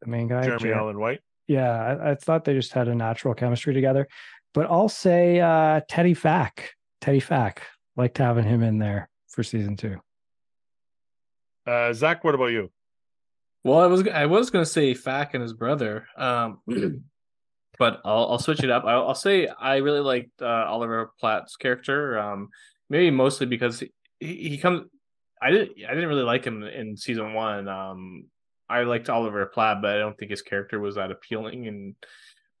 [0.00, 0.44] the main guy?
[0.44, 1.20] Jeremy Jer- Allen White.
[1.46, 4.08] Yeah, I, I thought they just had a natural chemistry together.
[4.54, 6.70] But I'll say uh, Teddy Fak.
[7.00, 7.58] Teddy Fak.
[7.96, 10.00] Liked having him in there for season two.
[11.66, 12.70] Uh, Zak, what about you?
[13.64, 16.60] Well, I was I was gonna say Fak and his brother, um,
[17.82, 18.84] but I'll I'll switch it up.
[18.84, 22.48] I'll, I'll say I really liked uh, Oliver Platt's character, um,
[22.88, 23.90] maybe mostly because he,
[24.50, 24.86] he comes.
[25.42, 27.66] I didn't I didn't really like him in season one.
[27.66, 28.26] Um,
[28.70, 31.66] I liked Oliver Platt, but I don't think his character was that appealing.
[31.66, 31.96] And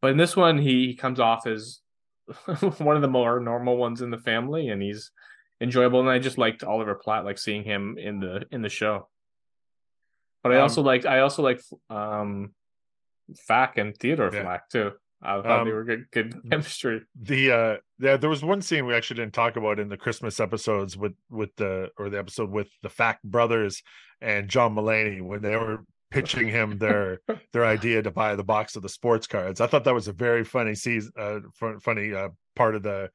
[0.00, 1.78] but in this one, he, he comes off as
[2.78, 5.12] one of the more normal ones in the family, and he's
[5.60, 6.00] enjoyable.
[6.00, 9.08] And I just liked Oliver Platt, like seeing him in the in the show.
[10.42, 12.54] But I Um, also liked I also like um
[13.46, 14.42] Fak and Theodore Yeah.
[14.42, 14.90] Flack too.
[15.22, 17.02] I thought they Um, were good good chemistry.
[17.20, 20.40] the uh yeah there was one scene we actually didn't talk about in the christmas
[20.40, 23.82] episodes with with the or the episode with the Fak brothers
[24.20, 27.20] and john mulaney when they were pitching him their
[27.52, 30.12] their idea to buy the box of the sports cards i thought that was a
[30.12, 33.08] very funny season uh fun, funny uh part of the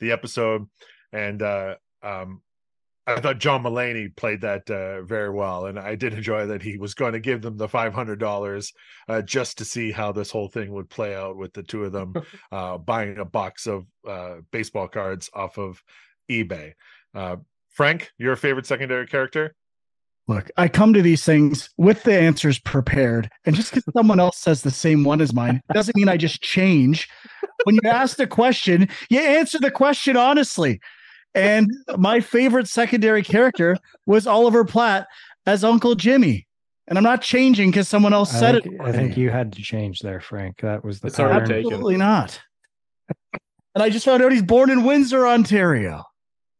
[0.00, 0.66] the episode
[1.12, 2.42] and uh um
[3.06, 6.78] I thought John Mulaney played that uh, very well, and I did enjoy that he
[6.78, 8.72] was going to give them the five hundred dollars
[9.08, 11.92] uh, just to see how this whole thing would play out with the two of
[11.92, 12.14] them
[12.52, 15.82] uh, buying a box of uh, baseball cards off of
[16.30, 16.72] eBay.
[17.14, 17.36] Uh,
[17.68, 19.54] Frank, your favorite secondary character?
[20.26, 24.38] Look, I come to these things with the answers prepared, and just because someone else
[24.38, 27.06] says the same one as mine doesn't mean I just change.
[27.64, 30.80] When you ask the question, you answer the question honestly.
[31.34, 35.06] And my favorite secondary character was Oliver Platt
[35.46, 36.46] as Uncle Jimmy.
[36.86, 38.80] And I'm not changing because someone else I said think, it.
[38.80, 40.60] I think you had to change there, Frank.
[40.60, 41.56] That was the It's already pattern.
[41.64, 42.40] absolutely not.
[43.74, 46.04] And I just found out he's born in Windsor, Ontario.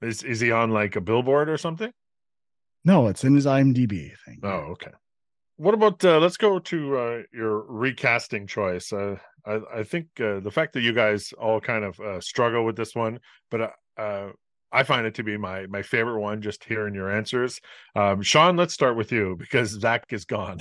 [0.03, 1.93] Is is he on like a billboard or something?
[2.85, 4.41] No, it's in his IMDb thing.
[4.43, 4.91] Oh, okay.
[5.57, 8.93] What about uh, let's go to uh, your recasting choice.
[8.93, 12.65] Uh, I, I think uh, the fact that you guys all kind of uh, struggle
[12.65, 13.21] with this one,
[13.51, 13.71] but uh,
[14.01, 14.29] uh,
[14.75, 16.43] I find it to be my my favorite one.
[16.43, 17.61] Just hearing your answers,
[17.95, 18.57] um, Sean.
[18.57, 20.61] Let's start with you because Zak is gone.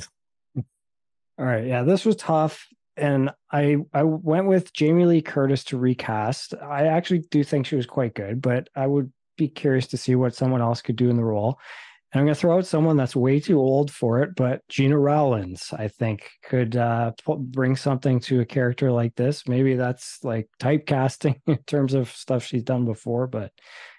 [0.55, 5.77] All right, yeah, this was tough, and I I went with Jamie Lee Curtis to
[5.77, 6.53] recast.
[6.61, 10.13] I actually do think she was quite good, but I would be curious to see
[10.13, 11.57] what someone else could do in the role.
[12.13, 14.99] And I'm going to throw out someone that's way too old for it, but Gena
[14.99, 19.47] Rowlands, I think, could uh, pu- bring something to a character like this.
[19.47, 23.51] Maybe that's like typecasting in terms of stuff she's done before, but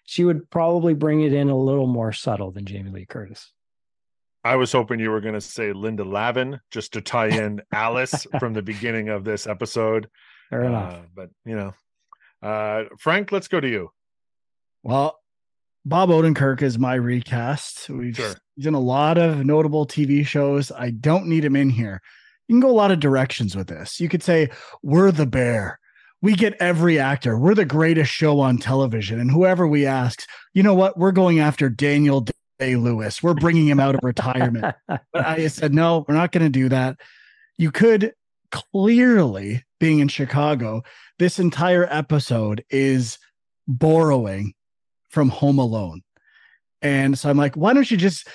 [0.07, 3.53] she would probably bring it in a little more subtle than Jamie Lee Curtis.
[4.45, 8.29] I was hoping you were going to say Linda Lavin just to tie in Alice
[8.39, 10.09] from the beginning of this episode.
[10.51, 10.95] Fair enough.
[10.95, 11.75] Uh, but you know,
[12.43, 13.91] uh, Frank, let's go to you.
[14.85, 15.19] Well,
[15.85, 17.89] Bob Odenkirk is my recast.
[17.91, 18.35] We've Sure.
[18.57, 20.73] he's in a lot of notable TV shows.
[20.73, 22.01] I don't need him in here.
[22.49, 24.01] You can go a lot of directions with this.
[24.01, 24.51] You could say,
[24.83, 25.79] We're the bear.
[26.23, 27.39] We get every actor.
[27.39, 29.21] We're the greatest show on television.
[29.21, 30.23] And whoever we ask,
[30.55, 30.97] you know what?
[30.99, 32.27] We're going after Daniel
[32.59, 33.23] Day Lewis.
[33.23, 34.75] We're bringing him out of retirement.
[34.89, 36.97] But I said, no, we're not going to do that.
[37.59, 38.15] You could
[38.51, 40.83] clearly, being in Chicago,
[41.19, 43.19] this entire episode is
[43.69, 44.55] borrowing
[45.15, 46.03] from Home Alone.
[46.83, 48.29] And so I'm like, why don't you just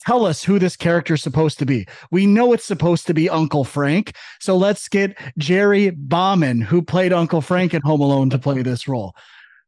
[0.00, 1.86] tell us who this character is supposed to be?
[2.10, 4.16] We know it's supposed to be Uncle Frank.
[4.40, 8.88] So let's get Gerry Bamman, who played Uncle Frank in Home Alone, to play this
[8.88, 9.14] role.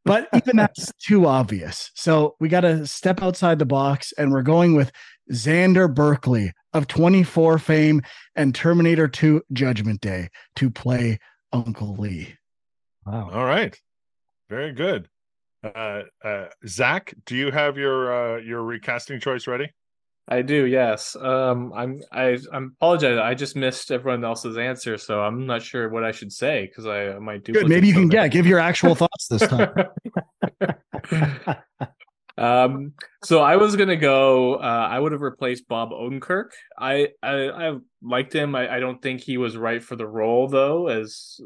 [0.05, 1.91] But even that's too obvious.
[1.95, 4.91] So we got to step outside the box and we're going with
[5.31, 8.03] Xander Berkeley of 24 fame
[8.35, 11.19] and Terminator 2 Judgment Day to play
[11.53, 12.35] Uncle Lee.
[13.07, 13.31] Wow.
[13.33, 13.79] All right,
[14.49, 15.09] very good.
[15.62, 19.70] Uh, uh, Zak, do you have your uh, your recasting choice ready?
[20.30, 21.16] I do, yes.
[21.16, 23.18] Um, I'm I I'm apologize.
[23.18, 26.86] I just missed everyone else's answer, so I'm not sure what I should say because
[26.86, 27.55] I, I might do.
[27.55, 27.68] Good.
[27.68, 29.72] Maybe you can yeah, give your actual thoughts this time.
[32.39, 32.93] um,
[33.24, 34.56] so I was gonna go.
[34.56, 36.51] Uh, I would have replaced Bob Odenkirk.
[36.78, 38.55] I I, I liked him.
[38.55, 41.40] I, I don't think he was right for the role though, as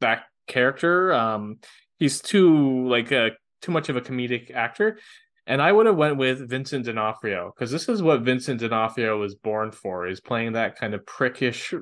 [0.00, 1.14] that character.
[1.14, 1.60] Um,
[2.00, 3.30] he's too like a
[3.62, 4.98] too much of a comedic actor.
[5.46, 9.36] And I would have went with Vincent D'Onofrio because this is what Vincent D'Onofrio was
[9.36, 11.72] born for: is playing that kind of prickish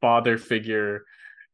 [0.00, 1.04] father figure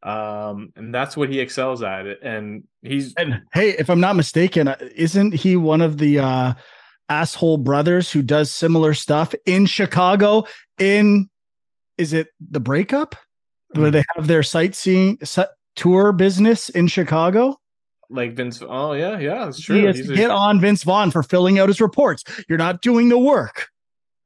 [0.05, 2.05] Um, and that's what he excels at.
[2.23, 6.55] And he's And hey, if I'm not mistaken, isn't he one of the uh
[7.09, 10.45] asshole brothers who does similar stuff in Chicago
[10.79, 11.29] in
[11.97, 13.17] is it the breakup?
[13.75, 15.43] Where they have their sightseeing si-
[15.75, 17.57] tour business in Chicago?
[18.15, 18.63] Like Vince.
[18.67, 19.87] Oh yeah, yeah, that's He true.
[19.87, 22.25] has He's to a- hit on Vince Vaughn for filling out his reports.
[22.49, 23.69] You're not doing the work.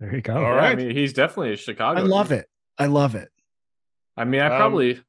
[0.01, 0.37] There you go.
[0.37, 1.99] All yeah, I mean, he's definitely a Chicago.
[2.01, 2.39] I love dude.
[2.41, 2.47] it.
[2.79, 3.31] I love it.
[4.17, 5.01] I mean, I Um, probably,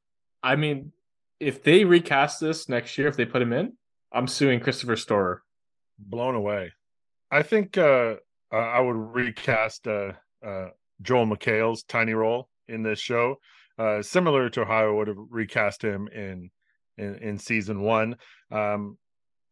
[0.42, 0.92] I mean,
[1.38, 3.74] if they recast this next year, if they put him in,
[4.12, 5.42] I'm suing Christopher Storer.
[5.98, 6.72] blown away.
[7.30, 8.16] I think uh,
[8.52, 10.12] uh, I would recast uh,
[10.44, 10.68] uh,
[11.02, 13.36] Joel McHale's tiny role in this show,
[13.78, 16.50] uh, similar to how I would have recast him in
[16.98, 18.16] in, in season one.
[18.50, 18.98] Um,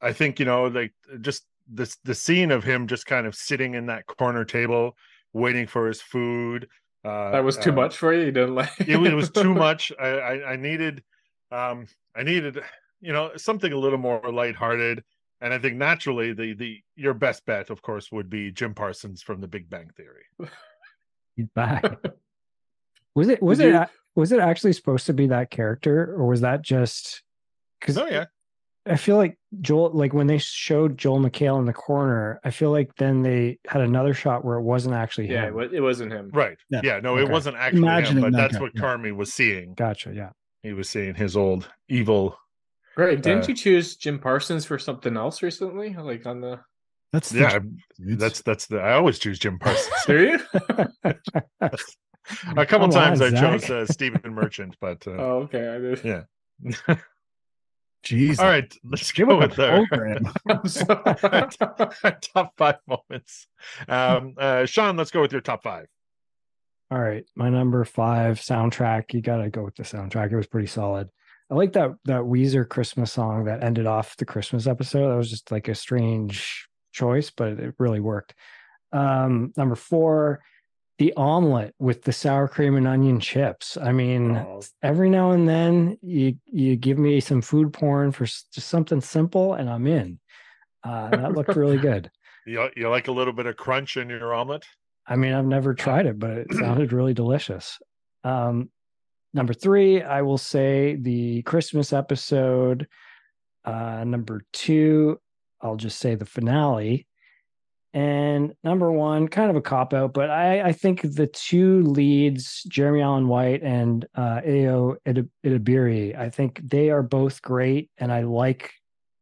[0.00, 3.74] I think you know, like just this the scene of him just kind of sitting
[3.74, 4.96] in that corner table,
[5.32, 6.68] waiting for his food.
[7.04, 8.26] Uh, That was too uh, much for you.
[8.26, 9.92] You didn't like it, it was too much.
[10.00, 11.02] I, I I needed
[11.50, 11.86] um
[12.16, 12.58] I needed
[13.00, 15.04] you know something a little more lighthearted.
[15.40, 19.22] And I think naturally the the your best bet, of course, would be Jim Parsons
[19.22, 20.24] from The Big Bang Theory.
[21.36, 21.84] He's back.
[23.14, 26.26] Was it was Did it you- was it actually supposed to be that character or
[26.26, 27.22] was that just
[27.80, 28.26] because Oh yeah,
[28.86, 32.70] I feel like Joel like when they showed Joel McHale in the corner, I feel
[32.70, 35.48] like then they had another shot where it wasn't actually Yeah, him.
[35.48, 36.30] it, wa- it wasn't him.
[36.32, 36.56] right.
[36.70, 36.80] Yeah.
[36.84, 38.80] Yeah, no, it wasn't actually him, Imagining but that's guy, what yeah.
[38.82, 39.74] Carmy was seeing.
[39.74, 40.12] Gotcha.
[40.14, 40.30] Yeah.
[40.62, 42.36] He was seeing his old evil.
[42.96, 45.94] Greg, didn't Uh, you choose Jim Parsons for something else recently?
[45.94, 46.60] Like on the
[47.12, 47.58] That's the Yeah,
[47.98, 48.20] dudes.
[48.20, 48.78] that's that's the.
[48.80, 49.94] I always choose Jim Parsons.
[50.06, 50.40] do you?
[51.60, 55.68] a couple Come times on, I chose uh, Stephen Merchant, but uh, oh, okay.
[55.68, 56.04] I did.
[56.04, 56.94] yeah.
[58.02, 58.38] Jesus.
[58.38, 60.32] All right, let's Give go a with our, program.
[60.48, 63.46] I'm so- our top five moments.
[63.88, 65.86] Um, uh, Sean, let's go with your top five.
[66.90, 69.12] All right, my number five soundtrack.
[69.12, 70.32] You got to go with the soundtrack.
[70.32, 71.10] It was pretty solid.
[71.50, 75.10] I like that that Weezer Christmas song that ended off the Christmas episode.
[75.10, 78.34] That was just like a strange choice, but it really worked.
[78.92, 80.40] Um, number four,
[80.98, 83.76] the omelet with the sour cream and onion chips.
[83.76, 84.60] I mean, Oh.
[84.82, 89.54] every now and then you you give me some food porn for just something simple,
[89.54, 90.18] and I'm in.
[90.84, 92.10] Uh, that looked really good.
[92.46, 94.64] You, you like a little bit of crunch in your omelet?
[95.06, 97.78] I mean, I've never tried it, but it sounded really delicious.
[98.24, 98.70] Um,
[99.34, 102.86] number three, I will say the Christmas episode.
[103.64, 105.18] Uh, number two,
[105.60, 107.06] I'll just say the finale.
[107.94, 112.62] And number one, kind of a cop out, but I, I think the two leads,
[112.64, 118.22] Jeremy Allen White and uh, Ayo Edebiri, I think they are both great, and I
[118.22, 118.74] like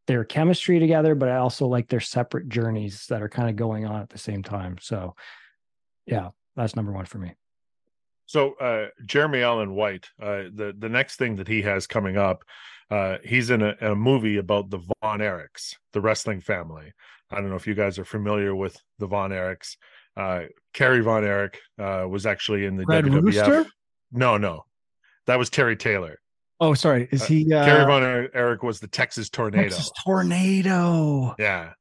[0.09, 3.87] their chemistry together, but I also like their separate journeys that are kind of going
[3.87, 4.79] on at the same time.
[4.81, 5.15] So,
[6.07, 7.35] yeah, that's number one for me.
[8.27, 12.43] So uh, Jeremy Allen White, uh, the the next thing that he has coming up,
[12.90, 16.93] uh, he's in a, a movie about the Von Erichs, the wrestling family.
[17.31, 19.77] I don't know if you guys are familiar with the Von Erichs.
[20.16, 23.23] Uh, Kerry Von Erich uh, was actually in the Red WWF.
[23.23, 23.66] Rooster?
[24.12, 24.65] No, no,
[25.27, 26.19] that was Terry Taylor.
[26.59, 27.07] Oh, sorry.
[27.12, 29.69] Is Uh, he uh, Kerry Von Er- Erich was the Texas Tornado.
[29.69, 31.35] Texas tornado?
[31.39, 31.73] Yeah.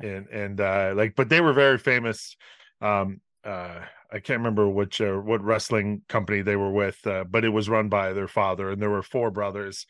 [0.00, 2.36] and and uh like but they were very famous
[2.80, 3.80] um uh
[4.14, 7.68] I can't remember which uh, what wrestling company they were with uh, but it was
[7.68, 9.86] run by their father and there were four brothers.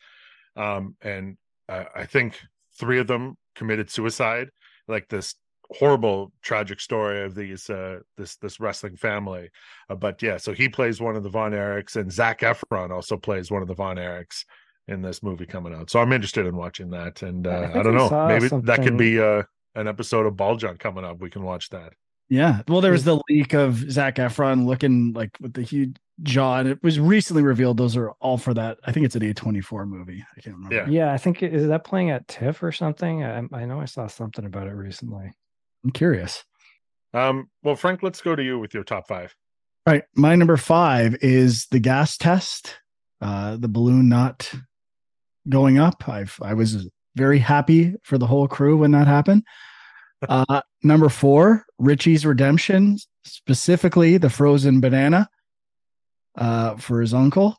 [0.55, 1.37] Um and
[1.69, 2.39] uh, I think
[2.79, 4.49] three of them committed suicide.
[4.87, 5.35] Like this
[5.71, 9.49] horrible tragic story of these uh this this wrestling family.
[9.89, 13.17] Uh, but yeah so he plays one of the Von Erichs and Zac Efron also
[13.17, 14.43] plays one of the Von Erichs
[14.87, 15.89] in this movie coming out.
[15.89, 18.27] So I'm interested in watching that and I uh, I, don't I know.
[18.27, 19.43] maybe that could be uh
[19.75, 21.19] an episode of Ball John coming up.
[21.19, 21.93] We can watch that
[22.29, 22.61] Yeah.
[22.67, 26.69] Well, there was the leak of Zac Efron looking like with the huge jaw, and
[26.69, 28.79] it was recently revealed those are all for that.
[28.85, 30.25] I think it's an A24 movie.
[30.35, 30.75] I can't remember.
[30.75, 30.87] Yeah.
[31.05, 33.23] Yeah, I think is that playing at TIFF or something.
[33.23, 35.31] I, I know I saw something about it recently.
[35.83, 36.43] I'm curious.
[37.13, 39.35] um well Frank let's go to you with your top five
[39.85, 40.03] All right.
[40.15, 42.75] My number five is the gas test.
[43.21, 44.51] Uh, the balloon not
[45.47, 46.09] going up.
[46.09, 49.43] I've I was very happy for the whole crew when that happened.
[50.27, 55.29] Uh, number four, Richie's redemption, specifically the frozen banana
[56.37, 57.57] uh, for his uncle.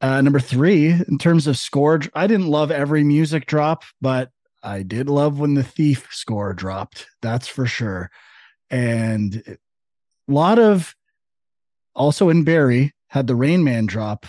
[0.00, 4.30] Uh, number three, in terms of score, I didn't love every music drop, but
[4.62, 7.06] I did love when the thief score dropped.
[7.22, 8.10] That's for sure.
[8.70, 10.94] And a lot of
[11.94, 14.26] also in Barry had the Rain Man drop.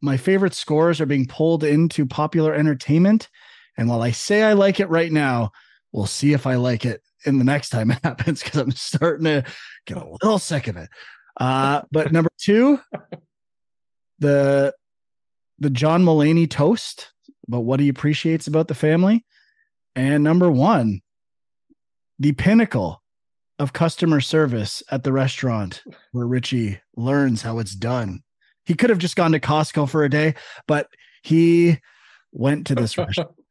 [0.00, 3.28] My favorite scores are being pulled into popular entertainment.
[3.76, 5.52] And while I say I like it right now,
[5.92, 9.24] we'll see if I like it in the next time it happens because I'm starting
[9.24, 9.44] to
[9.86, 10.88] get a little sick of it.
[11.38, 12.80] Uh, but number two,
[14.18, 14.74] the
[15.58, 17.12] the John Mulaney toast
[17.46, 19.24] about what he appreciates about the family.
[19.94, 21.00] And number one,
[22.18, 23.02] the pinnacle
[23.58, 25.82] of customer service at the restaurant
[26.12, 28.22] where Richie learns how it's done.
[28.64, 30.34] He could have just gone to Costco for a day,
[30.66, 30.88] but
[31.22, 31.78] he
[32.32, 33.30] went to this restaurant.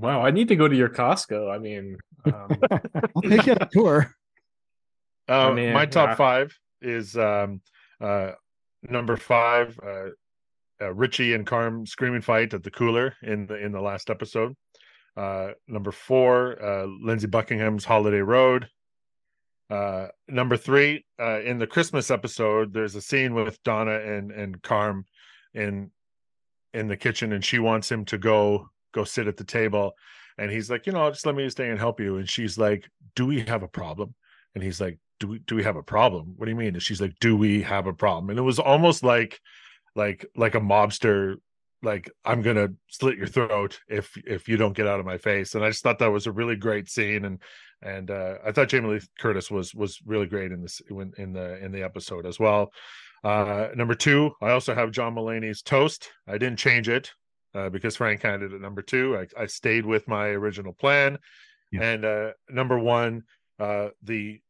[0.00, 1.54] Wow, I need to go to your Costco.
[1.54, 4.14] I mean, um, I'll take you on a tour.
[5.28, 6.14] Uh, I mean, my top yeah.
[6.16, 7.60] five is um,
[8.00, 8.32] uh,
[8.82, 10.06] number five, uh,
[10.82, 14.56] uh, Richie and Carm screaming fight at the cooler in the in the last episode.
[15.16, 18.66] Uh, number four, uh, Lindsey Buckingham's Holiday Road.
[19.70, 24.60] Uh, number three, uh, in the Christmas episode, there's a scene with Donna and and
[24.62, 25.04] Carm
[25.54, 25.92] in
[26.74, 29.92] in the kitchen, and she wants him to go go sit at the table,
[30.38, 32.88] and he's like, you know, just let me stay and help you, and she's like,
[33.14, 34.14] do we have a problem?
[34.54, 36.34] And he's like, do we do we have a problem?
[36.36, 36.74] What do you mean?
[36.74, 38.30] And she's like, do we have a problem?
[38.30, 39.40] And it was almost like
[39.94, 41.36] like like a mobster
[41.82, 45.54] like i'm gonna slit your throat if if you don't get out of my face
[45.54, 47.38] and i just thought that was a really great scene and
[47.82, 50.80] and uh i thought jamie lee curtis was was really great in this
[51.18, 52.70] in, the in the episode as well
[53.24, 57.12] uh number two i also have john mulaney's toast i didn't change it
[57.54, 59.16] uh, because frank kind had it at number two.
[59.16, 61.18] I, I stayed with my original plan.
[61.72, 61.82] Yeah.
[61.84, 63.22] and uh number one
[63.60, 64.40] uh the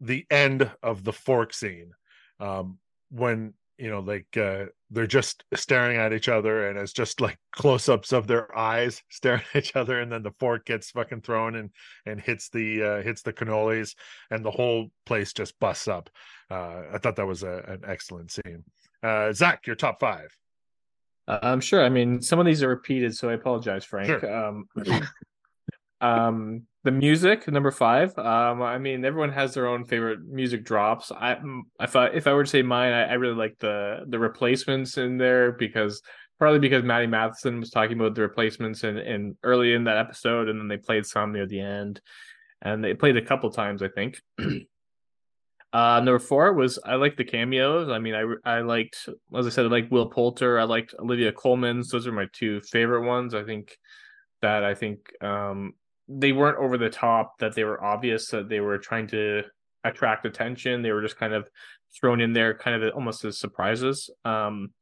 [0.00, 1.90] the end of the fork scene
[2.38, 2.78] um
[3.10, 7.38] when you know like uh they're just staring at each other and it's just like
[7.52, 10.00] close-ups of their eyes staring at each other.
[10.00, 11.70] And then the fork gets fucking thrown and
[12.06, 13.94] and hits the uh hits the cannolis
[14.30, 16.08] and the whole place just busts up.
[16.50, 18.62] Uh i thought that was a, an excellent scene.
[19.02, 20.36] Uh zak your top five
[21.28, 21.84] I'm sure.
[21.84, 24.08] I mean, some of these are repeated, so I apologize, Frank.
[24.08, 24.46] Sure.
[24.46, 24.64] Um,
[26.00, 28.16] um, the music, number five.
[28.18, 31.12] Um, I mean, everyone has their own favorite music drops.
[31.12, 34.04] I, mm, if I if I were to say mine, I, I really like the
[34.08, 36.02] the replacements in there because
[36.38, 40.48] partly because Matty Matheson was talking about the replacements in, in early in that episode,
[40.48, 42.00] and then they played some near the end,
[42.62, 44.20] and they played a couple times, I think.
[45.72, 47.88] Uh, number four was I liked the cameos.
[47.88, 50.58] I mean, I I liked, as I said, I liked Will Poulter.
[50.58, 51.90] I liked Olivia Colman's.
[51.90, 53.34] Those are my two favorite ones.
[53.34, 53.76] I think
[54.42, 55.74] that I think um
[56.08, 57.38] they weren't over the top.
[57.38, 58.28] That they were obvious.
[58.28, 59.44] That they were trying to
[59.84, 60.82] attract attention.
[60.82, 61.48] They were just kind of
[61.98, 64.10] thrown in there, kind of almost as surprises.
[64.24, 64.72] Um,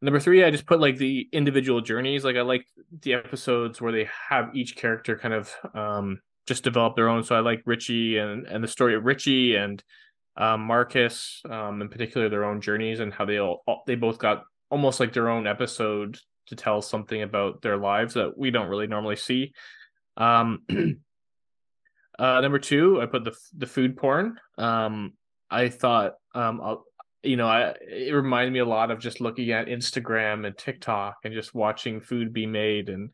[0.00, 2.24] number three, I just put like the individual journeys.
[2.24, 2.66] Like I like
[3.02, 6.20] the episodes where they have each character kind of um
[6.50, 7.22] just develop their own.
[7.22, 9.82] So I like Richie and and the story of Richie and
[10.36, 14.42] um, Marcus, um, in particular, their own journeys and how they all they both got
[14.68, 16.18] almost like their own episode
[16.48, 19.52] to tell something about their lives that we don't really normally see.
[20.16, 20.62] Um,
[22.18, 24.40] uh, number two, I put the the food porn.
[24.58, 25.12] Um,
[25.52, 26.84] I thought, um, I'll,
[27.22, 31.18] you know, I it reminded me a lot of just looking at Instagram and TikTok
[31.22, 33.10] and just watching food be made and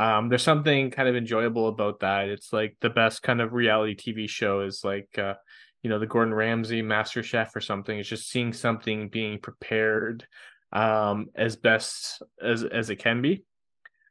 [0.00, 2.30] um there's something kind of enjoyable about that.
[2.30, 5.34] It's like the best kind of reality tv show is like uh
[5.82, 7.98] you know the gordon ramsay master chef or something.
[7.98, 10.26] It's just seeing something being prepared
[10.72, 13.44] um as best as as it can be.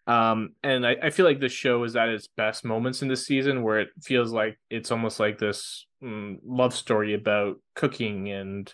[0.05, 3.25] Um and i, I feel like this show is at its best moments in this
[3.25, 8.71] season where it feels like it's almost like this mm, love story about cooking and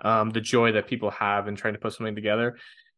[0.00, 2.56] um the joy that people have in trying to put something together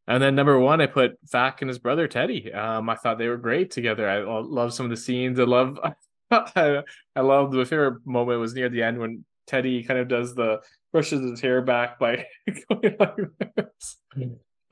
[0.08, 2.50] and then number one, I put Fak and his brother Teddy.
[2.52, 4.08] Um, I thought they were great together.
[4.08, 5.38] I love some of the scenes.
[5.38, 5.78] I love,
[6.30, 6.82] I,
[7.14, 10.60] I love my favorite moment was near the end when Teddy kind of does the
[10.92, 12.26] brushes his hair back by
[12.70, 13.16] going like
[13.54, 13.98] this.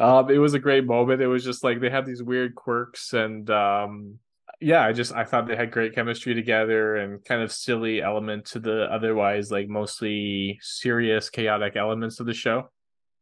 [0.01, 1.21] Um, it was a great moment.
[1.21, 4.19] It was just like they had these weird quirks and um,
[4.61, 8.47] yeah, I just I thought they had great chemistry together and kind of silly element
[8.47, 12.71] to the otherwise like mostly serious chaotic elements of the show.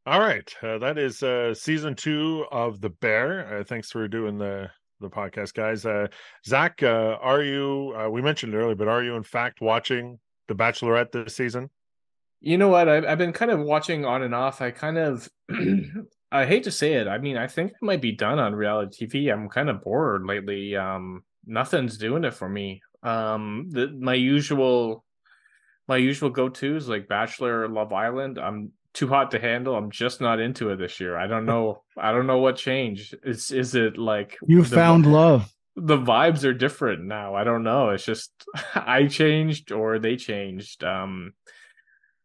[0.06, 4.36] All right uh, that is uh season two of the bear uh, thanks for doing
[4.38, 4.70] the
[5.00, 6.08] the podcast guys uh
[6.46, 10.18] zak uh are you uh, we mentioned it earlier but are you in fact watching
[10.48, 11.70] the bachelorette this season
[12.40, 12.88] You know what?
[12.88, 14.60] I've I've been kind of watching on and off.
[14.60, 15.28] I kind of
[16.30, 17.08] I hate to say it.
[17.08, 19.32] I mean, I think I might be done on reality TV.
[19.32, 20.76] I'm kind of bored lately.
[20.76, 22.82] Um, nothing's doing it for me.
[23.02, 25.04] Um, the my usual
[25.88, 28.38] my usual go tos like Bachelor, Love Island.
[28.38, 29.76] I'm too hot to handle.
[29.76, 31.16] I'm just not into it this year.
[31.18, 31.82] I don't know.
[31.98, 33.14] I don't know what changed.
[33.24, 35.52] Is is it like You the- found love.
[35.76, 37.34] the vibes are different now.
[37.34, 37.90] I don't know.
[37.90, 38.32] It's just
[38.74, 40.82] I changed or they changed.
[40.84, 41.34] Um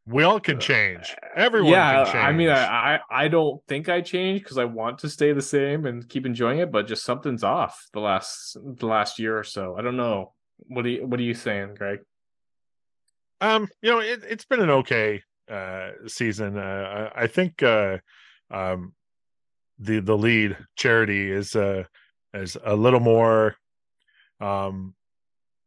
[0.05, 3.89] we all can change everyone yeah, can change I mean, I, I I don't think
[3.89, 7.03] I changed because I want to stay the same and keep enjoying it, but just
[7.03, 9.75] something's off the last the last year or so.
[9.77, 10.33] I don't know.
[10.67, 11.99] What do you what are you saying, Greg?
[13.41, 16.57] Um, you know, it, it's been an okay uh season.
[16.57, 17.97] Uh, I, think uh
[18.51, 18.93] um
[19.77, 21.83] the the lead charity is uh
[22.33, 23.55] is a little more
[24.39, 24.93] um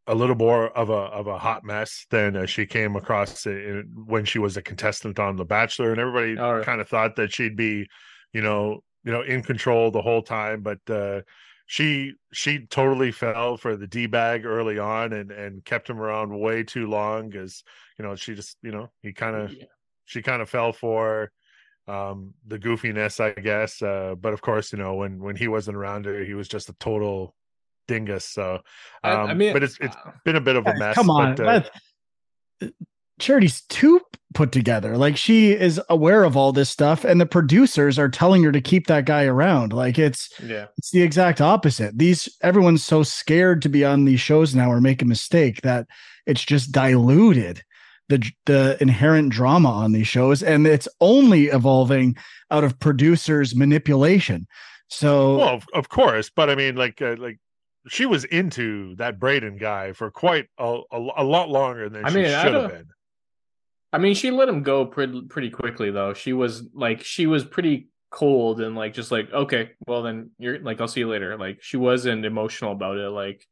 [0.06, 3.88] a little more of a of a hot mess than uh, she came across in,
[4.06, 6.64] when she was a contestant on The Bachelor, and everybody right.
[6.64, 7.88] kind of thought that she'd be,
[8.32, 10.62] you know, you know, in control the whole time.
[10.62, 11.22] But uh,
[11.72, 16.38] she she totally fell for the d bag early on, and and kept him around
[16.38, 17.30] way too long.
[17.30, 17.64] Because
[17.98, 19.64] you know she just you know he kind of Yeah.
[20.04, 21.32] she kind of fell for
[21.88, 25.76] um the goofiness i guess uh but of course you know when when he wasn't
[25.76, 27.34] around her he was just a total
[27.88, 28.60] dingus so
[29.02, 31.34] um I mean, but it's it's uh, been a bit of a mess Come on.
[31.34, 31.70] but,
[32.62, 32.68] uh,
[33.18, 34.00] Charity's too
[34.34, 34.96] put together.
[34.96, 38.60] Like she is aware of all this stuff, and the producers are telling her to
[38.60, 39.72] keep that guy around.
[39.72, 40.66] Like it's yeah.
[40.78, 41.98] it's the exact opposite.
[41.98, 45.86] These everyone's so scared to be on these shows now or make a mistake that
[46.26, 47.62] it's just diluted
[48.08, 52.16] the the inherent drama on these shows, and it's only evolving
[52.50, 54.46] out of producers' manipulation.
[54.88, 57.38] So well of, of course but i mean like uh, like
[57.88, 62.10] she was into that brayden guy for quite a, a, a lot longer than I
[62.10, 62.88] she mean, I should have been
[63.92, 66.14] I mean, she let him go pretty pretty quickly though.
[66.14, 70.58] She was like she was pretty cold and like just like okay, well then you're
[70.60, 71.36] like I'll see you later.
[71.36, 73.10] Like she wasn't emotional about it.
[73.10, 73.46] Like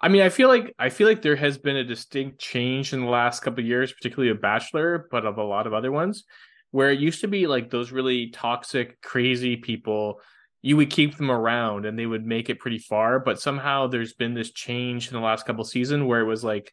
[0.00, 3.00] I mean, I feel like I feel like there has been a distinct change in
[3.00, 6.24] the last couple years, particularly of Bachelor, but of a lot of other ones,
[6.70, 10.20] where it used to be like those really toxic, crazy people.
[10.60, 14.12] You would keep them around and they would make it pretty far, but somehow there's
[14.12, 16.72] been this change in the last couple seasons where it was like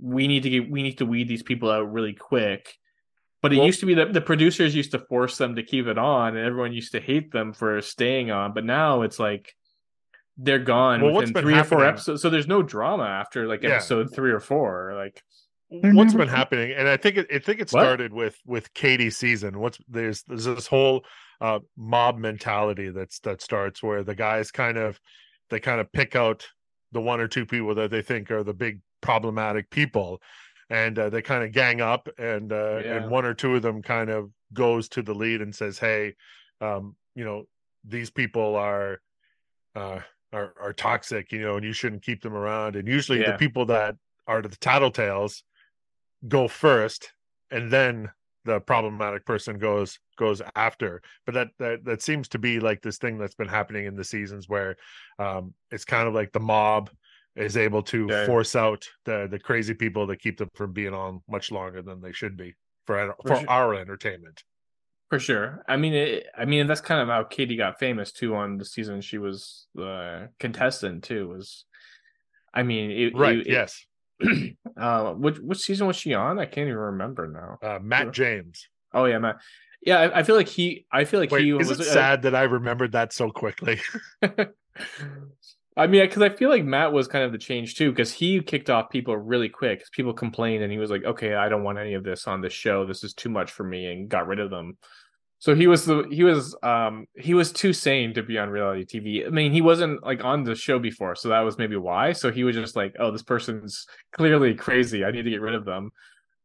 [0.00, 2.74] we need to get we need to weed these people out really quick.
[3.42, 5.86] But it Well- used to be that the producers used to force them to keep
[5.86, 8.52] it on, and everyone used to hate them for staying on.
[8.52, 9.54] But now it's like
[10.36, 12.22] they're gone Well, within been three or four episodes.
[12.22, 13.70] So there's no drama after like Yeah.
[13.70, 14.92] episode three or four.
[14.94, 15.22] Like
[15.70, 17.82] what's been happening and i think it i think it What?
[17.82, 21.04] started with with Katie season what's there's there's this whole
[21.42, 24.98] uh mob mentality that's that starts where the guys kind of
[25.50, 26.48] they kind of pick out
[26.92, 30.20] the one or two people that they think are the big problematic people
[30.70, 32.96] and uh, they kind of gang up and uh Yeah.
[32.96, 36.14] and one or two of them kind of goes to the lead and says hey
[36.60, 37.44] um you know
[37.84, 39.00] these people are
[39.76, 40.00] uh
[40.32, 43.32] are, are toxic you know and you shouldn't keep them around and usually Yeah.
[43.32, 43.96] the people that
[44.26, 45.42] are the tattletales
[46.26, 47.12] go first
[47.50, 48.10] and then
[48.44, 52.98] the problematic person goes goes after but that that that seems to be like this
[52.98, 54.76] thing that's been happening in the seasons where
[55.18, 56.90] um it's kind of like the mob
[57.38, 58.26] is able to Yeah.
[58.26, 62.00] force out the the crazy people that keep them from being on much longer than
[62.00, 62.54] they should be
[62.86, 63.50] for For for sure.
[63.50, 64.42] our entertainment
[65.10, 65.64] for sure.
[65.66, 68.34] I mean, it, I mean that's kind of how Katie got famous too.
[68.34, 71.28] On the season she was uh, contestant too.
[71.28, 71.64] Was
[72.52, 73.84] I mean, it, right it- yes
[74.76, 76.38] uh, which which season was she on?
[76.38, 77.58] I can't even remember now.
[77.66, 79.36] uh matt james Oh yeah, Matt.
[79.82, 80.86] Yeah, I, I feel like he.
[80.90, 83.30] I feel like wait he is was it uh, sad that i remembered that so
[83.30, 83.78] quickly
[85.78, 88.42] I mean, because I feel like Matt was kind of the change too, because he
[88.42, 89.80] kicked off people really quick.
[89.80, 92.40] 'cause people complained, and he was like, "Okay, I don't want any of this on
[92.42, 92.84] this show.
[92.84, 94.76] This is too much for me," and got rid of them.
[95.40, 98.84] So he was the he was um he was too sane to be on reality
[98.86, 99.26] TV.
[99.26, 102.12] I mean, he wasn't like on the show before, so that was maybe why.
[102.12, 105.04] So he was just like, "Oh, this person's clearly crazy.
[105.04, 105.92] I need to get rid of them."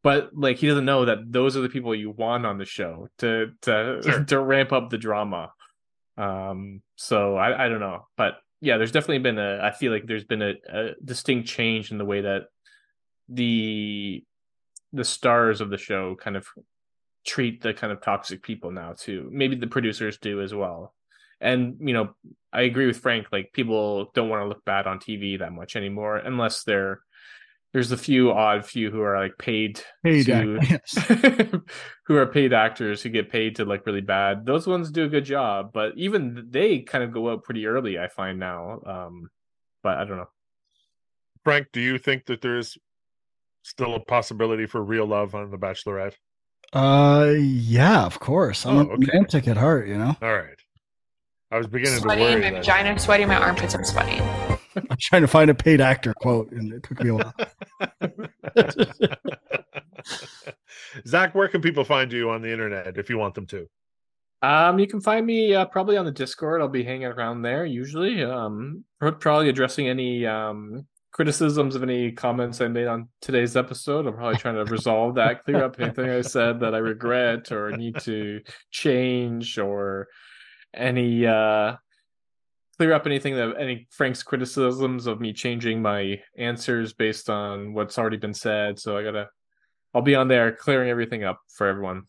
[0.03, 3.09] But like, he doesn't know that those are the people you want on the show
[3.19, 4.23] to to Sure.
[4.25, 5.51] to ramp up the drama.
[6.17, 9.59] Um, so I, I don't know, but yeah, there's definitely been a.
[9.61, 12.43] I feel like there's been a, a distinct change in the way that
[13.27, 14.23] the
[14.93, 16.47] the stars of the show kind of
[17.25, 19.29] treat the kind of toxic people now too.
[19.33, 20.93] Maybe the producers do as well.
[21.41, 22.15] And you know,
[22.53, 23.27] I agree with Frank.
[23.33, 27.01] Like people don't want to look bad on TV that much anymore, unless they're
[27.73, 31.61] there's a few odd few who are like paid Paid to yes.
[32.05, 34.45] who are paid actors who get paid to look really bad.
[34.45, 37.97] Those ones do a good job, but even they kind of go out pretty early.
[37.97, 39.29] I find now, um,
[39.81, 40.29] but I don't know.
[41.43, 42.77] frank do you think that there's
[43.63, 46.13] still a possibility for real love on the bachelorette
[46.73, 48.65] Uh, yeah, of course.
[48.65, 49.05] I'm Oh, a okay.
[49.11, 50.15] romantic at heart, you know.
[50.21, 50.57] all right
[51.51, 54.21] i was beginning to sweaty, worry my that- vagina sweating my armpits I'm sweating.
[54.75, 57.33] I'm trying to find a paid actor quote, and it took me a while.
[61.07, 63.67] Zak, where can people find you on the internet if you want them to?
[64.41, 66.61] Um, you can find me uh, probably on the Discord.
[66.61, 68.23] I'll be hanging around there usually.
[68.23, 74.07] Um, probably addressing any um criticisms of any comments I made on today's episode.
[74.07, 77.71] I'm probably trying to resolve that, clear up anything I said that I regret or
[77.71, 78.41] need to
[78.71, 80.07] change, or
[80.73, 81.75] any uh
[82.77, 87.97] clear up anything that any Frank's criticisms of me changing my answers based on what's
[87.97, 88.79] already been said.
[88.79, 89.29] So I gotta,
[89.93, 92.03] I'll be on there clearing everything up for everyone.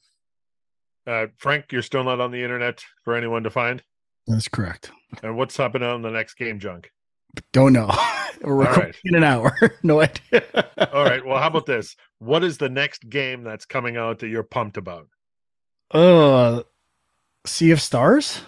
[1.06, 3.82] Uh, Frank, you're still not on the internet for anyone to find.
[4.26, 4.90] That's correct.
[5.22, 6.90] And what's happening on the next game, Junk?
[7.52, 7.90] Don't know.
[8.40, 8.96] We're All recording right.
[9.04, 9.52] in an hour.
[9.82, 10.42] no idea.
[10.92, 11.24] All right.
[11.24, 11.94] Well, how about this?
[12.18, 15.08] What is the next game that's coming out that you're pumped about?
[15.92, 16.64] Oh,
[17.46, 18.40] Sea of Stars?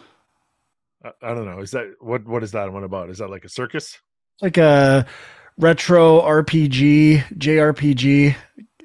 [1.06, 1.60] I, I don't know.
[1.60, 2.26] Is that what?
[2.26, 3.10] What is that one about?
[3.10, 3.98] Is that like a circus?
[4.42, 5.06] Like a
[5.58, 8.36] retro RPG, JRPG,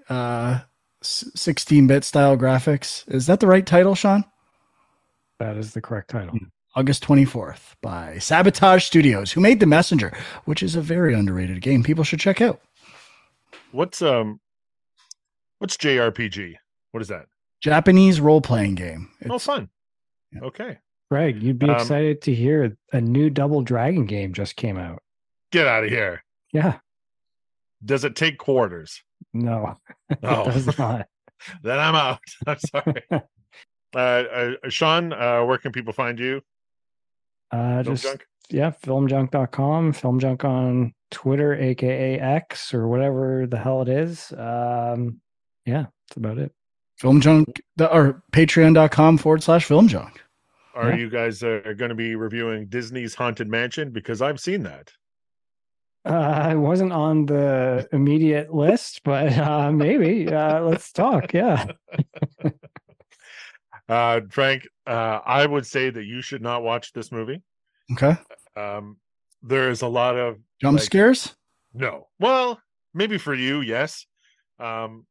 [0.09, 0.59] uh,
[1.01, 3.11] 16 bit style graphics.
[3.13, 4.23] Is that the right title, Sean?
[5.39, 6.37] That is the correct title.
[6.75, 11.83] August 24th by Sabotage Studios, who made The Messenger, which is a very underrated game
[11.83, 12.61] people should check out.
[13.73, 14.39] What's um,
[15.59, 16.55] what's JRPG?
[16.91, 17.25] What is that?
[17.59, 19.09] Japanese role playing game.
[19.29, 19.69] oh, fun.
[20.31, 20.41] yeah.
[20.41, 20.77] Okay.
[21.11, 25.03] Greg, you'd be Um, excited to hear a new Double Dragon game just came out.
[25.51, 26.23] Get out of here.
[26.53, 26.77] Yeah.
[27.83, 29.03] Does it take quarters?
[29.33, 29.75] No,
[30.09, 30.45] it Oh.
[30.45, 31.09] does not.
[31.63, 32.19] then I'm out.
[32.47, 33.03] I'm sorry.
[33.11, 33.19] uh,
[33.97, 36.43] uh, Sean, uh, where can people find you?
[37.51, 38.25] Uh, Film just Junk?
[38.49, 44.31] yeah, filmjunk.com, filmjunk on Twitter, aka X or whatever the hell it is.
[44.31, 45.19] Um,
[45.65, 46.53] yeah, that's about it.
[46.97, 50.21] Film Junk or patreon.com forward slash film junk.
[50.73, 50.95] Are Yeah.
[50.97, 53.91] you guys uh, going to be reviewing Disney's Haunted Mansion?
[53.91, 54.91] Because I've seen that.
[56.03, 61.33] Uh, I wasn't on the immediate list, but uh, maybe uh, let's talk.
[61.33, 61.65] Yeah,
[63.89, 67.41] Uh, Frank, uh, I would say that you should not watch this movie.
[67.91, 68.15] Okay.
[68.55, 68.95] Um,
[69.43, 71.35] there is a lot of Jump Like- scares?
[71.73, 72.07] no.
[72.19, 72.61] Well,
[72.93, 74.05] maybe for you, yes.
[74.59, 75.05] Um,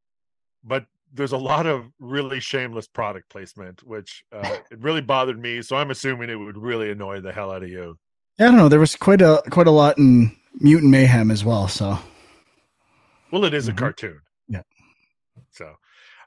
[0.65, 5.63] but there's a lot of really shameless product placement, which uh, it really bothered me.
[5.63, 7.97] So I'm assuming it would really annoy the hell out of you.
[8.39, 8.69] Yeah, I don't know.
[8.69, 11.69] There was quite a quite a lot in Mutant Mayhem as well.
[11.69, 11.99] So
[13.31, 13.73] Well, it is Mhm.
[13.73, 14.21] a cartoon.
[14.49, 14.63] Yeah.
[15.51, 15.75] So,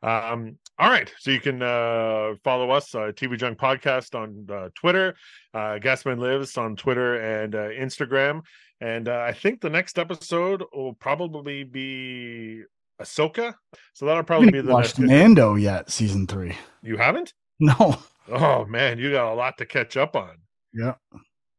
[0.04, 1.12] um, all right.
[1.20, 5.16] So you can uh, follow us, uh, TV Junk Podcast on uh, Twitter.
[5.54, 8.42] Uh, Gasman Lives on Twitter and uh, Instagram.
[8.82, 12.64] And uh, I think the next episode will probably be
[13.02, 13.56] Ahsoka.
[13.94, 15.10] So that'll probably be the watched next.
[15.12, 16.56] Mando yet, season three.
[16.82, 17.34] You haven't?
[17.60, 17.98] No.
[18.32, 20.38] Oh man, you got a lot to catch up on.
[20.74, 20.94] Yeah.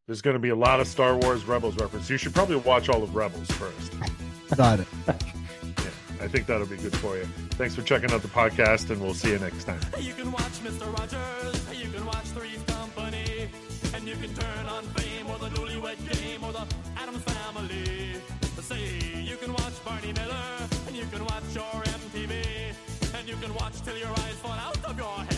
[0.07, 2.11] There's going to be a lot of Star Wars Rebels reference.
[2.11, 3.93] You should probably watch all of Rebels first.
[4.57, 4.87] Got it.
[6.21, 7.25] I think that'll be good for you.
[7.53, 9.81] Thanks for checking out the podcast, and we'll see you next time.
[10.01, 10.13] You
[21.55, 22.75] your MTV,
[23.17, 25.34] and you can watch till your eyes fall out of your head.